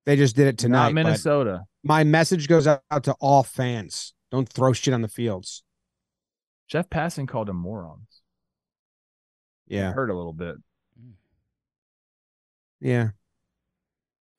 they 0.05 0.15
just 0.15 0.35
did 0.35 0.47
it 0.47 0.57
tonight. 0.57 0.85
Not 0.85 0.93
Minnesota. 0.93 1.63
My 1.83 2.03
message 2.03 2.47
goes 2.47 2.65
out 2.65 2.81
to 3.03 3.13
all 3.19 3.43
fans: 3.43 4.13
don't 4.31 4.49
throw 4.49 4.73
shit 4.73 4.93
on 4.93 5.01
the 5.03 5.07
fields. 5.07 5.63
Jeff 6.67 6.89
Passan 6.89 7.27
called 7.27 7.47
them 7.47 7.57
morons. 7.57 8.21
Yeah, 9.67 9.91
Hurt 9.91 10.09
a 10.09 10.15
little 10.15 10.33
bit. 10.33 10.55
yeah. 12.79 13.09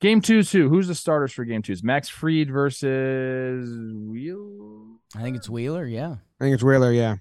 Game 0.01 0.19
two, 0.19 0.41
two. 0.43 0.67
Who's 0.67 0.87
the 0.87 0.95
starters 0.95 1.31
for 1.31 1.45
game 1.45 1.61
two? 1.61 1.73
Is 1.73 1.83
Max 1.83 2.09
Fried 2.09 2.49
versus 2.49 3.69
Wheeler. 3.95 4.97
I 5.15 5.21
think 5.21 5.37
it's 5.37 5.47
Wheeler. 5.49 5.85
Yeah, 5.85 6.15
I 6.39 6.43
think 6.43 6.55
it's 6.55 6.63
Wheeler. 6.63 6.91
Yeah, 6.91 7.17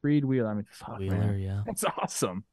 Fried 0.00 0.24
Wheel. 0.24 0.46
I 0.46 0.54
mean, 0.54 0.66
fuck, 0.70 0.98
Wheeler, 1.00 1.16
man. 1.18 1.40
yeah. 1.40 1.62
That's 1.66 1.84
awesome. 1.84 2.44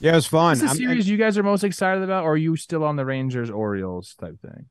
yeah. 0.00 0.12
It 0.12 0.14
was 0.14 0.26
fun. 0.26 0.54
Is 0.54 0.60
the 0.60 0.66
I'm- 0.68 0.76
series 0.76 1.08
you 1.08 1.18
guys 1.18 1.36
are 1.36 1.42
most 1.42 1.62
excited 1.62 2.02
about, 2.02 2.24
or 2.24 2.32
are 2.32 2.36
you 2.38 2.56
still 2.56 2.84
on 2.84 2.96
the 2.96 3.04
Rangers 3.04 3.50
Orioles 3.50 4.14
type 4.14 4.40
thing? 4.40 4.66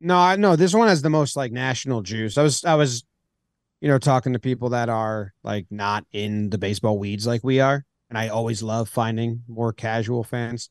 No, 0.00 0.16
I 0.18 0.36
no, 0.36 0.56
this 0.56 0.72
one 0.74 0.88
has 0.88 1.02
the 1.02 1.10
most 1.10 1.36
like 1.36 1.52
national 1.52 2.00
juice. 2.02 2.38
I 2.38 2.42
was 2.42 2.64
I 2.64 2.74
was 2.76 3.04
you 3.82 3.88
know 3.88 3.98
talking 3.98 4.32
to 4.32 4.38
people 4.38 4.70
that 4.70 4.88
are 4.88 5.34
like 5.44 5.66
not 5.70 6.06
in 6.12 6.48
the 6.48 6.56
baseball 6.58 6.98
weeds 6.98 7.26
like 7.26 7.44
we 7.44 7.60
are, 7.60 7.84
and 8.08 8.16
I 8.18 8.28
always 8.28 8.62
love 8.62 8.88
finding 8.88 9.42
more 9.48 9.74
casual 9.74 10.24
fans. 10.24 10.70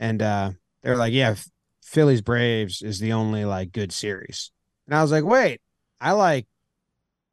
And 0.00 0.20
uh 0.22 0.50
they're 0.82 0.96
like, 0.96 1.12
"Yeah, 1.12 1.36
Phillies 1.82 2.22
Braves 2.22 2.82
is 2.82 2.98
the 2.98 3.12
only 3.12 3.44
like 3.44 3.72
good 3.72 3.92
series." 3.92 4.50
And 4.86 4.94
I 4.94 5.02
was 5.02 5.12
like, 5.12 5.24
"Wait, 5.24 5.60
I 6.00 6.12
like 6.12 6.46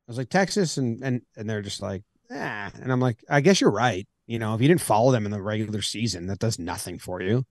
I 0.08 0.12
was 0.12 0.18
like 0.18 0.30
Texas 0.30 0.78
and 0.78 1.04
and 1.04 1.22
and 1.38 1.50
they're 1.50 1.62
just 1.62 1.82
like, 1.82 2.04
"Ah." 2.32 2.72
And 2.82 2.92
I'm 2.92 3.00
like, 3.00 3.24
"I 3.30 3.42
guess 3.42 3.62
you're 3.62 3.72
right. 3.72 4.08
You 4.28 4.40
know, 4.40 4.56
if 4.56 4.62
you 4.62 4.68
didn't 4.68 4.82
follow 4.82 5.12
them 5.12 5.26
in 5.26 5.32
the 5.32 5.42
regular 5.42 5.82
season, 5.82 6.28
that 6.28 6.40
does 6.40 6.60
nothing 6.60 7.00
for 7.00 7.22
you." 7.22 7.46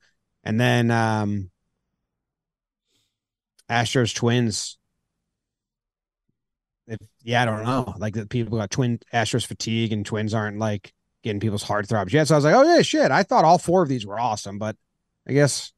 And 0.44 0.60
then 0.60 0.90
um 0.90 1.50
Astros 3.70 4.14
Twins. 4.14 4.78
If, 6.86 6.98
yeah, 7.22 7.42
I 7.42 7.44
don't 7.44 7.64
know. 7.64 7.94
Like 7.98 8.14
the 8.14 8.26
people 8.26 8.58
got 8.58 8.70
twin 8.70 8.98
Astros 9.12 9.46
fatigue 9.46 9.92
and 9.92 10.06
twins 10.06 10.32
aren't 10.32 10.58
like 10.58 10.92
getting 11.22 11.40
people's 11.40 11.62
heart 11.62 11.86
throbs 11.86 12.12
yet. 12.12 12.28
So 12.28 12.34
I 12.34 12.38
was 12.38 12.44
like, 12.44 12.54
oh 12.54 12.62
yeah, 12.62 12.82
shit. 12.82 13.10
I 13.10 13.22
thought 13.22 13.44
all 13.44 13.58
four 13.58 13.82
of 13.82 13.88
these 13.88 14.06
were 14.06 14.18
awesome, 14.18 14.58
but 14.58 14.76
I 15.26 15.32
guess 15.32 15.72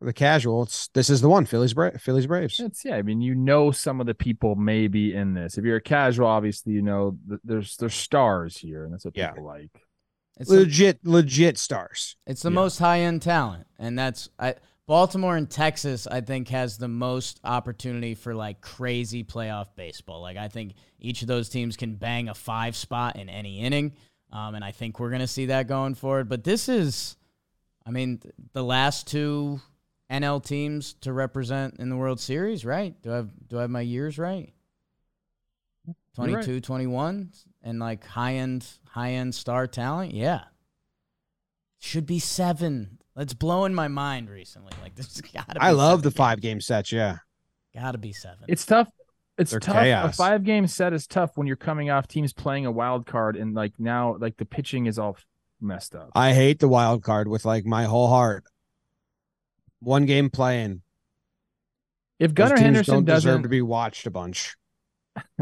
the 0.00 0.12
casual, 0.12 0.64
it's 0.64 0.88
this 0.88 1.08
is 1.08 1.20
the 1.20 1.28
one. 1.28 1.46
Phillies 1.46 1.72
Bra- 1.74 1.96
Phillies 1.98 2.26
Braves. 2.26 2.60
It's 2.60 2.84
yeah. 2.84 2.96
I 2.96 3.02
mean, 3.02 3.20
you 3.20 3.34
know, 3.34 3.70
some 3.70 4.00
of 4.00 4.06
the 4.06 4.14
people 4.14 4.54
may 4.54 4.88
be 4.88 5.14
in 5.14 5.34
this. 5.34 5.56
If 5.56 5.64
you're 5.64 5.76
a 5.76 5.80
casual, 5.80 6.26
obviously, 6.26 6.72
you 6.74 6.82
know 6.82 7.16
th- 7.28 7.40
there's 7.44 7.76
there's 7.78 7.94
stars 7.94 8.56
here, 8.58 8.84
and 8.84 8.92
that's 8.92 9.04
what 9.04 9.16
Yeah. 9.16 9.30
people 9.30 9.44
like. 9.46 9.70
It's 10.38 10.50
the, 10.50 10.56
legit, 10.60 11.00
legit 11.04 11.56
stars. 11.56 12.16
it's 12.26 12.42
the 12.42 12.50
Yeah. 12.50 12.54
most 12.56 12.78
high 12.78 13.00
end 13.00 13.22
talent, 13.22 13.66
and 13.78 13.98
that's 13.98 14.28
I. 14.38 14.56
Baltimore 14.86 15.36
and 15.36 15.50
Texas, 15.50 16.06
I 16.06 16.20
think, 16.20 16.46
has 16.50 16.78
the 16.78 16.86
most 16.86 17.40
opportunity 17.42 18.14
for 18.14 18.36
like 18.36 18.60
crazy 18.60 19.24
playoff 19.24 19.66
baseball. 19.74 20.20
Like 20.20 20.36
I 20.36 20.46
think 20.46 20.74
each 21.00 21.22
of 21.22 21.28
those 21.28 21.48
teams 21.48 21.76
can 21.76 21.96
bang 21.96 22.28
a 22.28 22.34
five 22.34 22.76
spot 22.76 23.16
in 23.16 23.28
any 23.28 23.58
inning, 23.60 23.94
um, 24.30 24.54
and 24.54 24.62
I 24.64 24.70
think 24.70 25.00
we're 25.00 25.10
gonna 25.10 25.26
see 25.26 25.46
that 25.46 25.66
going 25.66 25.94
forward. 25.94 26.28
But 26.28 26.44
this 26.44 26.68
is, 26.68 27.16
I 27.84 27.90
mean, 27.90 28.20
the 28.52 28.62
last 28.62 29.08
two 29.08 29.60
NL 30.10 30.44
teams 30.44 30.94
to 31.00 31.12
represent 31.12 31.76
in 31.78 31.88
the 31.88 31.96
World 31.96 32.20
Series, 32.20 32.64
right? 32.64 32.94
Do 33.02 33.12
I 33.12 33.16
have 33.16 33.30
do 33.48 33.58
I 33.58 33.62
have 33.62 33.70
my 33.70 33.80
years 33.80 34.18
right? 34.18 34.52
You're 36.18 36.36
right. 36.36 36.44
22, 36.44 36.60
21 36.60 37.30
and 37.62 37.78
like 37.78 38.04
high 38.06 38.34
end 38.34 38.66
high 38.88 39.12
end 39.12 39.34
star 39.34 39.66
talent. 39.66 40.14
Yeah. 40.14 40.44
Should 41.78 42.06
be 42.06 42.18
7. 42.18 42.98
That's 43.14 43.34
blowing 43.34 43.74
my 43.74 43.88
mind 43.88 44.30
recently. 44.30 44.72
Like 44.80 44.94
this 44.94 45.20
got 45.20 45.48
to 45.48 45.54
be 45.54 45.60
I 45.60 45.70
love 45.70 46.02
the 46.02 46.10
seven 46.10 46.16
five 46.16 46.40
game 46.40 46.60
sets. 46.60 46.92
Yeah. 46.92 47.18
Got 47.74 47.92
to 47.92 47.98
be 47.98 48.12
7. 48.12 48.38
It's 48.48 48.64
tough. 48.64 48.88
It's 49.38 49.50
They're 49.50 49.60
tough. 49.60 49.82
chaos. 49.82 50.14
A 50.14 50.16
five 50.16 50.44
game 50.44 50.66
set 50.66 50.92
is 50.92 51.06
tough 51.06 51.32
when 51.34 51.46
you're 51.46 51.56
coming 51.56 51.90
off 51.90 52.08
teams 52.08 52.32
playing 52.32 52.64
a 52.64 52.70
wild 52.70 53.06
card 53.06 53.36
and 53.36 53.54
like 53.54 53.74
now 53.78 54.16
like 54.18 54.38
the 54.38 54.46
pitching 54.46 54.86
is 54.86 54.98
all 54.98 55.18
messed 55.60 55.94
up. 55.94 56.10
I 56.14 56.32
hate 56.32 56.58
the 56.58 56.68
wild 56.68 57.02
card 57.02 57.28
with 57.28 57.44
like 57.44 57.66
my 57.66 57.84
whole 57.84 58.08
heart. 58.08 58.44
One 59.80 60.06
game 60.06 60.30
playing. 60.30 60.82
If 62.18 62.34
Gunnar 62.34 62.58
Henderson 62.58 62.94
don't 62.94 63.04
deserve 63.04 63.42
to 63.42 63.48
be 63.48 63.62
watched 63.62 64.06
a 64.06 64.10
bunch. 64.10 64.56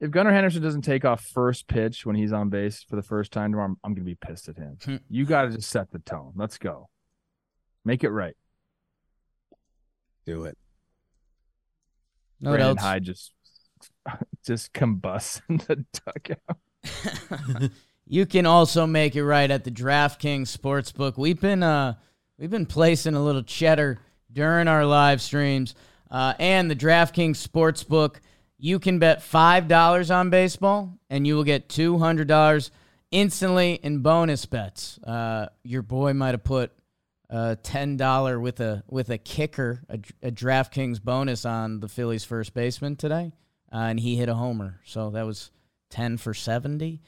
if 0.00 0.10
Gunnar 0.10 0.32
Henderson 0.32 0.62
doesn't 0.62 0.82
take 0.82 1.04
off 1.04 1.24
first 1.24 1.66
pitch 1.66 2.06
when 2.06 2.14
he's 2.14 2.32
on 2.32 2.50
base 2.50 2.82
for 2.82 2.96
the 2.96 3.02
first 3.02 3.32
time 3.32 3.50
tomorrow, 3.50 3.70
I'm, 3.70 3.76
I'm 3.82 3.94
gonna 3.94 4.04
be 4.04 4.14
pissed 4.14 4.48
at 4.48 4.56
him. 4.56 4.78
Hmm. 4.84 4.96
you 5.08 5.24
got 5.24 5.42
to 5.42 5.50
just 5.50 5.70
set 5.70 5.90
the 5.90 5.98
tone. 5.98 6.32
Let's 6.36 6.58
go. 6.58 6.88
Make 7.84 8.04
it 8.04 8.10
right. 8.10 8.36
Do 10.24 10.44
it. 10.44 10.56
no 12.40 12.50
what 12.50 12.56
Brandon 12.58 12.78
else? 12.78 12.86
Hyde 12.86 13.04
just 13.04 13.32
just 14.46 14.72
combusts 14.72 15.42
in 15.48 15.58
the 15.58 15.84
dugout. 15.92 17.70
you 18.06 18.26
can 18.26 18.46
also 18.46 18.86
make 18.86 19.16
it 19.16 19.24
right 19.24 19.50
at 19.50 19.64
the 19.64 19.70
DraftKings 19.70 20.56
Sportsbook. 20.56 21.18
We've 21.18 21.40
been 21.40 21.64
uh 21.64 21.94
we've 22.42 22.50
been 22.50 22.66
placing 22.66 23.14
a 23.14 23.22
little 23.22 23.44
cheddar 23.44 24.00
during 24.32 24.66
our 24.66 24.84
live 24.84 25.22
streams. 25.22 25.76
Uh, 26.10 26.34
and 26.40 26.68
the 26.68 26.74
DraftKings 26.74 27.36
Sportsbook, 27.36 28.16
you 28.58 28.80
can 28.80 28.98
bet 28.98 29.22
five 29.22 29.68
dollars 29.68 30.10
on 30.10 30.28
baseball 30.28 30.98
and 31.08 31.24
you 31.24 31.36
will 31.36 31.44
get 31.44 31.68
two 31.68 31.98
hundred 31.98 32.26
dollars 32.26 32.72
instantly 33.12 33.74
in 33.74 34.00
bonus 34.00 34.44
bets. 34.44 34.98
Uh, 35.04 35.46
your 35.62 35.82
boy 35.82 36.14
might 36.14 36.32
have 36.32 36.42
put 36.42 36.72
uh, 37.30 37.54
ten 37.62 37.96
dollar 37.96 38.40
with 38.40 38.58
a 38.58 38.82
with 38.88 39.08
a 39.08 39.18
kicker, 39.18 39.84
a, 39.88 40.00
a 40.20 40.32
DraftKings 40.32 41.00
bonus 41.00 41.46
on 41.46 41.78
the 41.78 41.88
Phillies 41.88 42.24
first 42.24 42.54
baseman 42.54 42.96
today, 42.96 43.32
uh, 43.72 43.76
and 43.76 44.00
he 44.00 44.16
hit 44.16 44.28
a 44.28 44.34
homer. 44.34 44.80
So 44.84 45.10
that 45.10 45.24
was 45.24 45.52
ten 45.90 46.16
for 46.16 46.34
seventy. 46.34 47.02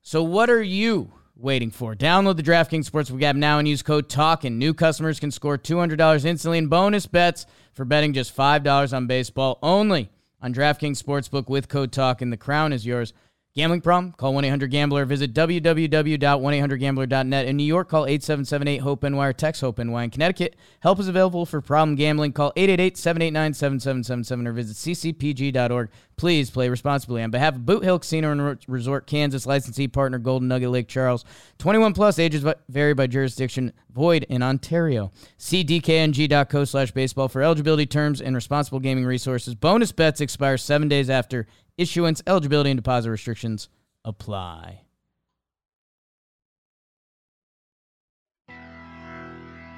So 0.00 0.22
what 0.22 0.48
are 0.48 0.62
you 0.62 1.12
waiting 1.38 1.70
for? 1.70 1.94
Download 1.94 2.36
the 2.36 2.42
DraftKings 2.42 2.90
Sportsbook 2.90 3.22
app 3.22 3.36
now 3.36 3.58
and 3.58 3.66
use 3.66 3.82
code 3.82 4.08
TALK, 4.08 4.44
and 4.44 4.58
New 4.58 4.74
customers 4.74 5.20
can 5.20 5.30
score 5.30 5.56
two 5.56 5.78
hundred 5.78 5.96
dollars 5.96 6.24
instantly 6.24 6.58
in 6.58 6.66
bonus 6.66 7.06
bets 7.06 7.46
for 7.72 7.84
betting 7.84 8.12
just 8.12 8.32
five 8.32 8.62
dollars 8.62 8.92
on 8.92 9.06
baseball 9.06 9.58
only 9.62 10.10
on 10.42 10.52
DraftKings 10.52 11.02
Sportsbook 11.02 11.48
with 11.48 11.68
code 11.68 11.92
TALK, 11.92 12.20
and 12.22 12.32
The 12.32 12.36
crown 12.36 12.72
is 12.72 12.84
yours. 12.84 13.12
Gambling 13.58 13.80
problem? 13.80 14.12
Call 14.12 14.34
1-800-GAMBLER. 14.34 15.04
Visit 15.04 15.34
www.1800gambler.net. 15.34 17.46
In 17.46 17.56
New 17.56 17.64
York, 17.64 17.88
call 17.88 18.04
877-8-HOPE-NY 18.04 19.26
or 19.26 19.32
text 19.32 19.62
HOPE-NY. 19.62 20.04
In 20.04 20.10
Connecticut, 20.10 20.54
help 20.78 21.00
is 21.00 21.08
available 21.08 21.44
for 21.44 21.60
problem 21.60 21.96
gambling. 21.96 22.32
Call 22.32 22.52
888-789-7777 22.52 24.46
or 24.46 24.52
visit 24.52 24.76
ccpg.org. 24.76 25.90
Please 26.16 26.50
play 26.50 26.68
responsibly. 26.68 27.20
On 27.20 27.32
behalf 27.32 27.56
of 27.56 27.66
Boot 27.66 27.82
Hill 27.82 27.98
Casino 27.98 28.30
and 28.30 28.64
Resort, 28.68 29.08
Kansas, 29.08 29.44
licensee 29.44 29.88
partner 29.88 30.18
Golden 30.18 30.46
Nugget 30.46 30.70
Lake 30.70 30.86
Charles. 30.86 31.24
21 31.58 31.94
plus, 31.94 32.20
ages 32.20 32.46
vary 32.68 32.94
by 32.94 33.08
jurisdiction, 33.08 33.72
void 33.92 34.24
in 34.28 34.40
Ontario. 34.40 35.10
See 35.36 35.64
dkng.co 35.64 36.64
slash 36.64 36.92
baseball 36.92 37.26
for 37.26 37.42
eligibility 37.42 37.86
terms 37.86 38.20
and 38.20 38.36
responsible 38.36 38.78
gaming 38.78 39.04
resources. 39.04 39.56
Bonus 39.56 39.90
bets 39.90 40.20
expire 40.20 40.58
seven 40.58 40.86
days 40.86 41.10
after 41.10 41.48
issuance. 41.78 42.20
Eligibility 42.26 42.70
and 42.70 42.78
deposit 42.78 43.10
restrictions 43.10 43.68
apply. 44.04 44.82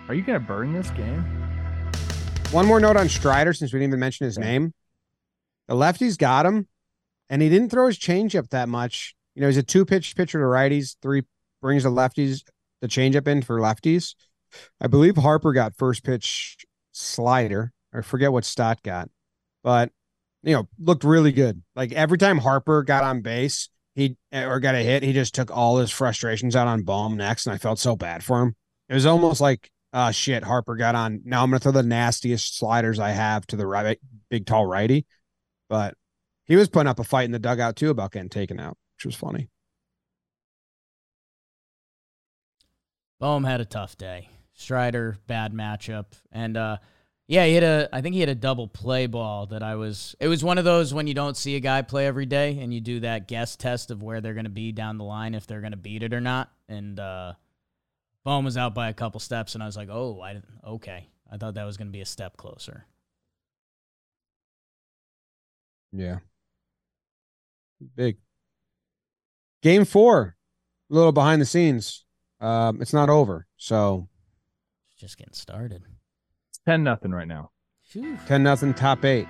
Are 0.09 0.15
you 0.15 0.23
gonna 0.23 0.41
burn 0.41 0.73
this 0.73 0.91
game? 0.91 1.23
One 2.51 2.67
more 2.67 2.81
note 2.81 2.97
on 2.97 3.09
Strider 3.09 3.53
since 3.53 3.73
we 3.73 3.79
didn't 3.79 3.91
even 3.93 4.01
mention 4.01 4.25
his 4.25 4.37
Okay. 4.37 4.45
name. 4.49 4.75
The 5.69 5.75
lefties 5.77 6.19
got 6.19 6.47
him, 6.47 6.67
and 7.29 7.41
he 7.41 7.49
didn't 7.49 7.71
throw 7.71 7.87
his 7.87 7.97
changeup 7.97 8.49
that 8.49 8.69
much. 8.69 9.15
You 9.37 9.43
know, 9.43 9.47
he's 9.47 9.57
a 9.57 9.63
two 9.63 9.85
pitch 9.85 10.17
pitcher 10.17 10.41
to 10.41 10.45
righties, 10.45 10.97
three 11.01 11.23
brings 11.63 11.85
the 11.85 11.91
lefties, 11.91 12.43
the 12.81 12.89
changeup 12.89 13.29
in 13.29 13.43
for 13.43 13.61
lefties. 13.61 14.17
I 14.81 14.89
believe 14.89 15.17
Harper 15.17 15.53
got 15.53 15.77
first 15.77 16.03
pitch 16.03 16.57
slider. 16.91 17.73
I 17.95 18.01
forget 18.01 18.33
what 18.33 18.45
Stott 18.45 18.83
got, 18.83 19.09
but 19.63 19.93
you 20.43 20.55
know, 20.55 20.69
looked 20.79 21.05
really 21.05 21.33
good. 21.33 21.63
Like 21.75 21.93
every 21.93 22.19
time 22.19 22.39
Harper 22.39 22.83
got 22.83 23.05
on 23.05 23.21
base, 23.21 23.69
he 23.95 24.17
or 24.33 24.61
got 24.61 24.75
a 24.75 24.79
hit, 24.83 25.03
he 25.03 25.13
just 25.13 25.35
took 25.35 25.51
all 25.51 25.79
his 25.79 25.91
frustrations 25.91 26.57
out 26.57 26.69
on 26.69 26.83
Bohm 26.83 27.17
next, 27.17 27.47
and 27.47 27.55
I 27.55 27.59
felt 27.59 27.79
so 27.79 27.97
bad 27.97 28.25
for 28.25 28.41
him. 28.43 28.55
It 28.89 28.95
was 28.95 29.07
almost 29.07 29.41
like, 29.41 29.71
uh, 29.93 30.11
shit, 30.11 30.45
Harper 30.45 30.77
got 30.77 30.95
on. 30.95 31.23
Now 31.25 31.43
I'm 31.43 31.51
gonna 31.51 31.59
throw 31.61 31.73
the 31.73 31.83
nastiest 31.83 32.57
sliders 32.57 32.99
I 32.99 33.11
have 33.11 33.47
to 33.49 33.57
the 33.57 33.67
right, 33.67 33.99
big 34.31 34.47
tall 34.47 34.67
righty. 34.67 35.07
But 35.69 35.95
he 36.47 36.57
was 36.57 36.69
putting 36.69 36.89
up 36.89 36.99
a 36.99 37.05
fight 37.05 37.25
in 37.27 37.33
the 37.33 37.39
dugout 37.39 37.77
too 37.77 37.91
about 37.91 38.13
getting 38.13 38.29
taken 38.29 38.59
out, 38.59 38.77
which 38.97 39.07
was 39.07 39.15
funny. 39.15 39.51
Bohm 43.19 43.45
had 43.45 43.61
a 43.61 43.67
tough 43.67 43.99
day. 43.99 44.31
Strider, 44.55 45.19
bad 45.27 45.53
matchup. 45.53 46.07
And 46.33 46.57
uh 46.57 46.79
yeah, 47.31 47.47
he 47.47 47.55
hit 47.55 47.63
a 47.63 47.89
I 47.93 48.01
think 48.01 48.15
he 48.17 48.21
had 48.21 48.29
a 48.29 48.35
double 48.35 48.67
play 48.67 49.07
ball 49.07 49.47
that 49.47 49.63
I 49.63 49.77
was 49.77 50.17
it 50.19 50.27
was 50.27 50.43
one 50.43 50.59
of 50.59 50.65
those 50.65 50.93
when 50.93 51.07
you 51.07 51.15
don't 51.15 51.37
see 51.37 51.55
a 51.55 51.61
guy 51.61 51.81
play 51.81 52.09
every 52.09 52.27
day 52.27 52.59
and 52.59 52.75
you 52.75 52.81
do 52.81 52.99
that 53.01 53.29
guess 53.29 53.55
test 53.55 53.93
of 53.93 54.03
where 54.03 54.21
they're 54.21 54.35
gonna 54.35 54.49
be 54.49 54.73
down 54.73 54.99
the 54.99 55.05
line 55.05 55.37
if 55.37 55.47
they're 55.47 55.61
gonna 55.61 55.77
beat 55.77 56.03
it 56.03 56.13
or 56.13 56.21
not. 56.21 56.51
And 56.69 56.99
uh 56.99 57.35
Bohm 58.25 58.45
was 58.45 58.57
out 58.57 58.75
by 58.75 58.89
a 58.89 58.93
couple 58.93 59.21
steps 59.21 59.55
and 59.55 59.63
I 59.63 59.67
was 59.67 59.77
like, 59.77 59.89
Oh, 59.89 60.21
I 60.21 60.43
okay. 60.67 61.07
I 61.31 61.37
thought 61.37 61.55
that 61.55 61.63
was 61.65 61.77
gonna 61.77 61.91
be 61.91 62.01
a 62.01 62.05
step 62.05 62.37
closer. 62.37 62.85
Yeah. 65.93 66.19
Big. 67.95 68.17
Game 69.63 69.85
four, 69.85 70.37
a 70.91 70.95
little 70.95 71.13
behind 71.13 71.41
the 71.41 71.47
scenes. 71.47 72.05
Um, 72.41 72.83
it's 72.83 72.93
not 72.93 73.09
over. 73.09 73.47
So 73.57 74.09
Just 74.99 75.17
getting 75.17 75.35
started. 75.35 75.85
It's 76.71 76.77
ten 76.77 76.85
nothing 76.85 77.11
right 77.11 77.27
now. 77.27 77.51
Phew. 77.83 78.17
10 78.29 78.45
nothing 78.45 78.75
top 78.75 79.05
eight. 79.05 79.27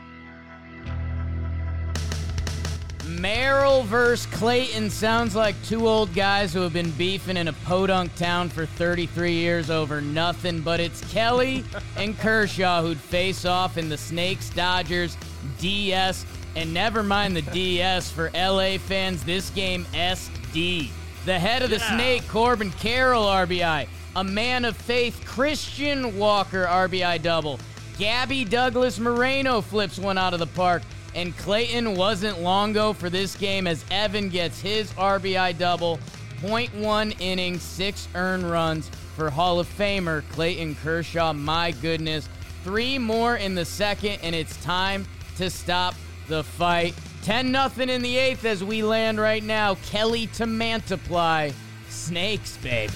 Merrill 3.07 3.83
versus 3.85 4.27
Clayton 4.27 4.91
sounds 4.91 5.35
like 5.35 5.55
two 5.65 5.89
old 5.89 6.13
guys 6.15 6.53
who 6.53 6.61
have 6.61 6.75
been 6.75 6.91
beefing 6.91 7.39
in 7.39 7.49
a 7.49 7.55
podunk 7.55 8.15
town 8.17 8.51
for 8.51 8.67
33 8.67 9.33
years 9.33 9.71
over 9.71 10.03
nothing, 10.03 10.61
but 10.61 10.81
it's 10.81 11.01
Kelly 11.11 11.65
and 11.97 12.19
Kershaw 12.19 12.83
who'd 12.83 12.99
face 12.99 13.47
off 13.47 13.79
in 13.79 13.89
the 13.89 13.97
Snakes 13.97 14.51
Dodgers 14.51 15.17
DS. 15.61 16.27
And 16.57 16.75
never 16.75 17.03
mind 17.03 17.35
the 17.35 17.43
DS 17.43 18.11
for 18.11 18.31
LA 18.35 18.77
fans, 18.77 19.25
this 19.25 19.49
game 19.49 19.87
SD. 19.95 20.91
The 21.25 21.39
head 21.39 21.63
of 21.63 21.71
the 21.71 21.79
Snake, 21.79 22.29
Corbin 22.29 22.71
Carroll 22.73 23.25
RBI. 23.25 23.89
A 24.17 24.25
man 24.25 24.65
of 24.65 24.77
faith, 24.77 25.23
Christian 25.25 26.19
Walker 26.19 26.67
RBI 26.67 27.23
double. 27.23 27.61
Gabby 27.97 28.45
Douglas 28.45 28.99
Moreno 28.99 29.61
flips 29.61 29.99
one 29.99 30.19
out 30.19 30.35
of 30.35 30.41
the 30.41 30.47
park. 30.49 30.83
And 31.15 31.37
Clayton 31.39 31.97
wasn't 31.97 32.41
long 32.41 32.73
go 32.73 32.93
for 32.93 33.11
this 33.11 33.37
game 33.37 33.67
as 33.67 33.85
Evan 33.91 34.29
gets 34.29 34.61
his 34.61 34.93
RBI 34.93 35.59
double. 35.59 35.99
0.1 36.41 37.21
innings, 37.21 37.63
six 37.63 38.09
earned 38.15 38.51
runs 38.51 38.89
for 39.17 39.29
Hall 39.29 39.61
of 39.61 39.69
Famer 39.69 40.23
Clayton 40.31 40.77
Kershaw. 40.77 41.33
My 41.33 41.73
goodness. 41.73 42.29
Three 42.65 42.99
more 42.99 43.37
in 43.37 43.55
the 43.55 43.65
second, 43.65 44.19
and 44.23 44.35
it's 44.35 44.57
time 44.63 45.07
to 45.37 45.51
stop 45.51 45.95
the 46.29 46.45
fight. 46.45 46.95
10 47.23 47.53
0 47.53 47.91
in 47.91 48.03
the 48.03 48.17
eighth 48.17 48.45
as 48.45 48.65
we 48.65 48.83
land 48.83 49.21
right 49.21 49.43
now. 49.43 49.75
Kelly 49.87 50.27
to 50.29 50.47
Mantiply. 50.47 51.53
Snakes, 51.89 52.57
babe. 52.59 52.91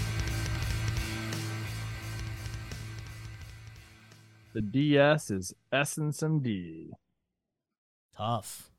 The 4.55 4.62
DS 4.62 5.30
is 5.32 5.52
Essence 5.72 6.20
MD. 6.20 6.90
Tough. 8.16 8.70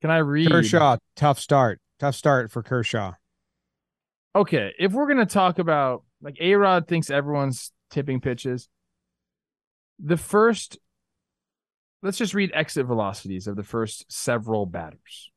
Can 0.00 0.10
I 0.10 0.16
read? 0.18 0.50
Kershaw, 0.50 0.96
tough 1.14 1.38
start. 1.38 1.80
Tough 1.98 2.14
start 2.14 2.50
for 2.50 2.62
Kershaw. 2.62 3.12
okay, 4.34 4.72
if 4.78 4.92
we're 4.92 5.06
gonna 5.06 5.26
talk 5.26 5.58
about 5.58 6.04
like 6.22 6.36
A 6.40 6.54
Rod 6.54 6.88
thinks 6.88 7.10
everyone's 7.10 7.72
tipping 7.90 8.22
pitches, 8.22 8.70
the 10.02 10.16
first 10.16 10.78
let's 12.02 12.16
just 12.16 12.32
read 12.32 12.50
exit 12.54 12.86
velocities 12.86 13.46
of 13.46 13.56
the 13.56 13.62
first 13.62 14.10
several 14.10 14.64
batters 14.64 15.30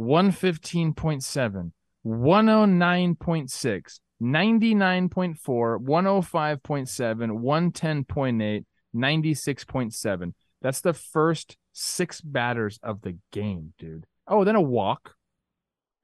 115.7, 0.00 1.72
109.6, 2.06 4.00
99.4, 4.22 5.78
105.7, 5.84 7.30
110.8, 7.42 8.64
96.7. 8.96 10.34
That's 10.62 10.80
the 10.80 10.94
first 10.94 11.56
six 11.72 12.20
batters 12.20 12.78
of 12.82 13.02
the 13.02 13.18
game, 13.32 13.72
dude. 13.78 14.06
Oh, 14.26 14.44
then 14.44 14.56
a 14.56 14.60
walk. 14.60 15.14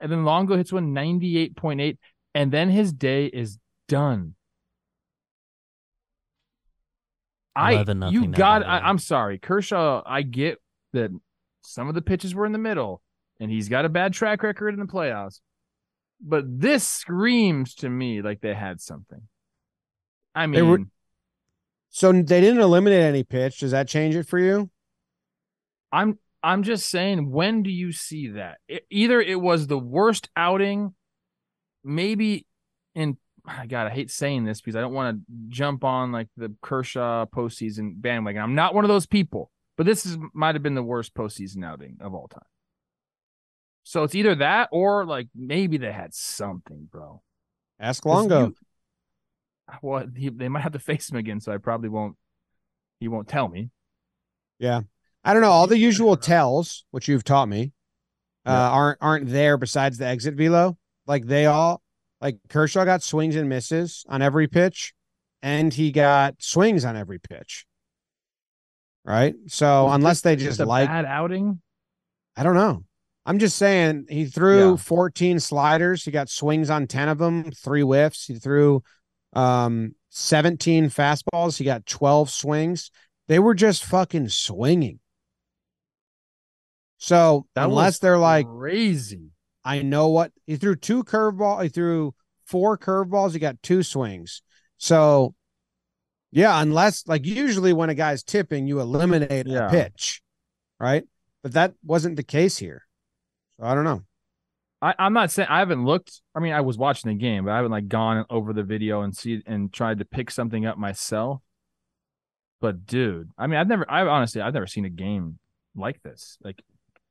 And 0.00 0.10
then 0.12 0.24
Longo 0.24 0.56
hits 0.56 0.72
one 0.72 0.94
98.8. 0.94 1.98
And 2.34 2.52
then 2.52 2.70
his 2.70 2.92
day 2.92 3.26
is 3.26 3.58
done. 3.88 4.34
I 7.54 7.72
11 7.72 7.98
nothing 7.98 8.14
you 8.14 8.28
now, 8.28 8.36
got 8.36 8.66
I, 8.66 8.78
I'm 8.78 8.98
sorry. 8.98 9.38
Kershaw, 9.38 10.02
I 10.06 10.22
get 10.22 10.58
that 10.92 11.10
some 11.62 11.88
of 11.88 11.94
the 11.94 12.02
pitches 12.02 12.34
were 12.34 12.46
in 12.46 12.52
the 12.52 12.58
middle 12.58 13.02
and 13.40 13.50
he's 13.50 13.68
got 13.68 13.84
a 13.84 13.88
bad 13.90 14.14
track 14.14 14.42
record 14.42 14.72
in 14.74 14.80
the 14.80 14.86
playoffs. 14.86 15.40
But 16.20 16.44
this 16.60 16.86
screams 16.86 17.74
to 17.76 17.88
me 17.90 18.22
like 18.22 18.40
they 18.40 18.54
had 18.54 18.80
something. 18.80 19.20
I 20.34 20.46
They 20.46 20.62
mean, 20.62 20.66
were- 20.70 20.78
So 21.94 22.10
they 22.10 22.40
didn't 22.40 22.60
eliminate 22.60 23.02
any 23.02 23.22
pitch. 23.22 23.60
Does 23.60 23.72
that 23.72 23.86
change 23.86 24.16
it 24.16 24.26
for 24.26 24.38
you? 24.38 24.70
I'm 25.92 26.18
I'm 26.42 26.62
just 26.62 26.88
saying, 26.88 27.30
when 27.30 27.62
do 27.62 27.70
you 27.70 27.92
see 27.92 28.28
that? 28.28 28.58
It, 28.66 28.86
either 28.90 29.20
it 29.20 29.38
was 29.40 29.66
the 29.66 29.78
worst 29.78 30.30
outing, 30.34 30.94
maybe 31.84 32.46
in 32.94 33.18
I 33.44 33.66
God, 33.68 33.86
I 33.86 33.90
hate 33.90 34.10
saying 34.10 34.44
this 34.44 34.62
because 34.62 34.74
I 34.74 34.80
don't 34.80 34.94
want 34.94 35.18
to 35.18 35.22
jump 35.50 35.84
on 35.84 36.12
like 36.12 36.28
the 36.36 36.54
Kershaw 36.62 37.26
postseason 37.26 38.00
bandwagon. 38.00 38.40
I'm 38.42 38.54
not 38.54 38.74
one 38.74 38.84
of 38.84 38.88
those 38.88 39.06
people, 39.06 39.50
but 39.76 39.84
this 39.84 40.06
is 40.06 40.16
might 40.32 40.54
have 40.54 40.62
been 40.62 40.74
the 40.74 40.82
worst 40.82 41.12
postseason 41.14 41.62
outing 41.62 41.98
of 42.00 42.14
all 42.14 42.26
time. 42.26 42.40
So 43.84 44.02
it's 44.04 44.14
either 44.14 44.34
that 44.36 44.70
or 44.72 45.04
like 45.04 45.28
maybe 45.34 45.76
they 45.76 45.92
had 45.92 46.14
something, 46.14 46.88
bro. 46.90 47.20
Ask 47.78 48.06
Longo. 48.06 48.46
you- 48.46 48.56
well, 49.80 50.06
he, 50.16 50.28
they 50.28 50.48
might 50.48 50.62
have 50.62 50.72
to 50.72 50.78
face 50.78 51.10
him 51.10 51.16
again, 51.16 51.40
so 51.40 51.52
I 51.52 51.58
probably 51.58 51.88
won't. 51.88 52.16
He 53.00 53.08
won't 53.08 53.28
tell 53.28 53.48
me. 53.48 53.70
Yeah, 54.58 54.82
I 55.24 55.32
don't 55.32 55.42
know. 55.42 55.50
All 55.50 55.66
the 55.66 55.78
usual 55.78 56.16
tells, 56.16 56.84
which 56.90 57.08
you've 57.08 57.24
taught 57.24 57.48
me, 57.48 57.72
uh, 58.46 58.50
Yeah. 58.50 58.68
aren't 58.70 58.98
aren't 59.00 59.28
there 59.28 59.56
besides 59.56 59.98
the 59.98 60.06
exit 60.06 60.34
velo. 60.34 60.76
Like 61.06 61.26
they 61.26 61.46
all, 61.46 61.82
like 62.20 62.38
Kershaw 62.48 62.84
got 62.84 63.02
swings 63.02 63.34
and 63.34 63.48
misses 63.48 64.04
on 64.08 64.22
every 64.22 64.46
pitch, 64.46 64.94
and 65.42 65.72
he 65.74 65.90
got 65.90 66.36
swings 66.40 66.84
on 66.84 66.96
every 66.96 67.18
pitch. 67.18 67.66
Right. 69.04 69.34
So 69.48 69.86
Was 69.86 69.94
unless 69.96 70.20
they 70.20 70.36
just 70.36 70.60
like, 70.60 70.88
bad 70.88 71.04
outing. 71.04 71.60
I 72.36 72.42
don't 72.44 72.54
know. 72.54 72.84
I'm 73.26 73.38
just 73.38 73.56
saying 73.56 74.06
he 74.08 74.26
threw 74.26 74.70
Yeah. 74.70 74.76
14 74.76 75.40
sliders. 75.40 76.04
He 76.04 76.10
got 76.10 76.28
swings 76.28 76.70
on 76.70 76.86
10 76.86 77.08
of 77.08 77.18
them, 77.18 77.50
three 77.52 77.82
whiffs. 77.82 78.26
He 78.26 78.34
threw 78.38 78.82
um 79.32 79.94
17 80.10 80.90
fastballs. 80.90 81.56
He 81.58 81.64
got 81.64 81.86
12 81.86 82.30
swings. 82.30 82.90
They 83.28 83.38
were 83.38 83.54
just 83.54 83.84
fucking 83.84 84.28
swinging. 84.28 84.98
So 86.98 87.46
That 87.54 87.64
unless 87.64 87.98
they're 87.98 88.18
like, 88.18 88.46
crazy. 88.46 89.30
I 89.64 89.82
know 89.82 90.08
what 90.08 90.32
he 90.46 90.56
threw 90.56 90.76
two 90.76 91.04
curveball, 91.04 91.62
he 91.62 91.68
threw 91.68 92.14
four 92.46 92.76
curveballs, 92.76 93.32
he 93.32 93.38
got 93.38 93.62
two 93.62 93.82
swings. 93.82 94.42
So 94.78 95.34
yeah, 96.30 96.60
unless 96.60 97.06
like 97.06 97.24
usually 97.24 97.72
when 97.72 97.90
a 97.90 97.94
guy's 97.94 98.22
tipping, 98.22 98.66
you 98.66 98.80
eliminate 98.80 99.46
Yeah. 99.46 99.66
a 99.68 99.70
pitch, 99.70 100.22
right? 100.80 101.04
But 101.42 101.52
that 101.52 101.74
wasn't 101.84 102.16
the 102.16 102.22
case 102.22 102.58
here. 102.58 102.86
So 103.58 103.66
I 103.66 103.74
don't 103.74 103.84
know. 103.84 104.02
I, 104.82 104.94
I'm 104.98 105.12
not 105.12 105.30
saying 105.30 105.48
I 105.48 105.60
haven't 105.60 105.84
looked. 105.84 106.20
I 106.34 106.40
mean, 106.40 106.52
I 106.52 106.60
was 106.60 106.76
watching 106.76 107.10
the 107.10 107.16
game, 107.16 107.44
but 107.44 107.52
I 107.52 107.56
haven't 107.56 107.70
like 107.70 107.86
gone 107.86 108.26
over 108.28 108.52
the 108.52 108.64
video 108.64 109.02
and 109.02 109.16
see 109.16 109.40
and 109.46 109.72
tried 109.72 110.00
to 110.00 110.04
pick 110.04 110.30
something 110.30 110.66
up 110.66 110.76
myself. 110.76 111.40
But 112.60 112.84
dude, 112.84 113.30
I 113.38 113.46
mean, 113.46 113.60
I've 113.60 113.68
never, 113.68 113.88
I 113.88 114.04
honestly, 114.04 114.40
I've 114.40 114.54
never 114.54 114.66
seen 114.66 114.84
a 114.84 114.90
game 114.90 115.38
like 115.76 116.02
this, 116.02 116.36
like 116.42 116.60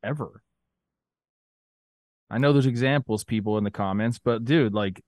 ever. 0.03 0.43
I 2.30 2.38
know 2.38 2.51
there's 2.51 2.65
examples, 2.65 3.24
people 3.24 3.57
in 3.57 3.63
the 3.63 3.72
comments, 3.72 4.19
but 4.19 4.43
dude, 4.45 4.74
like, 4.74 5.01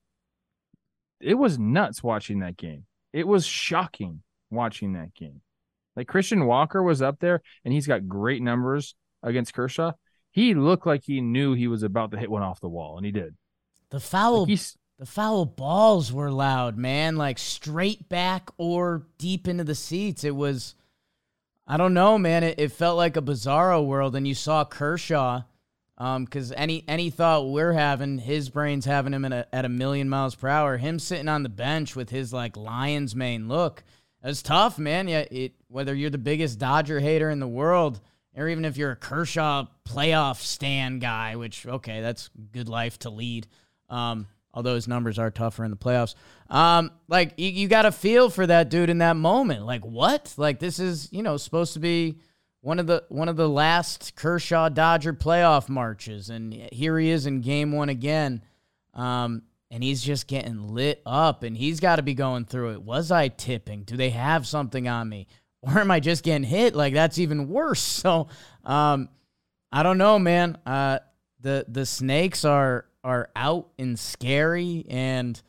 it 1.22 1.36
was 1.36 1.60
nuts 1.60 2.02
watching 2.02 2.40
that 2.40 2.58
game. 2.58 2.86
It 3.12 3.28
was 3.28 3.46
shocking 3.46 4.24
watching 4.52 4.94
that 4.94 5.14
game. 5.14 5.42
Like 5.96 6.08
Christian 6.08 6.46
Walker 6.46 6.82
was 6.82 7.02
up 7.02 7.20
there, 7.20 7.42
and 7.64 7.74
he's 7.74 7.88
got 7.88 8.08
great 8.08 8.42
numbers 8.42 8.96
against 9.22 9.54
Kershaw 9.54 9.92
he 10.34 10.56
looked 10.56 10.88
like 10.88 11.04
he 11.04 11.22
knew 11.22 11.54
he 11.54 11.68
was 11.68 11.84
about 11.84 12.10
to 12.12 12.18
hit 12.18 12.30
one 12.30 12.42
off 12.42 12.60
the 12.60 12.68
wall, 12.68 12.98
and 12.98 13.06
he 13.06 13.12
did. 13.12 13.36
The 13.92 14.00
foul 14.00 14.48
Like 14.48 14.60
the 14.98 15.06
foul 15.06 15.46
balls 15.46 16.12
were 16.12 16.32
loud, 16.32 16.76
man, 16.76 17.18
like 17.18 17.38
straight 17.38 18.10
back 18.10 18.50
or 18.58 19.06
deep 19.20 19.48
into 19.48 19.64
the 19.64 19.76
seats. 19.76 20.24
It 20.24 20.36
was 20.36 20.74
I 21.68 21.78
don't 21.78 21.94
know, 21.94 22.18
man. 22.18 22.44
It, 22.44 22.60
it 22.60 22.72
felt 22.72 22.98
like 22.98 23.16
a 23.16 23.22
bizarro 23.22 23.86
world 23.86 24.16
and 24.16 24.28
you 24.28 24.34
saw 24.34 24.66
Kershaw 24.66 25.44
um 26.00 26.26
cuz 26.26 26.52
any 26.54 26.84
any 26.88 27.12
thought 27.12 27.52
we're 27.52 27.74
having, 27.74 28.18
his 28.18 28.50
brain's 28.50 28.86
having 28.86 29.14
him 29.14 29.26
at 29.26 29.32
a, 29.32 29.48
at 29.54 29.66
a 29.66 29.70
million 29.70 30.10
miles 30.10 30.34
per 30.34 30.48
hour. 30.48 30.78
Him 30.78 30.98
sitting 30.98 31.30
on 31.30 31.44
the 31.44 31.50
bench 31.50 31.96
with 31.96 32.10
his 32.10 32.34
like 32.34 32.58
lion's 32.58 33.16
mane 33.16 33.48
look. 33.48 33.84
It's 34.24 34.42
tough, 34.42 34.80
man. 34.80 35.08
Yeah, 35.08 35.26
it 35.30 35.54
whether 35.68 35.94
you're 35.94 36.10
the 36.10 36.18
biggest 36.18 36.58
Dodger 36.58 37.00
hater 37.00 37.30
in 37.30 37.40
the 37.40 37.48
world 37.48 38.00
or 38.36 38.48
even 38.48 38.66
if 38.66 38.78
you're 38.78 38.92
a 38.92 38.96
Kershaw 38.96 39.66
playoff 39.88 40.42
stand 40.42 41.02
guy, 41.02 41.36
which 41.36 41.66
okay, 41.66 42.02
that's 42.02 42.30
good 42.52 42.70
life 42.70 43.00
to 43.00 43.10
lead. 43.10 43.48
Um, 43.90 44.28
although 44.54 44.76
his 44.76 44.88
numbers 44.88 45.20
are 45.20 45.32
tougher 45.32 45.64
in 45.64 45.72
the 45.72 45.78
playoffs. 45.78 46.16
Um, 46.50 46.92
like 47.08 47.34
you, 47.38 47.50
you 47.50 47.68
got 47.68 47.84
to 47.84 47.92
feel 47.92 48.30
for 48.30 48.46
that 48.46 48.70
dude 48.70 48.90
in 48.90 49.00
that 49.00 49.16
moment. 49.16 49.66
Like 49.66 49.84
what? 49.84 50.34
Like 50.38 50.60
this 50.60 50.80
is 50.80 51.10
you 51.12 51.24
know 51.24 51.38
supposed 51.38 51.74
to 51.74 51.80
be 51.80 52.20
one 52.62 52.80
of 52.80 52.88
the 52.88 53.04
one 53.10 53.30
of 53.30 53.36
the 53.36 53.50
last 53.50 54.16
Kershaw 54.16 54.70
Dodger 54.70 55.14
playoff 55.14 55.70
marches, 55.70 56.30
and 56.30 56.54
here 56.72 56.98
he 56.98 57.10
is 57.10 57.26
in 57.26 57.42
Game 57.42 57.72
One 57.72 57.90
again. 57.90 58.42
Um, 58.94 59.44
and 59.70 59.84
he's 59.84 60.04
just 60.04 60.28
getting 60.28 60.68
lit 60.68 61.02
up, 61.04 61.42
and 61.42 61.58
he's 61.58 61.80
got 61.80 61.96
to 61.96 62.04
be 62.04 62.14
going 62.14 62.46
through 62.46 62.74
it. 62.74 62.84
Was 62.84 63.10
I 63.10 63.28
tipping? 63.28 63.84
Do 63.84 63.98
they 63.98 64.12
have 64.12 64.46
something 64.46 64.88
on 64.88 65.10
me? 65.10 65.26
Or 65.64 65.80
am 65.80 65.90
I 65.90 66.00
just 66.00 66.24
getting 66.24 66.44
hit? 66.44 66.76
Like 66.76 66.94
that's 66.94 67.18
even 67.18 67.50
worse. 67.50 67.82
So, 68.04 68.28
um, 68.66 69.08
I 69.72 69.82
don't 69.82 69.98
know, 69.98 70.20
man. 70.20 70.58
Uh, 70.66 71.00
the 71.40 71.66
the 71.68 71.86
snakes 71.86 72.44
are 72.44 72.86
are 73.04 73.30
out 73.36 73.70
and 73.80 73.98
scary, 73.98 74.86
and 74.90 75.42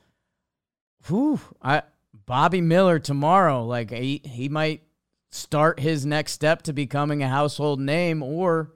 whew, 1.07 1.41
I 1.61 1.83
Bobby 2.27 2.61
Miller 2.61 2.99
tomorrow. 2.99 3.65
Like 3.65 3.91
he 3.91 4.23
he 4.25 4.49
might 4.49 4.83
start 5.31 5.81
his 5.81 6.07
next 6.07 6.33
step 6.33 6.63
to 6.63 6.73
becoming 6.73 7.23
a 7.23 7.29
household 7.29 7.81
name, 7.81 8.23
or 8.23 8.73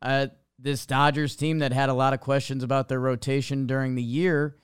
uh, 0.00 0.28
this 0.58 0.86
Dodgers 0.86 1.36
team 1.36 1.58
that 1.58 1.72
had 1.72 1.90
a 1.90 1.94
lot 1.94 2.14
of 2.14 2.20
questions 2.20 2.64
about 2.64 2.88
their 2.88 3.00
rotation 3.00 3.66
during 3.66 3.94
the 3.94 4.02
year 4.02 4.56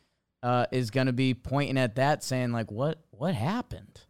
uh, 0.43 0.67
is 0.73 0.91
going 0.91 1.07
to 1.07 1.13
be 1.13 1.35
pointing 1.35 1.77
at 1.77 1.97
that, 1.97 2.25
saying 2.25 2.53
like, 2.53 2.71
what 2.71 2.99
what 3.11 3.35
happened? 3.35 4.01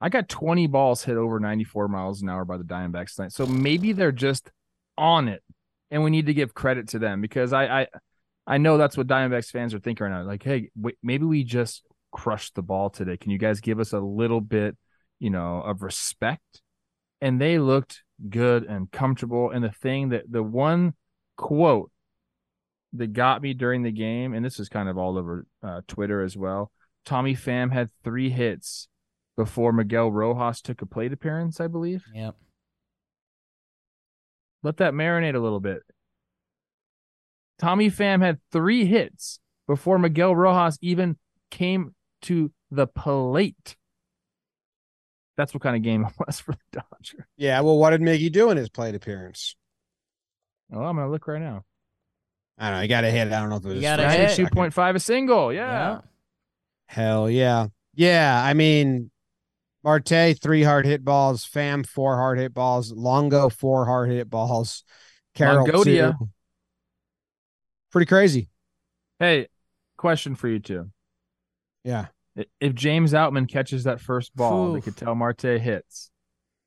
I 0.00 0.08
got 0.08 0.28
20 0.28 0.66
balls 0.68 1.02
hit 1.02 1.16
over 1.16 1.40
94 1.40 1.88
miles 1.88 2.22
an 2.22 2.28
hour 2.28 2.44
by 2.44 2.56
the 2.56 2.64
Diamondbacks 2.64 3.16
tonight. 3.16 3.32
So 3.32 3.46
maybe 3.46 3.92
they're 3.92 4.12
just 4.12 4.50
on 4.96 5.28
it, 5.28 5.42
and 5.90 6.02
we 6.02 6.10
need 6.10 6.26
to 6.26 6.34
give 6.34 6.54
credit 6.54 6.88
to 6.88 6.98
them 6.98 7.20
because 7.20 7.52
I 7.52 7.82
I, 7.82 7.86
I 8.46 8.58
know 8.58 8.78
that's 8.78 8.96
what 8.96 9.06
Diamondbacks 9.06 9.50
fans 9.50 9.74
are 9.74 9.80
thinking 9.80 10.04
right 10.04 10.12
now. 10.12 10.22
Like, 10.22 10.42
hey, 10.42 10.70
wait, 10.76 10.96
maybe 11.02 11.24
we 11.24 11.44
just 11.44 11.84
crushed 12.12 12.54
the 12.54 12.62
ball 12.62 12.90
today. 12.90 13.16
Can 13.16 13.30
you 13.30 13.38
guys 13.38 13.60
give 13.60 13.80
us 13.80 13.92
a 13.92 14.00
little 14.00 14.40
bit, 14.40 14.76
you 15.18 15.30
know, 15.30 15.62
of 15.62 15.82
respect? 15.82 16.62
And 17.20 17.40
they 17.40 17.58
looked 17.58 18.02
good 18.28 18.64
and 18.64 18.90
comfortable. 18.90 19.50
And 19.50 19.64
the 19.64 19.72
thing 19.72 20.10
that 20.10 20.30
the 20.30 20.42
one 20.42 20.94
quote 21.36 21.90
that 22.94 23.12
got 23.12 23.42
me 23.42 23.54
during 23.54 23.82
the 23.82 23.92
game, 23.92 24.32
and 24.34 24.44
this 24.44 24.60
is 24.60 24.68
kind 24.68 24.88
of 24.88 24.96
all 24.96 25.18
over 25.18 25.46
uh, 25.62 25.80
Twitter 25.86 26.22
as 26.22 26.36
well. 26.36 26.70
Tommy 27.04 27.34
Pham 27.34 27.72
had 27.72 27.90
three 28.04 28.30
hits 28.30 28.88
before 29.38 29.72
Miguel 29.72 30.10
Rojas 30.10 30.60
took 30.60 30.82
a 30.82 30.86
plate 30.86 31.12
appearance, 31.12 31.60
I 31.60 31.68
believe. 31.68 32.04
Yep. 32.12 32.34
Let 34.64 34.78
that 34.78 34.92
marinate 34.92 35.36
a 35.36 35.38
little 35.38 35.60
bit. 35.60 35.82
Tommy 37.60 37.88
Pham 37.88 38.20
had 38.20 38.40
three 38.50 38.84
hits 38.84 39.38
before 39.68 39.96
Miguel 39.98 40.34
Rojas 40.34 40.76
even 40.82 41.16
came 41.52 41.94
to 42.22 42.50
the 42.72 42.88
plate. 42.88 43.76
That's 45.36 45.54
what 45.54 45.62
kind 45.62 45.76
of 45.76 45.82
game 45.82 46.04
it 46.04 46.12
was 46.26 46.40
for 46.40 46.52
the 46.72 46.82
Dodgers. 46.90 47.24
Yeah. 47.36 47.60
Well, 47.60 47.78
what 47.78 47.90
did 47.90 48.00
Miggy 48.00 48.30
do 48.32 48.50
in 48.50 48.56
his 48.56 48.68
plate 48.68 48.96
appearance? 48.96 49.54
Oh, 50.72 50.80
I'm 50.82 50.96
gonna 50.96 51.08
look 51.10 51.28
right 51.28 51.40
now. 51.40 51.64
I 52.58 52.70
don't 52.70 52.78
know. 52.78 52.82
He 52.82 52.88
got 52.88 53.04
a 53.04 53.10
hit. 53.12 53.28
I 53.28 53.38
don't 53.38 53.50
know 53.50 53.56
if 53.56 53.64
it 53.64 53.68
was 53.68 53.76
You 53.76 53.82
got 53.82 54.00
a 54.00 54.02
hit. 54.02 54.10
second. 54.10 54.26
Ninety-two 54.26 54.54
point 54.54 54.74
five 54.74 54.96
a 54.96 55.00
single. 55.00 55.52
Yeah. 55.52 55.70
Yeah. 55.70 56.00
Hell 56.86 57.30
yeah. 57.30 57.68
Yeah. 57.94 58.42
I 58.44 58.52
mean, 58.54 59.12
Marte, 59.84 60.36
three 60.40 60.62
hard 60.62 60.86
hit 60.86 61.04
balls. 61.04 61.44
Pham, 61.44 61.86
four 61.86 62.16
hard 62.16 62.38
hit 62.38 62.52
balls. 62.52 62.92
Longo, 62.92 63.48
four 63.48 63.86
hard 63.86 64.10
hit 64.10 64.28
balls. 64.28 64.84
Carroll, 65.34 65.66
Longoria. 65.66 66.18
two. 66.18 66.28
Pretty 67.90 68.06
crazy. 68.06 68.48
Hey, 69.18 69.48
question 69.96 70.34
for 70.34 70.48
you 70.48 70.58
two. 70.58 70.90
Yeah. 71.84 72.06
If 72.60 72.74
James 72.74 73.12
Outman 73.12 73.48
catches 73.48 73.84
that 73.84 74.00
first 74.00 74.34
ball, 74.36 74.72
they 74.72 74.80
Phew. 74.80 74.92
Ketel 74.92 75.14
Marte 75.14 75.60
hits. 75.60 76.10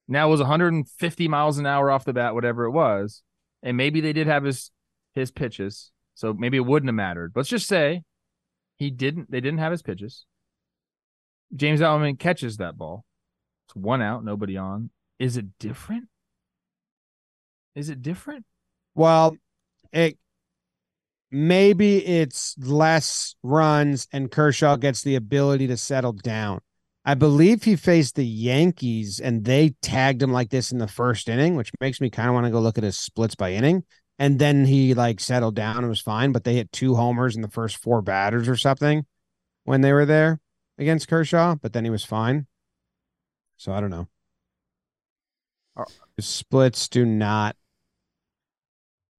Now 0.07 0.27
it 0.27 0.31
was 0.31 0.41
150 0.41 1.27
miles 1.27 1.57
an 1.57 1.65
hour 1.65 1.89
off 1.89 2.03
the 2.03 2.11
bat, 2.13 2.33
whatever 2.33 2.65
it 2.65 2.71
was, 2.71 3.23
and 3.63 3.77
maybe 3.77 4.01
they 4.01 4.13
did 4.13 4.27
have 4.27 4.43
his 4.43 4.71
his 5.13 5.31
pitches, 5.31 5.91
so 6.15 6.33
maybe 6.33 6.57
it 6.57 6.65
wouldn't 6.65 6.89
have 6.89 6.95
mattered. 6.95 7.31
Let's 7.35 7.49
just 7.49 7.67
say 7.67 8.03
he 8.77 8.89
didn't. 8.89 9.31
They 9.31 9.39
didn't 9.39 9.59
have 9.59 9.71
his 9.71 9.81
pitches. 9.81 10.25
James 11.55 11.81
Outman 11.81 12.17
catches 12.17 12.57
that 12.57 12.77
ball. 12.77 13.05
It's 13.67 13.75
one 13.75 14.01
out, 14.01 14.23
nobody 14.23 14.57
on. 14.57 14.89
Is 15.19 15.37
it 15.37 15.57
different? 15.59 16.07
Is 17.75 17.89
it 17.89 18.01
different? 18.01 18.45
Well, 18.95 19.37
it 19.93 20.17
maybe 21.29 22.05
it's 22.05 22.55
less 22.57 23.35
runs 23.41 24.07
and 24.11 24.29
Kershaw 24.31 24.75
gets 24.75 25.01
the 25.01 25.15
ability 25.15 25.67
to 25.67 25.77
settle 25.77 26.11
down. 26.11 26.59
I 27.05 27.13
believe 27.13 27.63
he 27.63 27.75
faced 27.75 28.15
the 28.15 28.25
Yankees 28.25 29.19
and 29.19 29.45
they 29.45 29.73
tagged 29.81 30.21
him 30.21 30.31
like 30.33 30.49
this 30.49 30.71
in 30.71 30.77
the 30.77 30.87
first 30.87 31.29
inning, 31.29 31.55
which 31.55 31.71
makes 31.79 32.01
me 32.01 32.09
kind 32.09 32.27
of 32.27 32.33
want 32.33 32.45
to 32.45 32.51
go 32.51 32.59
look 32.59 32.77
at 32.77 32.83
his 32.83 32.97
splits 32.97 33.35
by 33.35 33.53
inning. 33.53 33.83
And 34.19 34.37
then 34.37 34.65
he 34.65 34.93
like 34.93 35.19
settled 35.19 35.55
down 35.55 35.77
and 35.77 35.89
was 35.89 36.01
fine, 36.01 36.31
but 36.31 36.43
they 36.43 36.55
hit 36.55 36.71
two 36.71 36.95
homers 36.95 37.35
in 37.35 37.41
the 37.41 37.47
first 37.47 37.77
four 37.77 38.01
batters 38.01 38.49
or 38.49 38.57
something 38.57 39.05
when 39.63 39.81
they 39.81 39.93
were 39.93 40.05
there 40.05 40.40
against 40.81 41.07
Kershaw, 41.07 41.55
but 41.55 41.73
then 41.73 41.85
he 41.85 41.89
was 41.89 42.03
fine. 42.03 42.47
So 43.55 43.71
I 43.71 43.79
don't 43.79 43.91
know. 43.91 44.07
His 46.17 46.25
splits 46.25 46.89
do 46.89 47.05
not 47.05 47.55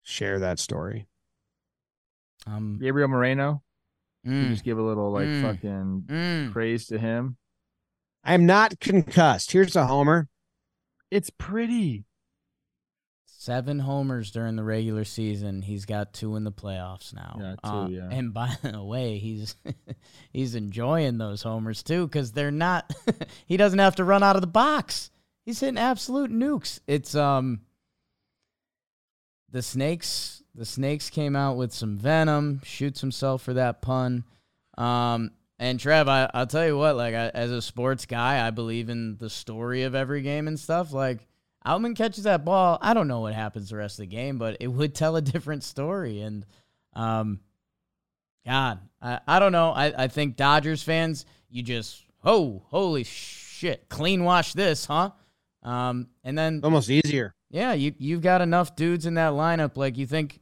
share 0.04 0.40
that 0.40 0.60
story. 0.60 1.08
Um, 2.46 2.78
Gabriel 2.82 3.08
Moreno. 3.08 3.64
You 4.24 4.32
mm, 4.32 4.50
just 4.50 4.64
give 4.64 4.78
a 4.78 4.84
little 4.84 5.12
like 5.12 5.28
Mm. 5.28 5.42
fucking 5.42 6.04
mm. 6.08 6.52
praise 6.52 6.86
to 6.88 7.00
him. 7.00 7.38
I 8.24 8.34
am 8.34 8.46
not 8.46 8.80
concussed. 8.80 9.52
Here's 9.52 9.76
a 9.76 9.88
homer. 9.88 10.28
It's 11.10 11.32
pretty. 11.32 12.06
Seven 13.42 13.80
homers 13.80 14.30
during 14.30 14.56
the 14.56 14.64
regular 14.64 15.04
season. 15.04 15.64
He's 15.64 15.86
got 15.86 16.14
two 16.14 16.36
in 16.36 16.44
the 16.44 16.52
playoffs 16.52 17.12
now. 17.12 17.38
Yeah, 17.40 17.56
two, 17.64 17.70
Uh, 17.72 17.88
yeah. 17.88 18.08
And 18.12 18.32
by 18.32 18.56
the 18.62 18.84
way, 18.84 19.18
he's 19.18 19.56
he's 20.32 20.54
enjoying 20.54 21.18
those 21.18 21.42
homers 21.42 21.82
too 21.82 22.06
because 22.06 22.34
they're 22.34 22.52
not. 22.52 22.94
he 23.48 23.58
doesn't 23.58 23.80
have 23.80 23.96
to 23.96 24.04
run 24.04 24.22
out 24.22 24.36
of 24.36 24.44
the 24.44 24.48
box. 24.48 25.10
He's 25.44 25.60
hitting 25.60 25.80
absolute 25.80 26.30
nukes. 26.30 26.82
It's 26.86 27.16
um. 27.16 27.62
The 29.50 29.64
snakes. 29.64 30.44
The 30.54 30.64
snakes 30.64 31.10
came 31.10 31.36
out 31.36 31.58
with 31.58 31.74
some 31.74 31.98
venom. 31.98 32.62
Shoots 32.64 33.02
himself 33.02 33.42
for 33.42 33.56
that 33.56 33.82
pun. 33.82 34.24
Um. 34.78 35.32
And 35.58 35.80
Trev, 35.80 36.08
I, 36.08 36.30
I'll 36.32 36.46
tell 36.46 36.68
you 36.68 36.78
what. 36.78 36.96
Like, 36.96 37.16
I, 37.16 37.30
as 37.30 37.50
a 37.50 37.64
sports 37.64 38.06
guy, 38.06 38.46
I 38.46 38.52
believe 38.52 38.90
in 38.90 39.18
the 39.18 39.32
story 39.32 39.82
of 39.82 39.96
every 39.96 40.22
game 40.22 40.48
and 40.48 40.60
stuff. 40.60 40.94
Like, 40.94 41.28
Outman 41.66 41.96
catches 41.96 42.24
that 42.24 42.44
ball. 42.44 42.78
I 42.82 42.94
don't 42.94 43.08
know 43.08 43.20
what 43.20 43.34
happens 43.34 43.70
the 43.70 43.76
rest 43.78 44.00
of 44.00 44.04
the 44.04 44.08
game, 44.16 44.38
but 44.38 44.58
it 44.60 44.68
would 44.68 44.96
tell 44.96 45.16
a 45.16 45.22
different 45.22 45.64
story. 45.64 46.22
And 46.22 46.46
um, 46.94 47.40
God, 48.46 48.80
I, 49.02 49.20
I 49.28 49.40
don't 49.40 49.52
know. 49.52 49.72
I, 49.72 50.04
I 50.04 50.08
think 50.08 50.36
Dodgers 50.36 50.82
fans, 50.84 51.26
you 51.50 51.62
just 51.64 52.04
oh 52.24 52.64
holy 52.68 53.04
shit, 53.04 53.90
clean 53.90 54.24
wash 54.24 54.54
this, 54.54 54.86
huh? 54.86 55.12
Um, 55.64 56.08
and 56.24 56.36
then 56.38 56.62
Almost 56.64 56.90
easier. 56.90 57.36
yeah, 57.52 57.74
you 57.74 57.94
you've 58.00 58.22
got 58.22 58.42
enough 58.42 58.76
dudes 58.76 59.06
in 59.06 59.14
that 59.16 59.34
lineup. 59.34 59.78
Like 59.78 59.98
you 59.98 60.08
think, 60.08 60.40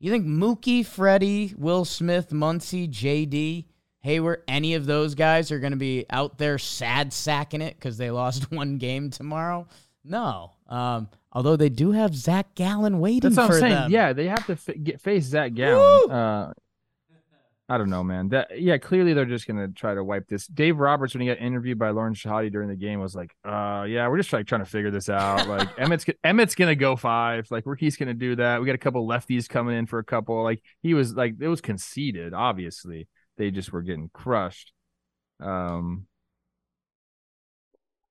you 0.00 0.10
think 0.10 0.24
Mookie, 0.26 0.84
Freddie, 0.86 1.52
Will 1.58 1.84
Smith, 1.84 2.30
Muncy, 2.30 2.88
J.D. 2.88 3.66
Heyward, 4.04 4.38
any 4.48 4.74
of 4.74 4.86
those 4.86 5.14
guys 5.14 5.50
are 5.50 5.58
going 5.58 5.72
to 5.72 5.78
be 5.78 6.04
out 6.10 6.38
there 6.38 6.58
sad 6.58 7.12
sacking 7.12 7.60
it 7.62 7.74
because 7.76 7.98
they 7.98 8.10
lost 8.10 8.50
one 8.52 8.78
game 8.78 9.10
tomorrow? 9.10 9.66
No. 10.02 10.52
Um, 10.68 11.08
although 11.32 11.56
they 11.56 11.68
do 11.68 11.92
have 11.92 12.14
Zach 12.14 12.54
Gallen 12.54 12.98
waiting 13.00 13.30
That's 13.30 13.36
what 13.36 13.46
for 13.48 13.54
I'm 13.54 13.60
saying. 13.60 13.72
them. 13.74 13.90
Yeah, 13.90 14.12
they 14.12 14.28
have 14.28 14.46
to 14.46 14.52
f- 14.52 14.68
get 14.82 15.00
face 15.00 15.24
Zach! 15.24 15.54
Gallen. 15.54 16.10
Uh, 16.10 16.52
I 17.66 17.78
don't 17.78 17.88
know, 17.88 18.04
man. 18.04 18.28
That 18.28 18.60
yeah, 18.60 18.76
clearly 18.76 19.14
they're 19.14 19.24
just 19.24 19.46
gonna 19.46 19.68
try 19.68 19.94
to 19.94 20.04
wipe 20.04 20.28
this. 20.28 20.46
Dave 20.46 20.78
Roberts, 20.78 21.14
when 21.14 21.22
he 21.22 21.28
got 21.28 21.38
interviewed 21.38 21.78
by 21.78 21.90
Lauren 21.90 22.12
Shehadi 22.14 22.52
during 22.52 22.68
the 22.68 22.76
game, 22.76 23.00
was 23.00 23.14
like, 23.14 23.34
"Uh, 23.42 23.86
yeah, 23.88 24.06
we're 24.08 24.18
just 24.18 24.32
like 24.34 24.46
trying 24.46 24.62
to 24.62 24.70
figure 24.70 24.90
this 24.90 25.08
out. 25.08 25.46
Like 25.48 25.74
Emmet's 25.76 26.04
Emmet's 26.22 26.54
gonna 26.54 26.74
go 26.74 26.94
five. 26.94 27.50
Like 27.50 27.64
Ricky's 27.64 27.96
gonna 27.96 28.12
do 28.12 28.36
that. 28.36 28.60
We 28.60 28.66
got 28.66 28.74
a 28.74 28.78
couple 28.78 29.06
lefties 29.08 29.48
coming 29.48 29.78
in 29.78 29.86
for 29.86 29.98
a 29.98 30.04
couple. 30.04 30.42
Like 30.42 30.62
he 30.82 30.92
was 30.92 31.14
like 31.14 31.36
it 31.40 31.48
was 31.48 31.62
conceded. 31.62 32.34
Obviously, 32.34 33.08
they 33.38 33.50
just 33.50 33.72
were 33.72 33.82
getting 33.82 34.10
crushed. 34.12 34.72
Um, 35.40 36.06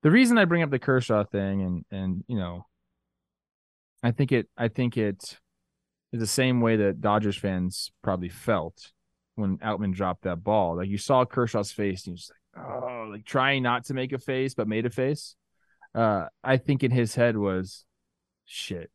the 0.03 0.11
reason 0.11 0.37
I 0.37 0.45
bring 0.45 0.61
up 0.61 0.69
the 0.69 0.79
Kershaw 0.79 1.23
thing, 1.23 1.61
and 1.61 1.85
and 1.89 2.23
you 2.27 2.37
know, 2.37 2.67
I 4.03 4.11
think 4.11 4.31
it, 4.31 4.47
I 4.57 4.67
think 4.67 4.97
it 4.97 5.39
is 6.11 6.19
the 6.19 6.27
same 6.27 6.61
way 6.61 6.75
that 6.75 7.01
Dodgers 7.01 7.37
fans 7.37 7.91
probably 8.03 8.29
felt 8.29 8.91
when 9.35 9.57
Outman 9.59 9.93
dropped 9.93 10.23
that 10.23 10.43
ball. 10.43 10.75
Like 10.75 10.89
you 10.89 10.97
saw 10.97 11.25
Kershaw's 11.25 11.71
face, 11.71 12.05
and 12.05 12.17
just 12.17 12.31
like, 12.31 12.65
oh, 12.65 13.07
like 13.11 13.25
trying 13.25 13.63
not 13.63 13.85
to 13.85 13.93
make 13.93 14.11
a 14.11 14.19
face, 14.19 14.53
but 14.53 14.67
made 14.67 14.85
a 14.85 14.89
face. 14.89 15.35
Uh, 15.95 16.25
I 16.43 16.57
think 16.57 16.83
in 16.83 16.91
his 16.91 17.15
head 17.15 17.37
was, 17.37 17.85
shit, 18.45 18.91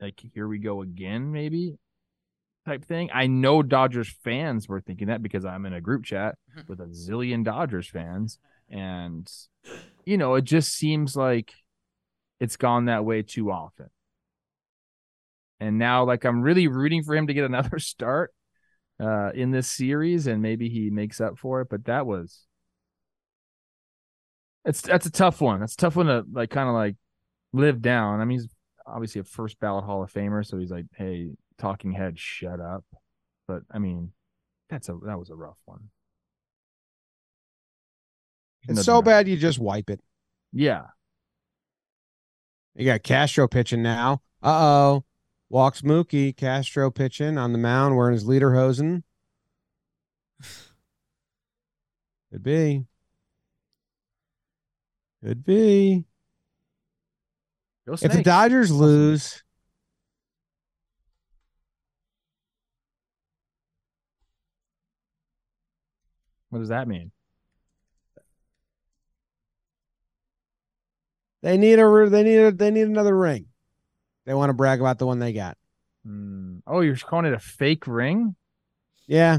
like 0.00 0.22
here 0.34 0.46
we 0.46 0.58
go 0.58 0.82
again, 0.82 1.32
maybe 1.32 1.78
type 2.64 2.84
thing. 2.84 3.10
I 3.12 3.26
know 3.26 3.62
Dodgers 3.62 4.08
fans 4.22 4.68
were 4.68 4.80
thinking 4.80 5.08
that 5.08 5.22
because 5.22 5.44
I'm 5.44 5.66
in 5.66 5.72
a 5.72 5.80
group 5.80 6.04
chat 6.04 6.36
with 6.68 6.80
a 6.80 6.86
zillion 6.86 7.44
Dodgers 7.44 7.88
fans, 7.88 8.38
and 8.70 9.28
you 10.06 10.18
know, 10.18 10.34
it 10.34 10.44
just 10.44 10.72
seems 10.74 11.16
like 11.16 11.52
it's 12.40 12.56
gone 12.56 12.86
that 12.86 13.04
way 13.04 13.22
too 13.22 13.50
often. 13.50 13.90
And 15.60 15.78
now, 15.78 16.04
like, 16.04 16.24
I'm 16.24 16.42
really 16.42 16.68
rooting 16.68 17.02
for 17.02 17.14
him 17.14 17.26
to 17.28 17.34
get 17.34 17.44
another 17.44 17.78
start 17.78 18.32
uh, 19.00 19.30
in 19.34 19.50
this 19.50 19.68
series, 19.70 20.26
and 20.26 20.42
maybe 20.42 20.68
he 20.68 20.90
makes 20.90 21.20
up 21.20 21.38
for 21.38 21.60
it. 21.60 21.68
But 21.70 21.86
that 21.86 22.06
was, 22.06 22.46
it's 24.64 24.80
that's 24.80 25.06
a 25.06 25.10
tough 25.10 25.40
one. 25.40 25.60
That's 25.60 25.74
a 25.74 25.78
tough 25.78 25.96
one 25.96 26.06
to 26.06 26.24
like, 26.32 26.50
kind 26.50 26.68
of 26.68 26.74
like 26.74 26.96
live 27.52 27.82
down. 27.82 28.20
I 28.20 28.24
mean, 28.24 28.40
he's 28.40 28.48
obviously 28.86 29.20
a 29.20 29.24
first 29.24 29.60
ballot 29.60 29.84
Hall 29.84 30.02
of 30.02 30.12
Famer, 30.12 30.44
so 30.46 30.58
he's 30.58 30.70
like, 30.70 30.86
hey, 30.96 31.30
talking 31.58 31.92
head, 31.92 32.18
shut 32.18 32.60
up. 32.60 32.84
But 33.46 33.62
I 33.70 33.78
mean, 33.78 34.12
that's 34.70 34.88
a 34.88 34.98
that 35.06 35.18
was 35.18 35.30
a 35.30 35.36
rough 35.36 35.58
one. 35.66 35.90
It's 38.68 38.84
so 38.84 38.94
else. 38.96 39.04
bad 39.04 39.28
you 39.28 39.36
just 39.36 39.58
wipe 39.58 39.90
it. 39.90 40.00
Yeah. 40.52 40.82
You 42.74 42.84
got 42.86 43.02
Castro 43.02 43.46
pitching 43.46 43.82
now. 43.82 44.22
Uh 44.42 44.58
oh. 44.64 45.04
Walks 45.48 45.82
Mookie. 45.82 46.36
Castro 46.36 46.90
pitching 46.90 47.38
on 47.38 47.52
the 47.52 47.58
mound 47.58 47.96
wearing 47.96 48.14
his 48.14 48.24
lederhosen. 48.24 49.02
Could 52.32 52.42
be. 52.42 52.86
Could 55.22 55.44
be. 55.44 56.04
If 57.86 58.12
the 58.12 58.22
Dodgers 58.22 58.72
lose, 58.72 59.44
What 66.54 66.60
does 66.60 66.68
that 66.68 66.86
mean? 66.86 67.10
They 71.44 71.56
need 71.58 71.78
a 71.78 72.08
they 72.10 72.22
need 72.22 72.38
a 72.38 72.50
they 72.52 72.70
need 72.70 72.88
another 72.88 73.16
ring. 73.16 73.46
They 74.26 74.34
want 74.34 74.48
to 74.50 74.54
brag 74.54 74.80
about 74.80 74.98
the 74.98 75.06
one 75.06 75.18
they 75.18 75.32
got. 75.32 75.56
Hmm. 76.04 76.58
Oh, 76.66 76.80
you're 76.80 76.96
calling 76.96 77.26
it 77.26 77.34
a 77.34 77.38
fake 77.38 77.86
ring? 77.86 78.34
Yeah. 79.06 79.38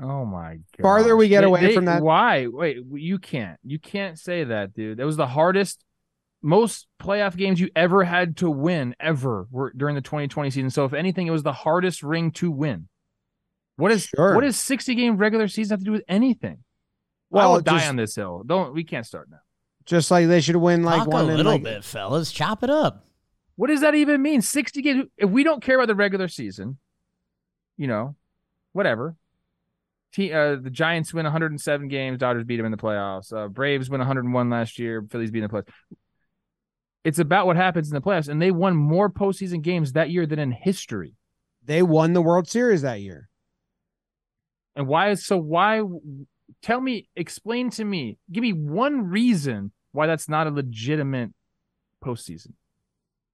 Oh 0.00 0.24
my 0.24 0.56
god. 0.76 0.82
Farther 0.82 1.16
we 1.16 1.28
get 1.28 1.42
away 1.44 1.74
from 1.74 1.86
that- 1.86 2.02
Why? 2.02 2.46
Wait, 2.46 2.78
you 2.92 3.18
can't. 3.18 3.58
You 3.64 3.78
can't 3.78 4.18
say 4.18 4.44
that, 4.44 4.72
dude. 4.74 4.98
That 4.98 5.06
was 5.06 5.16
the 5.16 5.26
hardest 5.26 5.82
most 6.40 6.86
playoff 7.02 7.36
games 7.36 7.58
you 7.58 7.68
ever 7.74 8.04
had 8.04 8.36
to 8.36 8.48
win 8.50 8.94
ever 9.00 9.48
were 9.50 9.72
during 9.76 9.96
the 9.96 10.00
2020 10.00 10.50
season. 10.50 10.70
So 10.70 10.84
if 10.84 10.92
anything, 10.92 11.26
it 11.26 11.30
was 11.32 11.42
the 11.42 11.52
hardest 11.52 12.02
ring 12.04 12.30
to 12.32 12.50
win. 12.50 12.88
What 13.76 13.90
is 13.90 14.04
Sure. 14.04 14.34
what 14.34 14.42
does 14.42 14.56
60 14.56 14.94
game 14.94 15.16
regular 15.16 15.48
season 15.48 15.74
have 15.74 15.80
to 15.80 15.84
do 15.84 15.92
with 15.92 16.04
anything? 16.08 16.58
Well, 17.30 17.50
I 17.50 17.52
will 17.54 17.60
die 17.60 17.78
just- 17.78 17.88
on 17.88 17.96
this 17.96 18.14
hill. 18.14 18.44
Don't 18.46 18.72
we 18.74 18.84
can't 18.84 19.06
start 19.06 19.28
now. 19.30 19.40
Just 19.88 20.10
like 20.10 20.28
they 20.28 20.42
should 20.42 20.56
win 20.56 20.82
like 20.82 20.98
Talk 20.98 21.08
one 21.08 21.24
a 21.24 21.34
little 21.34 21.52
like, 21.52 21.62
bit, 21.62 21.82
fellas. 21.82 22.30
Chop 22.30 22.62
it 22.62 22.68
up. 22.68 23.06
What 23.56 23.68
does 23.68 23.80
that 23.80 23.94
even 23.94 24.20
mean? 24.20 24.42
60 24.42 24.82
games. 24.82 25.06
If 25.16 25.30
we 25.30 25.44
don't 25.44 25.62
care 25.62 25.76
about 25.76 25.86
the 25.86 25.94
regular 25.94 26.28
season, 26.28 26.76
you 27.78 27.86
know, 27.86 28.14
whatever. 28.74 29.16
T, 30.12 30.30
uh, 30.30 30.56
the 30.56 30.68
Giants 30.68 31.14
win 31.14 31.24
107 31.24 31.88
games. 31.88 32.18
Dodgers 32.18 32.44
beat 32.44 32.58
them 32.58 32.66
in 32.66 32.70
the 32.70 32.76
playoffs. 32.76 33.32
Uh, 33.32 33.48
Braves 33.48 33.88
win 33.88 33.98
101 34.00 34.50
last 34.50 34.78
year. 34.78 35.06
Phillies 35.10 35.30
beat 35.30 35.42
in 35.42 35.48
the 35.50 35.54
playoffs. 35.54 35.72
It's 37.02 37.18
about 37.18 37.46
what 37.46 37.56
happens 37.56 37.88
in 37.88 37.94
the 37.94 38.02
playoffs, 38.02 38.28
and 38.28 38.42
they 38.42 38.50
won 38.50 38.76
more 38.76 39.08
postseason 39.08 39.62
games 39.62 39.92
that 39.92 40.10
year 40.10 40.26
than 40.26 40.38
in 40.38 40.52
history. 40.52 41.14
They 41.64 41.82
won 41.82 42.12
the 42.12 42.20
World 42.20 42.46
Series 42.46 42.82
that 42.82 43.00
year. 43.00 43.30
And 44.76 44.86
why 44.86 45.14
so? 45.14 45.38
Why? 45.38 45.82
Tell 46.60 46.80
me, 46.80 47.08
explain 47.16 47.70
to 47.70 47.84
me, 47.84 48.18
give 48.30 48.42
me 48.42 48.52
one 48.52 49.08
reason 49.08 49.72
why 49.92 50.06
that's 50.06 50.28
not 50.28 50.46
a 50.46 50.50
legitimate 50.50 51.30
postseason. 52.04 52.52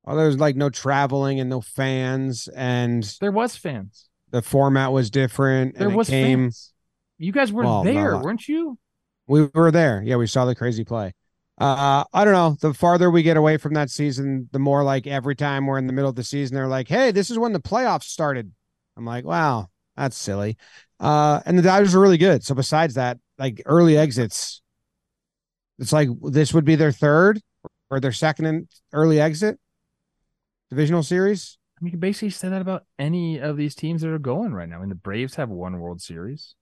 Oh, 0.07 0.17
there's 0.17 0.39
like 0.39 0.57
no 0.57 0.71
traveling 0.71 1.41
and 1.41 1.49
no 1.49 1.61
fans, 1.61 2.49
and 2.49 3.03
There 3.21 3.33
was 3.33 3.57
fans. 3.57 4.09
the 4.31 4.43
format 4.43 4.93
was 4.93 5.11
different. 5.11 5.77
There 5.79 5.89
and 5.89 5.97
was 5.97 6.09
came. 6.09 6.47
fans. 6.47 6.73
You 7.19 7.33
guys 7.33 7.53
were 7.53 7.65
Well, 7.65 7.85
there, 7.85 8.19
weren't 8.19 8.47
you? 8.49 8.79
We 9.27 9.49
were 9.55 9.71
there. 9.71 10.03
Yeah, 10.05 10.17
we 10.17 10.27
saw 10.27 10.45
the 10.45 10.55
crazy 10.55 10.85
play. 10.85 11.15
Uh, 11.57 12.05
I 12.13 12.25
don't 12.25 12.35
know. 12.35 12.57
The 12.61 12.75
farther 12.75 13.11
we 13.11 13.23
get 13.23 13.37
away 13.37 13.57
from 13.57 13.75
that 13.75 13.89
season, 13.89 14.49
the 14.53 14.59
more 14.59 14.83
like 14.83 15.07
every 15.07 15.37
time 15.37 15.67
we're 15.67 15.79
in 15.79 15.87
the 15.87 15.93
middle 15.93 16.11
of 16.11 16.17
the 16.17 16.25
season, 16.25 16.55
they're 16.57 16.67
like, 16.67 16.89
"Hey, 16.89 17.13
this 17.13 17.31
is 17.31 17.39
when 17.39 17.53
the 17.53 17.61
playoffs 17.61 18.05
started." 18.05 18.51
I'm 18.97 19.07
like, 19.07 19.25
"Wow, 19.25 19.69
that's 19.97 20.17
silly." 20.17 20.57
Uh, 20.99 21.41
and 21.47 21.57
the 21.57 21.63
Dodgers 21.63 21.95
are 21.95 22.01
really 22.01 22.19
good. 22.19 22.43
So 22.45 22.55
besides 22.57 22.95
that, 22.95 23.19
like 23.39 23.63
early 23.67 23.97
exits, 23.97 24.63
it's 25.79 25.93
like 25.93 26.09
this 26.23 26.55
would 26.55 26.65
be 26.65 26.77
their 26.77 26.93
third 26.93 27.41
or 27.91 28.01
their 28.01 28.13
second 28.13 28.47
and 28.47 28.69
early 28.93 29.21
exit 29.21 29.59
divisional 30.71 31.03
series. 31.03 31.59
I 31.79 31.85
mean, 31.85 31.89
you 31.89 31.91
can 31.93 32.01
basically 32.01 32.31
say 32.31 32.49
that 32.49 32.61
about 32.63 32.85
any 32.99 33.39
of 33.39 33.57
these 33.57 33.75
teams 33.75 34.03
that 34.03 34.11
are 34.11 34.19
going 34.19 34.53
right 34.55 34.69
now. 34.69 34.77
I 34.77 34.81
mean, 34.81 34.89
the 34.89 34.95
Braves 34.95 35.35
have 35.35 35.51
one 35.51 35.79
World 35.79 36.01
Series. 36.01 36.55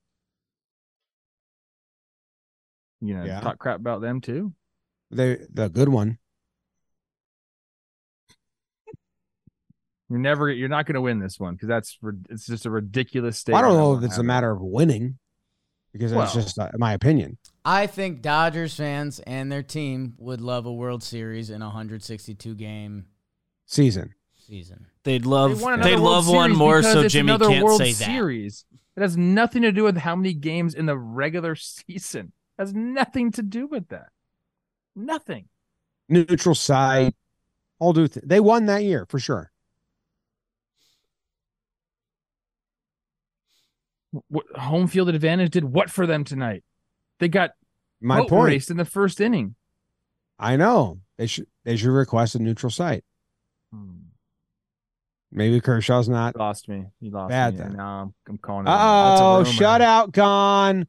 You 3.00 3.14
know, 3.14 3.24
Yeah. 3.24 3.40
talk 3.40 3.58
crap 3.58 3.78
about 3.78 4.00
them 4.00 4.20
too. 4.20 4.54
They 5.10 5.38
the 5.52 5.68
good 5.68 5.88
one. 5.90 6.18
You're 10.08 10.18
never, 10.18 10.50
you're 10.50 10.68
not 10.68 10.84
going 10.84 10.94
to 10.94 11.00
win 11.00 11.18
this 11.20 11.40
one 11.40 11.54
because 11.54 11.68
that's 11.68 11.98
it's 12.28 12.46
just 12.46 12.66
a 12.66 12.70
ridiculous 12.70 13.38
state. 13.38 13.54
I 13.54 13.62
don't 13.62 13.74
know 13.76 13.96
if 13.96 14.04
it's 14.04 14.18
a 14.18 14.22
matter 14.22 14.50
of 14.50 14.60
winning 14.60 15.18
because 15.92 16.10
that's 16.12 16.34
Well- 16.34 16.44
just 16.44 16.58
uh, 16.58 16.70
my 16.78 16.92
opinion. 16.92 17.38
I 17.64 17.86
think 17.86 18.22
Dodgers 18.22 18.74
fans 18.74 19.20
and 19.20 19.50
their 19.52 19.62
team 19.62 20.14
would 20.18 20.40
love 20.40 20.66
a 20.66 20.72
World 20.72 21.02
Series 21.04 21.48
in 21.50 21.62
a 21.62 21.66
162 21.66 22.54
game 22.56 23.06
Season. 23.66 24.14
season. 24.36 24.86
They'd 25.04 25.24
love 25.26 25.62
want 25.62 25.82
they 25.82 25.92
another 25.92 26.04
love 26.04 26.26
World 26.26 26.36
one 26.36 26.56
more 26.56 26.82
so 26.82 27.06
Jimmy 27.08 27.38
can't 27.38 27.64
World 27.64 27.78
say 27.78 27.92
that. 27.92 28.04
Series. 28.04 28.64
It 28.96 29.00
has 29.00 29.16
nothing 29.16 29.62
to 29.62 29.70
do 29.72 29.84
with 29.84 29.96
how 29.96 30.16
many 30.16 30.34
games 30.34 30.74
in 30.74 30.86
the 30.86 30.98
regular 30.98 31.54
season. 31.56 32.32
It 32.58 32.62
has 32.62 32.74
nothing 32.74 33.30
to 33.32 33.42
do 33.42 33.66
with 33.68 33.88
that. 33.88 34.08
Nothing. 34.96 35.48
neutral 36.08 36.54
site, 36.56 37.14
all 37.78 37.92
do 37.92 38.08
th- 38.08 38.24
they 38.26 38.40
won 38.40 38.66
that 38.66 38.82
year 38.82 39.06
for 39.08 39.18
sure. 39.20 39.51
What, 44.28 44.44
home 44.56 44.86
field 44.88 45.08
advantage 45.08 45.50
did 45.50 45.64
what 45.64 45.90
for 45.90 46.06
them 46.06 46.24
tonight? 46.24 46.62
They 47.18 47.28
got 47.28 47.52
My 48.00 48.18
boat 48.20 48.28
point. 48.28 48.46
raced 48.48 48.70
in 48.70 48.76
the 48.76 48.84
first 48.84 49.20
inning. 49.20 49.54
I 50.38 50.56
know 50.56 51.00
they 51.18 51.26
should 51.26 51.46
they 51.64 51.76
should 51.76 51.90
request 51.90 52.34
a 52.34 52.38
neutral 52.38 52.70
site. 52.70 53.04
Hmm. 53.72 53.90
Maybe 55.30 55.60
Kershaw's 55.62 56.08
not. 56.10 56.34
You 56.34 56.40
lost 56.40 56.68
me. 56.68 56.84
You 57.00 57.10
lost 57.10 57.30
Bad 57.30 57.54
me. 57.54 57.60
then. 57.60 57.72
No, 57.76 57.82
I'm, 57.84 58.14
I'm 58.28 58.38
calling 58.38 58.66
it. 58.66 58.70
Oh, 58.70 59.38
rumor. 59.38 59.44
shut 59.50 59.80
out, 59.80 60.12
gone. 60.12 60.86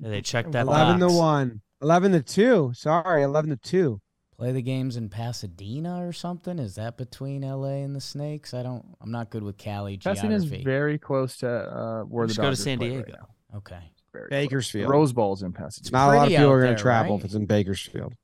Yeah, 0.00 0.08
they 0.08 0.22
checked 0.22 0.52
that 0.52 0.66
Eleven 0.66 0.98
box. 1.00 1.12
to 1.12 1.18
one. 1.18 1.60
Eleven 1.82 2.12
to 2.12 2.22
two. 2.22 2.72
Sorry, 2.74 3.22
eleven 3.22 3.50
to 3.50 3.56
two. 3.56 4.00
Play 4.38 4.52
the 4.52 4.60
games 4.62 4.96
in 4.96 5.08
Pasadena 5.08 6.06
or 6.06 6.12
something? 6.12 6.58
Is 6.58 6.74
that 6.74 6.98
between 6.98 7.40
LA 7.42 7.76
and 7.84 7.96
the 7.96 8.00
Snakes? 8.02 8.52
I 8.52 8.62
don't. 8.62 8.84
I'm 9.00 9.10
not 9.10 9.30
good 9.30 9.42
with 9.42 9.56
Cali 9.56 9.96
Pasadena 9.96 10.34
is 10.34 10.42
geography. 10.44 10.64
very 10.64 10.98
close 10.98 11.38
to 11.38 11.48
uh, 11.48 12.02
where 12.02 12.26
Just 12.26 12.36
the 12.36 12.42
go 12.42 12.50
to 12.50 12.50
Dodgers 12.50 12.64
San 12.64 12.78
play 12.78 12.88
Diego. 12.88 13.02
right 13.04 13.14
now. 13.20 13.56
okay. 13.58 13.78
Very 14.12 14.28
close. 14.28 14.30
Bakersfield. 14.30 14.90
Rose 14.90 15.12
Bowl's 15.14 15.42
in 15.42 15.52
Pasadena. 15.54 15.90
Not 15.96 16.14
a 16.14 16.16
lot 16.18 16.22
of 16.24 16.28
people 16.30 16.50
are 16.50 16.62
going 16.62 16.76
to 16.76 16.82
travel 16.82 17.12
right? 17.16 17.20
if 17.20 17.24
it's 17.24 17.34
in 17.34 17.46
Bakersfield. 17.46 18.14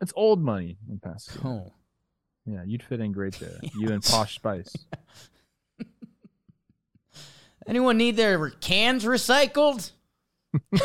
It's 0.00 0.12
old 0.16 0.42
money 0.42 0.76
in 0.90 0.98
Pasadena. 0.98 1.48
Oh. 1.48 1.72
Yeah, 2.46 2.62
you'd 2.66 2.82
fit 2.82 3.00
in 3.00 3.12
great 3.12 3.34
there. 3.34 3.58
You 3.78 3.90
and 3.90 4.02
Posh 4.02 4.34
Spice. 4.34 4.74
Anyone 7.66 7.96
need 7.96 8.16
their 8.16 8.50
cans 8.50 9.04
recycled? 9.04 9.92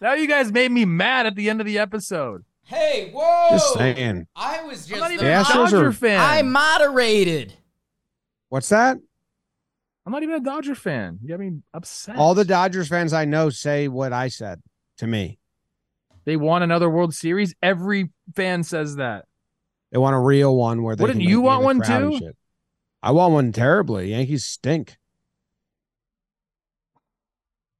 now 0.00 0.14
you 0.14 0.26
guys 0.28 0.52
made 0.52 0.70
me 0.72 0.84
mad 0.84 1.26
at 1.26 1.34
the 1.34 1.48
end 1.50 1.60
of 1.60 1.66
the 1.66 1.78
episode. 1.78 2.44
Hey, 2.64 3.10
whoa! 3.14 3.48
Just 3.50 3.74
saying. 3.74 4.26
I 4.34 4.62
was 4.64 4.84
I'm 4.84 4.88
just 4.90 5.00
not 5.00 5.12
even 5.12 5.24
The 5.24 5.32
a 5.32 5.44
Astros 5.44 5.70
Dodger 5.70 5.86
are- 5.88 5.92
fan. 5.92 6.20
I 6.20 6.42
moderated. 6.42 7.54
What's 8.48 8.68
that? 8.70 8.98
I'm 10.04 10.12
not 10.12 10.22
even 10.22 10.34
a 10.36 10.40
Dodger 10.40 10.74
fan. 10.74 11.18
You 11.22 11.28
got 11.28 11.40
me 11.40 11.58
upset. 11.74 12.16
All 12.16 12.34
the 12.34 12.44
Dodgers 12.44 12.88
fans 12.88 13.12
I 13.12 13.24
know 13.24 13.50
say 13.50 13.88
what 13.88 14.12
I 14.12 14.28
said 14.28 14.62
to 14.98 15.06
me. 15.06 15.38
they 16.24 16.36
want 16.36 16.62
another 16.64 16.88
World 16.90 17.14
Series. 17.14 17.54
Every 17.62 18.10
fan 18.34 18.62
says 18.64 18.96
that. 18.96 19.24
They 19.92 19.98
want 19.98 20.14
a 20.16 20.20
real 20.20 20.56
one 20.56 20.82
where 20.82 20.96
they. 20.96 21.02
Wouldn't 21.02 21.20
can, 21.20 21.28
you 21.28 21.40
want 21.40 21.62
one 21.64 21.78
the 21.78 21.84
crowd 21.84 22.02
and 22.02 22.18
too? 22.20 22.32
I 23.02 23.12
want 23.12 23.32
one 23.32 23.52
terribly. 23.52 24.10
Yankees 24.10 24.44
stink. 24.44 24.96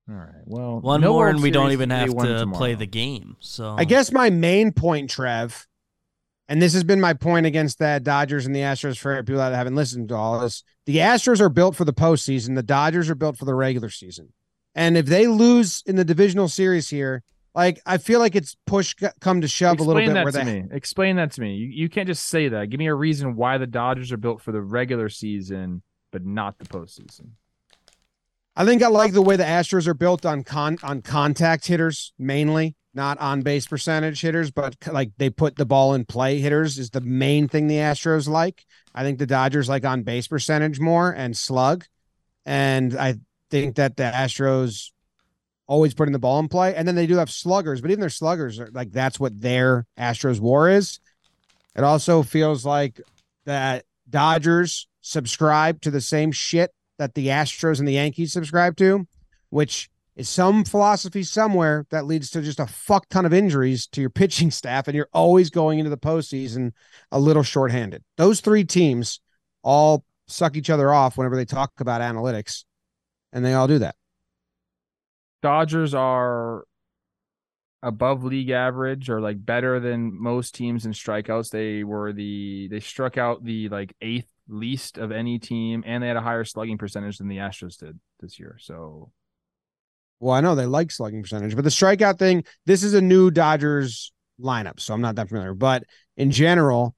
All 0.08 0.14
right. 0.14 0.42
Well, 0.44 0.80
One 0.80 1.00
no 1.00 1.12
more, 1.12 1.28
and 1.28 1.42
we 1.42 1.50
don't 1.50 1.72
even 1.72 1.90
have 1.90 2.08
to 2.10 2.38
tomorrow. 2.38 2.56
play 2.56 2.74
the 2.74 2.86
game. 2.86 3.36
So 3.40 3.74
I 3.76 3.84
guess 3.84 4.12
my 4.12 4.30
main 4.30 4.72
point, 4.72 5.10
Trev, 5.10 5.66
and 6.48 6.62
this 6.62 6.74
has 6.74 6.84
been 6.84 7.00
my 7.00 7.12
point 7.12 7.46
against 7.46 7.78
the 7.80 8.00
Dodgers 8.00 8.46
and 8.46 8.54
the 8.54 8.60
Astros 8.60 8.98
for 8.98 9.20
people 9.24 9.38
that 9.38 9.52
haven't 9.52 9.74
listened 9.74 10.10
to 10.10 10.14
all 10.14 10.40
this. 10.40 10.62
The 10.86 10.98
Astros 10.98 11.40
are 11.40 11.48
built 11.48 11.74
for 11.74 11.84
the 11.84 11.92
postseason. 11.92 12.54
The 12.54 12.62
Dodgers 12.62 13.10
are 13.10 13.16
built 13.16 13.36
for 13.36 13.46
the 13.46 13.54
regular 13.54 13.90
season. 13.90 14.32
And 14.76 14.96
if 14.96 15.06
they 15.06 15.26
lose 15.26 15.82
in 15.86 15.96
the 15.96 16.04
divisional 16.04 16.48
series 16.48 16.88
here, 16.88 17.24
like 17.54 17.80
I 17.84 17.98
feel 17.98 18.20
like 18.20 18.36
it's 18.36 18.54
push 18.66 18.94
come 19.20 19.40
to 19.40 19.48
shove 19.48 19.74
Explain 19.74 19.86
a 19.86 19.92
little 19.92 20.08
bit 20.08 20.14
that 20.14 20.24
where 20.24 20.32
to 20.32 20.38
they 20.38 20.62
me. 20.62 20.68
Explain 20.70 21.16
that 21.16 21.32
to 21.32 21.40
me. 21.40 21.54
You, 21.54 21.66
you 21.66 21.88
can't 21.88 22.06
just 22.06 22.28
say 22.28 22.48
that. 22.48 22.70
Give 22.70 22.78
me 22.78 22.86
a 22.86 22.94
reason 22.94 23.34
why 23.34 23.58
the 23.58 23.66
Dodgers 23.66 24.12
are 24.12 24.18
built 24.18 24.42
for 24.42 24.52
the 24.52 24.60
regular 24.60 25.08
season, 25.08 25.82
but 26.12 26.24
not 26.24 26.58
the 26.58 26.66
postseason. 26.66 27.30
I 28.58 28.64
think 28.64 28.82
I 28.82 28.88
like 28.88 29.12
the 29.12 29.20
way 29.20 29.36
the 29.36 29.44
Astros 29.44 29.86
are 29.86 29.94
built 29.94 30.24
on 30.24 30.42
con 30.42 30.78
on 30.82 31.02
contact 31.02 31.66
hitters 31.66 32.14
mainly, 32.18 32.74
not 32.94 33.18
on 33.18 33.42
base 33.42 33.66
percentage 33.66 34.22
hitters, 34.22 34.50
but 34.50 34.74
like 34.90 35.10
they 35.18 35.28
put 35.28 35.56
the 35.56 35.66
ball 35.66 35.92
in 35.92 36.06
play 36.06 36.38
hitters 36.38 36.78
is 36.78 36.88
the 36.88 37.02
main 37.02 37.48
thing 37.48 37.68
the 37.68 37.76
Astros 37.76 38.26
like. 38.26 38.64
I 38.94 39.02
think 39.02 39.18
the 39.18 39.26
Dodgers 39.26 39.68
like 39.68 39.84
on 39.84 40.04
base 40.04 40.26
percentage 40.26 40.80
more 40.80 41.10
and 41.10 41.36
slug, 41.36 41.84
and 42.46 42.96
I 42.96 43.16
think 43.50 43.76
that 43.76 43.98
the 43.98 44.04
Astros 44.04 44.90
always 45.66 45.92
putting 45.92 46.12
the 46.12 46.18
ball 46.18 46.38
in 46.38 46.48
play, 46.48 46.74
and 46.74 46.88
then 46.88 46.94
they 46.94 47.06
do 47.06 47.16
have 47.16 47.30
sluggers, 47.30 47.82
but 47.82 47.90
even 47.90 48.00
their 48.00 48.08
sluggers 48.08 48.58
are 48.58 48.70
like 48.72 48.90
that's 48.90 49.20
what 49.20 49.38
their 49.38 49.86
Astros 49.98 50.40
war 50.40 50.70
is. 50.70 50.98
It 51.74 51.84
also 51.84 52.22
feels 52.22 52.64
like 52.64 53.02
that 53.44 53.84
Dodgers 54.08 54.88
subscribe 55.02 55.82
to 55.82 55.90
the 55.90 56.00
same 56.00 56.32
shit 56.32 56.70
that 56.98 57.14
the 57.14 57.28
Astros 57.28 57.78
and 57.78 57.86
the 57.86 57.92
Yankees 57.92 58.32
subscribe 58.32 58.76
to, 58.76 59.06
which 59.50 59.90
is 60.16 60.28
some 60.28 60.64
philosophy 60.64 61.22
somewhere 61.22 61.86
that 61.90 62.06
leads 62.06 62.30
to 62.30 62.40
just 62.40 62.58
a 62.58 62.66
fuck 62.66 63.08
ton 63.08 63.26
of 63.26 63.34
injuries 63.34 63.86
to 63.88 64.00
your 64.00 64.10
pitching 64.20 64.50
staff, 64.50 64.88
and 64.88 64.96
you're 64.96 65.08
always 65.12 65.50
going 65.50 65.78
into 65.78 65.90
the 65.90 65.98
postseason 65.98 66.72
a 67.12 67.18
little 67.20 67.42
shorthanded. 67.42 68.02
Those 68.16 68.40
three 68.40 68.64
teams 68.64 69.20
all 69.62 70.04
suck 70.28 70.56
each 70.56 70.70
other 70.70 70.92
off 70.92 71.16
whenever 71.16 71.36
they 71.36 71.44
talk 71.44 71.72
about 71.78 72.00
analytics, 72.00 72.64
and 73.32 73.44
they 73.44 73.54
all 73.54 73.68
do 73.68 73.78
that. 73.78 73.94
Dodgers 75.42 75.94
are 75.94 76.64
above 77.82 78.24
league 78.24 78.50
average 78.50 79.08
or 79.08 79.20
like 79.20 79.44
better 79.44 79.78
than 79.78 80.20
most 80.20 80.54
teams 80.54 80.86
in 80.86 80.92
strikeouts. 80.92 81.50
They 81.50 81.84
were 81.84 82.12
the 82.12 82.68
they 82.68 82.80
struck 82.80 83.16
out 83.18 83.44
the 83.44 83.68
like 83.68 83.94
eighth 84.00 84.28
least 84.48 84.98
of 84.98 85.10
any 85.12 85.38
team, 85.38 85.82
and 85.86 86.02
they 86.02 86.08
had 86.08 86.16
a 86.16 86.22
higher 86.22 86.44
slugging 86.44 86.78
percentage 86.78 87.18
than 87.18 87.28
the 87.28 87.38
Astros 87.38 87.76
did 87.78 87.98
this 88.20 88.38
year. 88.38 88.56
So 88.60 89.12
Well, 90.20 90.34
I 90.34 90.40
know 90.40 90.54
they 90.54 90.66
like 90.66 90.90
slugging 90.90 91.22
percentage, 91.22 91.54
but 91.54 91.64
the 91.64 91.70
strikeout 91.70 92.18
thing, 92.18 92.44
this 92.64 92.82
is 92.82 92.94
a 92.94 93.00
new 93.00 93.30
Dodgers 93.30 94.12
lineup, 94.40 94.80
so 94.80 94.94
I'm 94.94 95.00
not 95.00 95.16
that 95.16 95.28
familiar. 95.28 95.54
But 95.54 95.84
in 96.16 96.30
general, 96.30 96.94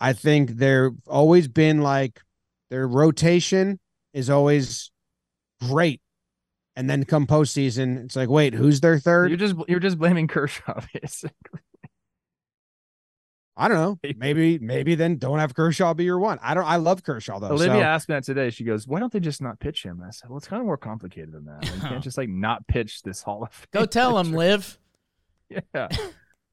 I 0.00 0.12
think 0.12 0.50
they've 0.50 0.90
always 1.06 1.48
been 1.48 1.80
like 1.80 2.20
their 2.70 2.86
rotation 2.86 3.80
is 4.12 4.30
always 4.30 4.90
great. 5.60 6.00
And 6.78 6.90
then 6.90 7.04
come 7.04 7.26
postseason, 7.26 8.04
it's 8.04 8.16
like, 8.16 8.28
wait, 8.28 8.52
who's 8.52 8.82
their 8.82 8.98
third? 8.98 9.30
you're 9.30 9.38
just 9.38 9.54
you're 9.66 9.80
just 9.80 9.98
blaming 9.98 10.28
Kershaw, 10.28 10.80
basically. 10.94 11.60
I 13.56 13.68
don't 13.68 13.76
know. 13.78 13.98
Maybe 14.16 14.58
maybe 14.58 14.94
then 14.96 15.16
don't 15.16 15.38
have 15.38 15.54
Kershaw 15.54 15.94
be 15.94 16.04
your 16.04 16.18
one. 16.18 16.38
I 16.42 16.52
don't. 16.54 16.64
I 16.66 16.76
love 16.76 17.02
Kershaw 17.02 17.38
though. 17.38 17.48
Olivia 17.52 17.76
so- 17.76 17.80
asked 17.82 18.08
me 18.08 18.14
that 18.16 18.24
today. 18.24 18.50
She 18.50 18.64
goes, 18.64 18.86
"Why 18.86 19.00
don't 19.00 19.10
they 19.12 19.20
just 19.20 19.40
not 19.40 19.58
pitch 19.60 19.82
him?" 19.82 20.02
I 20.06 20.10
said, 20.10 20.28
"Well, 20.28 20.36
it's 20.36 20.46
kind 20.46 20.60
of 20.60 20.66
more 20.66 20.76
complicated 20.76 21.32
than 21.32 21.46
that. 21.46 21.64
You 21.64 21.80
can't 21.80 22.04
just 22.04 22.18
like 22.18 22.28
not 22.28 22.66
pitch 22.66 23.02
this 23.02 23.22
Hall 23.22 23.42
of 23.44 23.52
Fame." 23.52 23.66
Go 23.72 23.86
tell 23.86 24.18
him, 24.18 24.26
pitcher." 24.26 24.36
Liv. 24.38 24.78
Yeah. 25.74 25.88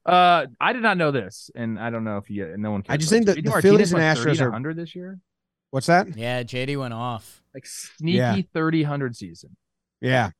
Uh, 0.06 0.46
I 0.60 0.72
did 0.72 0.82
not 0.82 0.96
know 0.98 1.10
this, 1.10 1.50
and 1.54 1.78
I 1.80 1.90
don't 1.90 2.04
know 2.04 2.18
if 2.18 2.30
you. 2.30 2.54
No 2.56 2.70
one. 2.70 2.82
Can. 2.82 2.92
I 2.92 2.96
just 2.96 3.10
about 3.10 3.24
think 3.24 3.26
that 3.26 3.36
JD 3.38 3.54
the 3.56 3.62
Phillies 3.62 3.92
Martinez 3.92 3.92
and 3.92 4.00
went 4.02 4.18
30 4.18 4.30
Astros 4.30 4.40
are- 4.46 4.54
under 4.54 4.74
this 4.74 4.94
year. 4.94 5.18
What's 5.70 5.86
that? 5.88 6.16
Yeah, 6.16 6.42
JD 6.44 6.78
went 6.78 6.94
off. 6.94 7.42
Like 7.52 7.66
sneaky 7.66 8.16
Yeah. 8.18 8.40
30 8.52 8.82
100 8.82 9.16
season. 9.16 9.56
Yeah. 10.00 10.30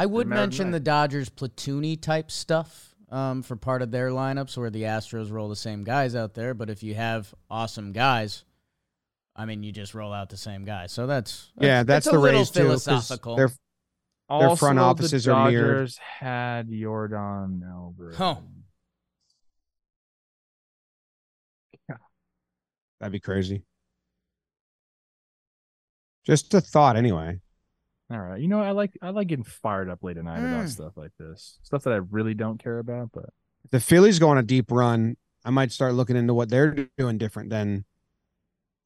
I 0.00 0.06
would 0.06 0.26
matter 0.26 0.40
mention 0.40 0.66
tonight. 0.66 0.78
the 0.78 0.80
Dodgers 0.80 1.28
platoony 1.28 2.00
type 2.00 2.30
stuff 2.30 2.94
um, 3.10 3.42
for 3.42 3.56
part 3.56 3.82
of 3.82 3.90
their 3.90 4.10
lineups 4.10 4.56
where 4.56 4.70
the 4.70 4.82
Astros 4.84 5.30
roll 5.30 5.48
the 5.48 5.56
same 5.56 5.84
guys 5.84 6.14
out 6.16 6.34
there. 6.34 6.54
But 6.54 6.70
if 6.70 6.82
you 6.82 6.94
have 6.94 7.34
awesome 7.50 7.92
guys, 7.92 8.44
I 9.36 9.44
mean, 9.44 9.62
you 9.62 9.72
just 9.72 9.94
roll 9.94 10.12
out 10.12 10.30
the 10.30 10.36
same 10.36 10.64
guys. 10.64 10.92
So 10.92 11.06
that's, 11.06 11.50
Yeah, 11.60 11.82
that's 11.82 12.06
a 12.06 12.10
the 12.12 12.18
little 12.18 12.38
Rays 12.40 12.50
too. 12.50 12.66
'cause 12.68 12.84
philosophical. 12.84 13.36
They're 13.36 13.50
Their 14.30 14.56
front 14.56 14.78
offices 14.78 15.24
the 15.24 15.32
are 15.32 15.50
mirrored. 15.50 15.76
Dodgers 15.76 15.98
had 15.98 16.68
Yordan 16.68 17.62
Alvarez. 17.68 18.16
Huh. 18.16 18.36
that'd 23.00 23.12
be 23.12 23.20
crazy. 23.20 23.64
Just 26.24 26.52
a 26.54 26.60
thought, 26.60 26.96
anyway. 26.96 27.40
All 28.10 28.18
right. 28.18 28.40
You 28.40 28.48
know, 28.48 28.60
I 28.60 28.72
like 28.72 28.98
I 29.00 29.10
like 29.10 29.28
getting 29.28 29.44
fired 29.44 29.88
up 29.88 30.02
late 30.02 30.16
at 30.16 30.24
night 30.24 30.38
about 30.40 30.66
Mm. 30.66 30.68
stuff 30.68 30.96
like 30.96 31.12
this. 31.18 31.58
Stuff 31.62 31.84
that 31.84 31.92
I 31.92 31.96
really 31.96 32.34
don't 32.34 32.58
care 32.62 32.78
about, 32.78 33.10
but 33.12 33.30
If 33.64 33.70
the 33.70 33.80
Phillies 33.80 34.18
go 34.18 34.28
on 34.30 34.38
a 34.38 34.42
deep 34.42 34.70
run, 34.72 35.16
I 35.44 35.50
might 35.50 35.70
start 35.70 35.94
looking 35.94 36.16
into 36.16 36.34
what 36.34 36.48
they're 36.48 36.88
doing 36.98 37.18
different 37.18 37.50
than 37.50 37.84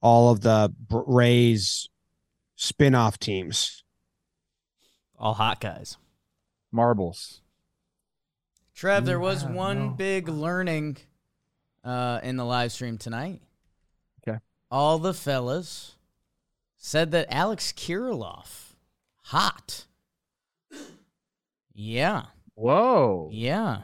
all 0.02 0.30
of 0.30 0.40
the 0.42 0.74
Rays 0.90 1.88
spin-off 2.56 3.18
teams. 3.18 3.82
All 5.18 5.34
hot 5.34 5.60
guys. 5.60 5.96
marbles. 6.70 7.40
Trev, 8.74 9.04
there 9.06 9.20
was 9.20 9.44
one 9.44 9.78
no- 9.78 9.88
big 9.90 10.28
learning 10.28 10.96
uh, 11.84 12.18
in 12.24 12.36
the 12.36 12.44
live 12.44 12.72
stream 12.72 12.98
tonight. 12.98 13.40
Okay. 14.26 14.38
All 14.72 14.98
the 14.98 15.14
fellas 15.14 15.94
said 16.76 17.12
that 17.12 17.28
Alex 17.30 17.70
Kirilloff, 17.72 18.63
hot. 19.24 19.86
Yeah, 21.74 22.26
Whoa. 22.54 23.28
yeah. 23.32 23.78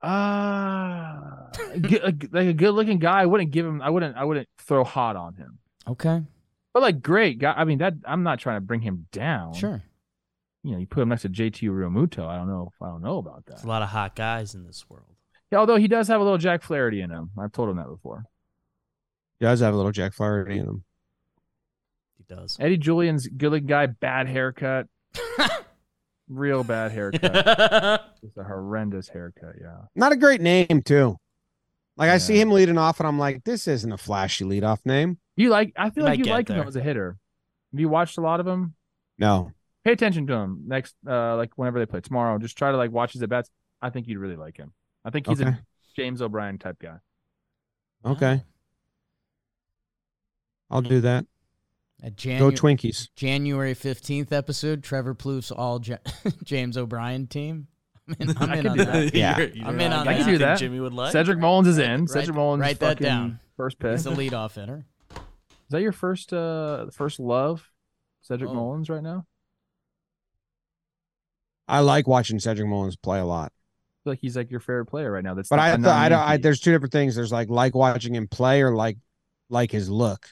Uh, 0.00 1.50
g- 1.80 1.96
a 2.02 2.12
g- 2.12 2.28
like 2.30 2.46
a 2.46 2.52
good 2.52 2.70
looking 2.72 2.98
guy. 3.00 3.20
I 3.22 3.26
wouldn't 3.26 3.50
give 3.50 3.66
him. 3.66 3.82
I 3.82 3.90
wouldn't. 3.90 4.16
I 4.16 4.24
wouldn't 4.24 4.48
throw 4.58 4.84
hot 4.84 5.16
on 5.16 5.34
him. 5.34 5.58
Okay, 5.88 6.22
But 6.74 6.82
like 6.82 7.02
great 7.02 7.38
guy. 7.38 7.52
I 7.56 7.64
mean 7.64 7.78
that. 7.78 7.94
I'm 8.04 8.22
not 8.22 8.38
trying 8.38 8.56
to 8.58 8.60
bring 8.60 8.80
him 8.82 9.06
down. 9.10 9.54
sure. 9.54 9.82
You 10.62 10.72
know, 10.72 10.78
you 10.78 10.86
put 10.86 11.00
him 11.02 11.08
next 11.08 11.22
to 11.22 11.28
JT 11.28 11.68
Realmuto. 11.70 12.26
I 12.26 12.36
don't 12.36 12.48
know. 12.48 12.70
If, 12.72 12.82
I 12.82 12.88
don't 12.90 13.02
know 13.02 13.18
about 13.18 13.44
There's 13.46 13.60
that. 13.62 13.66
a 13.66 13.68
lot 13.68 13.82
of 13.82 13.88
hot 13.88 14.14
guys 14.14 14.54
in 14.54 14.64
this 14.66 14.84
world. 14.88 15.14
Yeah, 15.50 15.58
although 15.58 15.76
he 15.76 15.88
does 15.88 16.08
have 16.08 16.20
a 16.20 16.24
little 16.24 16.36
Jack 16.38 16.62
Flaherty 16.62 17.00
in 17.00 17.10
him. 17.10 17.30
I've 17.38 17.52
told 17.52 17.70
him 17.70 17.76
that 17.76 17.88
before. 17.88 18.24
He 19.40 19.46
does 19.46 19.60
have 19.60 19.72
a 19.72 19.76
little 19.76 19.92
Jack 19.92 20.12
Flaherty 20.12 20.58
in 20.58 20.66
them. 20.66 20.84
He 22.28 22.34
does. 22.34 22.56
Eddie 22.60 22.76
Julien's 22.76 23.26
good 23.26 23.52
looking 23.52 23.66
guy. 23.66 23.86
Bad 23.86 24.28
haircut. 24.28 24.86
Real 26.28 26.62
bad 26.64 26.92
haircut. 26.92 28.04
It's 28.22 28.36
a 28.36 28.42
horrendous 28.42 29.08
haircut. 29.08 29.54
Yeah. 29.60 29.82
Not 29.94 30.10
a 30.10 30.16
great 30.16 30.40
name, 30.40 30.82
too. 30.84 31.16
Like 31.96 32.10
I 32.10 32.18
see 32.18 32.40
him 32.40 32.50
leading 32.50 32.76
off, 32.76 32.98
and 32.98 33.06
I'm 33.06 33.18
like, 33.18 33.44
this 33.44 33.66
isn't 33.68 33.90
a 33.92 33.96
flashy 33.96 34.44
leadoff 34.44 34.84
name. 34.84 35.18
You 35.36 35.50
like? 35.50 35.72
I 35.76 35.90
feel 35.90 36.02
You 36.02 36.04
like 36.04 36.10
might 36.10 36.18
you 36.18 36.24
get 36.24 36.32
like 36.32 36.48
him 36.48 36.66
as 36.68 36.76
a 36.76 36.80
hitter. 36.80 37.16
Have 37.72 37.80
you 37.80 37.88
watched 37.88 38.18
a 38.18 38.20
lot 38.20 38.40
of 38.40 38.46
him? 38.46 38.74
No, 39.18 39.52
Pay 39.84 39.92
attention 39.92 40.26
to 40.26 40.34
him 40.34 40.64
next. 40.66 40.94
Uh, 41.08 41.36
like 41.36 41.50
whenever 41.56 41.78
they 41.78 41.86
play 41.86 42.00
tomorrow. 42.00 42.38
Just 42.38 42.58
try 42.58 42.70
to 42.70 42.76
like 42.76 42.90
watch 42.90 43.12
his 43.12 43.22
at 43.22 43.28
bats. 43.28 43.50
I 43.80 43.90
think 43.90 44.06
you'd 44.08 44.18
really 44.18 44.36
like 44.36 44.56
him. 44.56 44.72
I 45.04 45.10
think 45.10 45.26
he's 45.28 45.40
okay, 45.40 45.50
a 45.50 45.62
James 45.96 46.20
O'Brien 46.20 46.58
type 46.58 46.78
guy. 46.80 46.98
okay, 48.04 48.42
I'll 50.70 50.82
do 50.82 51.00
that. 51.00 51.24
At 52.02 52.16
Go 52.16 52.50
Twinkies. 52.52 53.08
January 53.16 53.74
15th 53.74 54.30
episode, 54.32 54.84
Trevor 54.84 55.14
Plouffe's 55.14 55.50
all 55.50 55.80
Ja- 55.84 55.96
James 56.44 56.76
O'Brien 56.76 57.26
team. 57.26 57.66
I'm 58.08 58.14
in, 58.20 58.36
I'm 58.40 58.52
in 58.52 58.66
on 58.68 58.76
that. 58.78 59.14
Yeah. 59.14 59.36
You're- 59.38 59.52
you're 59.54 59.66
I'm 59.66 59.80
in 59.80 59.92
on 59.92 60.04
gonna 60.04 60.04
that. 60.04 60.08
I 60.08 60.14
can 60.14 60.24
do 60.26 60.30
think 60.32 60.38
that. 60.40 60.58
Jimmy 60.58 60.80
would 60.80 60.92
like. 60.94 61.12
Cedric 61.12 61.38
Mullins 61.38 61.66
is 61.68 61.78
in. 61.78 62.00
Write- 62.02 62.10
Cedric 62.10 62.36
Mullins. 62.36 62.60
write 62.60 62.78
that 62.80 62.98
down. 63.00 63.40
First 63.56 63.78
pick. 63.80 63.90
He's 63.90 64.00
Is 64.00 64.04
the 64.04 64.10
leadoff 64.12 64.54
hitter. 64.54 64.86
Is 65.10 65.18
that 65.70 65.82
your 65.82 65.92
first 65.92 66.32
uh 66.32 66.86
first 66.92 67.18
love, 67.18 67.68
Cedric 68.22 68.50
Oh. 68.50 68.54
Mullins 68.54 68.88
right 68.88 69.02
now? 69.02 69.26
I 71.66 71.80
like 71.80 72.06
watching 72.08 72.38
Cedric 72.38 72.66
Mullins 72.68 72.96
play 72.96 73.18
a 73.18 73.24
lot. 73.24 73.52
I 73.52 73.98
feel 74.04 74.12
like 74.12 74.20
he's 74.20 74.36
like 74.36 74.50
your 74.50 74.60
favorite 74.60 74.86
player 74.86 75.10
right 75.12 75.24
now. 75.24 75.34
That's 75.34 75.48
But 75.48 75.58
I, 75.58 75.70
I, 75.70 75.72
a 75.72 75.76
th- 75.76 75.86
I 75.88 76.08
don't. 76.08 76.18
I, 76.20 76.36
there's 76.38 76.60
two 76.60 76.72
different 76.72 76.92
things. 76.92 77.14
There's 77.14 77.32
like 77.32 77.50
like 77.50 77.74
watching 77.74 78.14
him 78.14 78.28
play 78.28 78.62
or 78.62 78.74
like 78.74 78.96
like 79.50 79.70
his 79.70 79.90
look. 79.90 80.28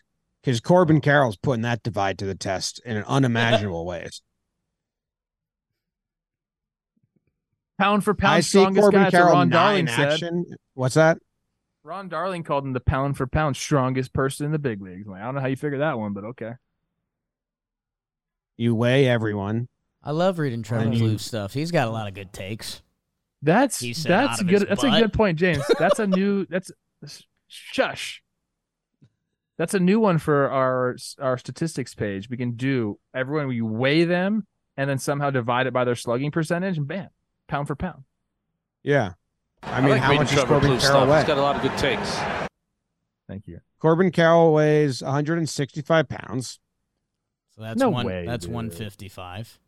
Because. 0.46 0.60
Corbin 0.60 1.00
Carroll's 1.00 1.36
putting 1.36 1.62
that 1.62 1.82
divide 1.82 2.18
to 2.20 2.24
the 2.24 2.34
test 2.34 2.80
in 2.86 2.96
unimaginable 3.02 3.84
ways. 3.86 4.22
pound 7.78 8.04
for 8.04 8.14
pound 8.14 8.34
I 8.34 8.40
see 8.40 8.60
strongest 8.60 8.80
Corbin 8.80 9.02
guy. 9.04 9.10
Carroll 9.10 9.32
Ron 9.32 9.48
Darling 9.48 9.80
in 9.80 9.88
said. 9.88 10.12
action. 10.12 10.46
What's 10.74 10.94
that? 10.94 11.18
Ron 11.82 12.08
Darling 12.08 12.42
called 12.42 12.64
him 12.64 12.72
the 12.72 12.80
pound 12.80 13.16
for 13.16 13.26
pound 13.26 13.56
strongest 13.56 14.12
person 14.12 14.46
in 14.46 14.52
the 14.52 14.58
big 14.58 14.82
leagues. 14.82 15.06
I'm 15.06 15.12
like, 15.12 15.22
I 15.22 15.24
don't 15.26 15.34
know 15.36 15.40
how 15.40 15.46
you 15.46 15.56
figure 15.56 15.78
that 15.78 15.98
one, 15.98 16.12
but 16.12 16.24
okay. 16.24 16.52
You 18.56 18.74
weigh 18.74 19.06
everyone. 19.06 19.68
I 20.02 20.12
love 20.12 20.38
reading 20.38 20.62
Trevor 20.62 20.90
I 20.90 21.16
stuff. 21.16 21.52
He's 21.52 21.70
got 21.70 21.88
a 21.88 21.90
lot 21.90 22.08
of 22.08 22.14
good 22.14 22.32
takes. 22.32 22.82
That's 23.42 23.80
that's 24.02 24.42
good. 24.42 24.60
his 24.60 24.68
That's 24.68 24.82
a 24.82 24.90
good 24.90 25.12
point, 25.12 25.38
James. 25.38 25.62
That's 25.78 25.98
a 25.98 26.06
new. 26.06 26.46
That's 26.50 26.72
shush. 27.48 28.22
That's 29.58 29.74
a 29.74 29.80
new 29.80 29.98
one 30.00 30.18
for 30.18 30.50
our 30.50 30.96
our 31.18 31.38
statistics 31.38 31.94
page. 31.94 32.28
We 32.28 32.36
can 32.36 32.52
do 32.52 32.98
everyone. 33.14 33.48
We 33.48 33.62
weigh 33.62 34.04
them 34.04 34.46
and 34.76 34.88
then 34.90 34.98
somehow 34.98 35.30
divide 35.30 35.66
it 35.66 35.72
by 35.72 35.84
their 35.84 35.94
slugging 35.94 36.30
percentage, 36.30 36.76
and 36.76 36.86
bam, 36.86 37.08
pound 37.48 37.66
for 37.66 37.74
pound. 37.76 38.04
Yeah. 38.82 39.12
I 39.62 39.80
mean, 39.80 39.90
like 39.92 40.02
how 40.02 40.14
much 40.14 40.28
is 40.28 40.32
Trevor 40.32 40.46
Corbin 40.60 40.70
Plouffe 40.72 40.80
Carroll 40.82 41.04
stuff. 41.06 41.18
He's 41.18 41.26
got 41.26 41.38
a 41.38 41.40
lot 41.40 41.56
of 41.56 41.62
good 41.62 41.76
takes. 41.78 42.18
Thank 43.28 43.48
you. 43.48 43.60
Corbin 43.80 44.10
Carroll 44.12 44.52
weighs 44.52 45.02
165 45.02 46.08
pounds. 46.08 46.60
So 47.56 47.62
that's 47.62 47.80
No 47.80 47.88
one. 47.88 48.04
way, 48.06 48.24
that's 48.26 48.44
dude. 48.44 48.54
155. 48.54 49.58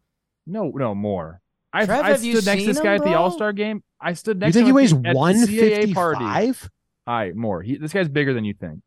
No, 0.46 0.68
no 0.74 0.94
more. 0.94 1.40
I 1.72 1.84
Trev, 1.86 2.04
I 2.04 2.10
have 2.10 2.22
you 2.22 2.36
stood 2.36 2.46
next 2.46 2.56
to 2.56 2.66
seen 2.66 2.68
this 2.68 2.80
guy 2.80 2.94
him, 2.94 3.00
at 3.00 3.04
the 3.04 3.10
bro? 3.12 3.18
All 3.22 3.30
Star 3.30 3.52
game. 3.52 3.82
I 4.00 4.12
stood 4.12 4.36
You 4.36 4.40
next. 4.40 4.54
think 4.54 4.62
to 4.62 4.66
he 4.66 4.70
him 4.70 4.76
weighs 4.76 4.92
at 4.92 5.02
the- 5.02 5.08
at 5.08 5.14
the 5.14 5.90
CAA 5.90 5.94
party. 5.94 6.24
155? 6.24 6.70
All 7.06 7.14
right, 7.16 7.34
more. 7.34 7.62
He, 7.62 7.76
this 7.78 7.92
guy's 7.92 8.08
bigger 8.08 8.34
than 8.34 8.44
you 8.44 8.54
think. 8.54 8.80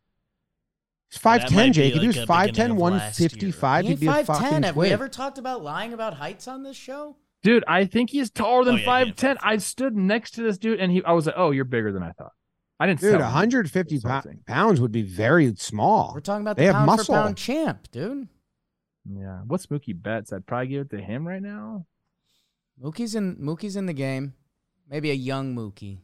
He's 1.12 1.22
5'10, 1.22 1.74
Jake. 1.74 1.94
be 1.94 1.98
If 1.98 2.02
he 2.02 2.08
was 2.08 2.18
like 2.18 2.28
5'10, 2.28 2.72
of 2.72 2.78
last 2.78 3.20
year. 3.20 3.28
155, 3.30 3.84
He 3.84 3.90
he'd 3.92 4.00
be 4.00 4.06
5'10. 4.08 4.26
fucking 4.26 4.64
Have 4.64 4.76
we 4.78 4.90
ever 4.90 5.10
talked 5.10 5.38
about 5.38 5.62
lying 5.62 5.94
about 5.94 6.14
heights 6.16 6.48
on 6.48 6.64
this 6.64 6.78
show? 6.78 7.18
Dude, 7.44 7.64
I 7.68 7.86
think 7.86 8.12
he's 8.12 8.30
taller 8.30 8.64
than 8.64 8.76
Oh, 8.76 8.78
yeah, 8.78 8.86
five 8.86 9.08
yeah, 9.08 9.14
ten. 9.16 9.36
5'10. 9.38 9.40
I 9.44 9.58
stood 9.58 9.96
next 9.96 10.32
to 10.32 10.44
this 10.44 10.58
dude, 10.58 10.80
and 10.80 10.92
he, 10.92 11.04
I 11.04 11.12
was 11.14 11.26
like, 11.26 11.36
"Oh, 11.38 11.52
you're 11.52 11.66
bigger 11.66 11.92
than 11.92 12.04
I 12.04 12.12
thought." 12.12 12.32
I 12.80 12.86
didn't. 12.88 13.02
Dude, 13.02 13.12
tell 13.14 13.22
150 13.22 14.00
pou- 14.00 14.22
pounds 14.48 14.80
would 14.80 14.92
be 14.92 15.02
very 15.02 15.54
small. 15.56 16.12
We're 16.14 16.22
talking 16.22 16.42
about 16.44 16.56
They 16.58 16.68
the 16.68 16.74
have 16.74 16.76
pound 16.76 16.86
muscle. 16.86 17.16
for 17.16 17.22
pound 17.24 17.38
champ, 17.38 17.92
dude. 17.92 18.28
Yeah. 19.12 19.40
What's 19.48 19.66
Mookie 19.68 20.00
Betts? 20.00 20.32
I'd 20.32 20.46
probably 20.46 20.68
give 20.68 20.82
it 20.82 20.90
to 20.92 21.02
him 21.02 21.28
right 21.28 21.42
now. 21.42 21.86
Mookie's 22.82 23.16
in 23.16 23.36
Mookie's 23.38 23.76
in 23.76 23.86
the 23.88 23.94
game. 23.94 24.34
Maybe 24.90 25.10
a 25.12 25.16
young 25.16 25.56
Mookie. 25.56 26.00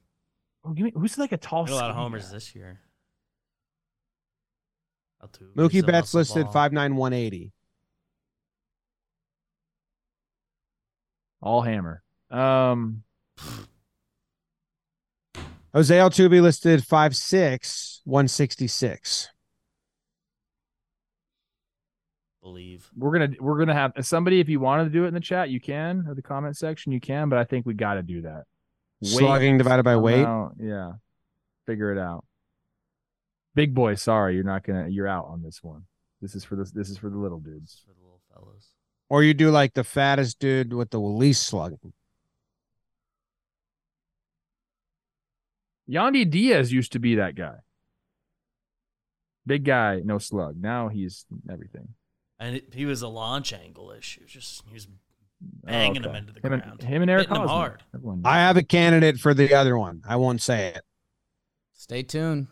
Oh, 0.65 0.71
give 0.73 0.85
me 0.85 0.91
who's 0.95 1.17
like 1.17 1.31
a 1.31 1.37
tall. 1.37 1.69
A 1.69 1.73
lot 1.73 1.89
of 1.91 1.95
homers 1.95 2.27
guy? 2.27 2.33
this 2.33 2.55
year. 2.55 2.81
Altuve, 5.23 5.53
Mookie 5.55 5.79
some 5.81 5.87
Betts 5.87 6.13
muscle 6.13 6.19
listed 6.41 6.45
ball. 6.53 6.69
5'9, 6.69 6.95
180. 6.95 7.51
All 11.41 11.61
hammer. 11.61 12.03
Um, 12.29 13.03
Jose 15.73 15.95
Altuve 15.95 16.41
listed 16.41 16.81
5'6, 16.81 17.99
166. 18.03 19.29
Believe. 22.41 22.89
we're 22.95 23.11
gonna 23.11 23.29
we're 23.41 23.59
gonna 23.59 23.73
have 23.73 23.91
somebody. 24.01 24.39
If 24.39 24.47
you 24.47 24.61
wanted 24.61 24.85
to 24.85 24.89
do 24.89 25.03
it 25.03 25.09
in 25.09 25.13
the 25.13 25.19
chat, 25.19 25.49
you 25.49 25.59
can 25.59 26.05
or 26.07 26.15
the 26.15 26.21
comment 26.21 26.55
section, 26.55 26.93
you 26.93 27.01
can. 27.01 27.27
But 27.27 27.39
I 27.39 27.43
think 27.43 27.65
we 27.65 27.73
got 27.73 27.95
to 27.95 28.03
do 28.03 28.21
that. 28.21 28.45
Weight 29.01 29.09
Slugging 29.11 29.57
divided 29.57 29.83
by 29.83 29.97
weight. 29.97 30.23
somehow- 30.23 30.51
Yeah. 30.57 30.93
Figure 31.65 31.91
it 31.91 31.97
out. 31.97 32.25
Big 33.57 33.73
boy, 33.73 33.95
sorry, 33.95 34.35
you're 34.35 34.43
not 34.43 34.63
gonna. 34.63 34.87
You're 34.87 35.07
out 35.07 35.25
on 35.25 35.41
this 35.41 35.63
one. 35.63 35.81
This 36.21 36.35
is 36.35 36.43
for 36.43 36.55
this. 36.55 36.69
This 36.69 36.91
is 36.91 36.99
for 36.99 37.09
the 37.09 37.17
little 37.17 37.39
dudes. 37.39 37.81
For 37.83 37.91
the 37.91 38.01
little 38.03 38.21
fellas. 38.31 38.67
Or 39.09 39.23
you 39.23 39.33
do 39.33 39.49
like 39.49 39.73
the 39.73 39.83
fattest 39.83 40.37
dude 40.37 40.73
with 40.73 40.91
the 40.91 40.99
least 40.99 41.41
slugging. 41.41 41.93
Yandy 45.89 46.29
Diaz 46.29 46.71
used 46.71 46.91
to 46.91 46.99
be 46.99 47.15
that 47.15 47.33
guy. 47.33 47.55
Big 49.47 49.63
guy, 49.63 50.01
no 50.05 50.19
slug. 50.19 50.61
Now 50.61 50.89
he's 50.89 51.25
everything. 51.51 51.95
And 52.39 52.57
it, 52.57 52.75
he 52.75 52.85
was 52.85 53.01
a 53.01 53.07
launch 53.07 53.53
angle 53.53 53.89
issue. 53.89 54.27
Just 54.27 54.65
he 54.67 54.73
was 54.75 54.87
oh, 54.87 55.47
banging 55.63 56.05
oh, 56.05 56.09
okay. 56.09 56.09
him 56.09 56.15
into 56.15 56.33
the 56.33 56.41
him 56.41 56.59
ground. 56.59 56.81
And, 56.81 56.83
him 56.83 57.01
and 57.01 57.09
Eric 57.09 57.29
hard. 57.29 57.81
I 58.23 58.37
have 58.37 58.55
a 58.55 58.61
candidate 58.61 59.17
for 59.17 59.33
the 59.33 59.55
other 59.55 59.79
one. 59.79 60.03
I 60.07 60.15
won't 60.17 60.43
say 60.43 60.67
it. 60.75 60.83
Stay 61.73 62.03
tuned. 62.03 62.49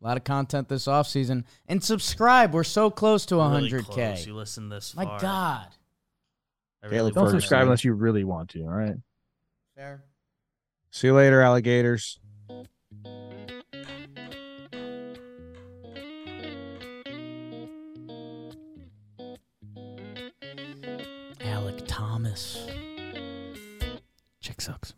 A 0.00 0.04
lot 0.06 0.16
of 0.16 0.24
content 0.24 0.68
this 0.68 0.86
offseason. 0.86 1.44
And 1.66 1.82
subscribe. 1.82 2.54
We're 2.54 2.64
so 2.64 2.90
close 2.90 3.26
to 3.26 3.36
Really 3.36 3.70
100K. 3.70 3.84
close. 3.84 4.26
You 4.26 4.34
listen 4.34 4.68
this 4.68 4.94
My 4.94 5.04
far. 5.04 5.20
God. 5.20 5.66
I 6.82 6.88
Caleb 6.88 6.92
really 6.92 7.10
Don't 7.12 7.30
subscribe 7.30 7.62
unless 7.64 7.84
you 7.84 7.92
really 7.92 8.22
want 8.24 8.50
to. 8.50 8.62
All 8.62 8.68
right. 8.68 8.96
Fair. 9.74 10.04
See 10.90 11.08
you 11.08 11.14
later, 11.14 11.42
alligators. 11.42 12.20
Alec 21.40 21.82
Thomas. 21.86 22.66
Chick 24.40 24.60
sucks. 24.60 24.94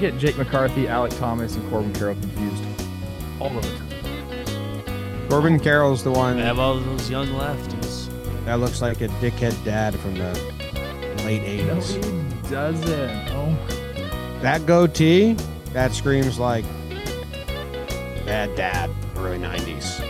Get 0.00 0.18
Jake 0.18 0.36
McCarthy, 0.38 0.88
Alec 0.88 1.12
Thomas, 1.18 1.54
and 1.56 1.68
Corbin 1.70 1.92
Carroll 1.92 2.14
confused 2.16 2.64
all 3.40 3.56
of 3.56 3.62
the 3.62 3.76
time. 3.76 5.28
Corbin 5.28 5.60
Carroll's 5.60 6.02
the 6.02 6.10
one 6.10 6.36
We 6.36 6.42
have 6.42 6.58
all 6.58 6.78
those 6.78 7.08
young 7.08 7.28
lefties. 7.28 8.08
that 8.46 8.54
looks 8.60 8.82
like 8.82 9.00
a 9.00 9.08
dickhead 9.08 9.62
dad 9.64 9.94
from 10.00 10.14
the 10.14 10.32
late 11.24 11.42
No, 11.66 11.76
80s. 11.76 11.94
he 12.44 12.50
doesn't. 12.50 13.28
Oh, 13.30 13.56
That 14.42 14.66
goatee, 14.66 15.36
that 15.72 15.92
screams 15.92 16.38
like 16.38 16.64
bad 18.26 18.54
dad, 18.56 18.90
early 19.16 19.38
90s. 19.38 20.00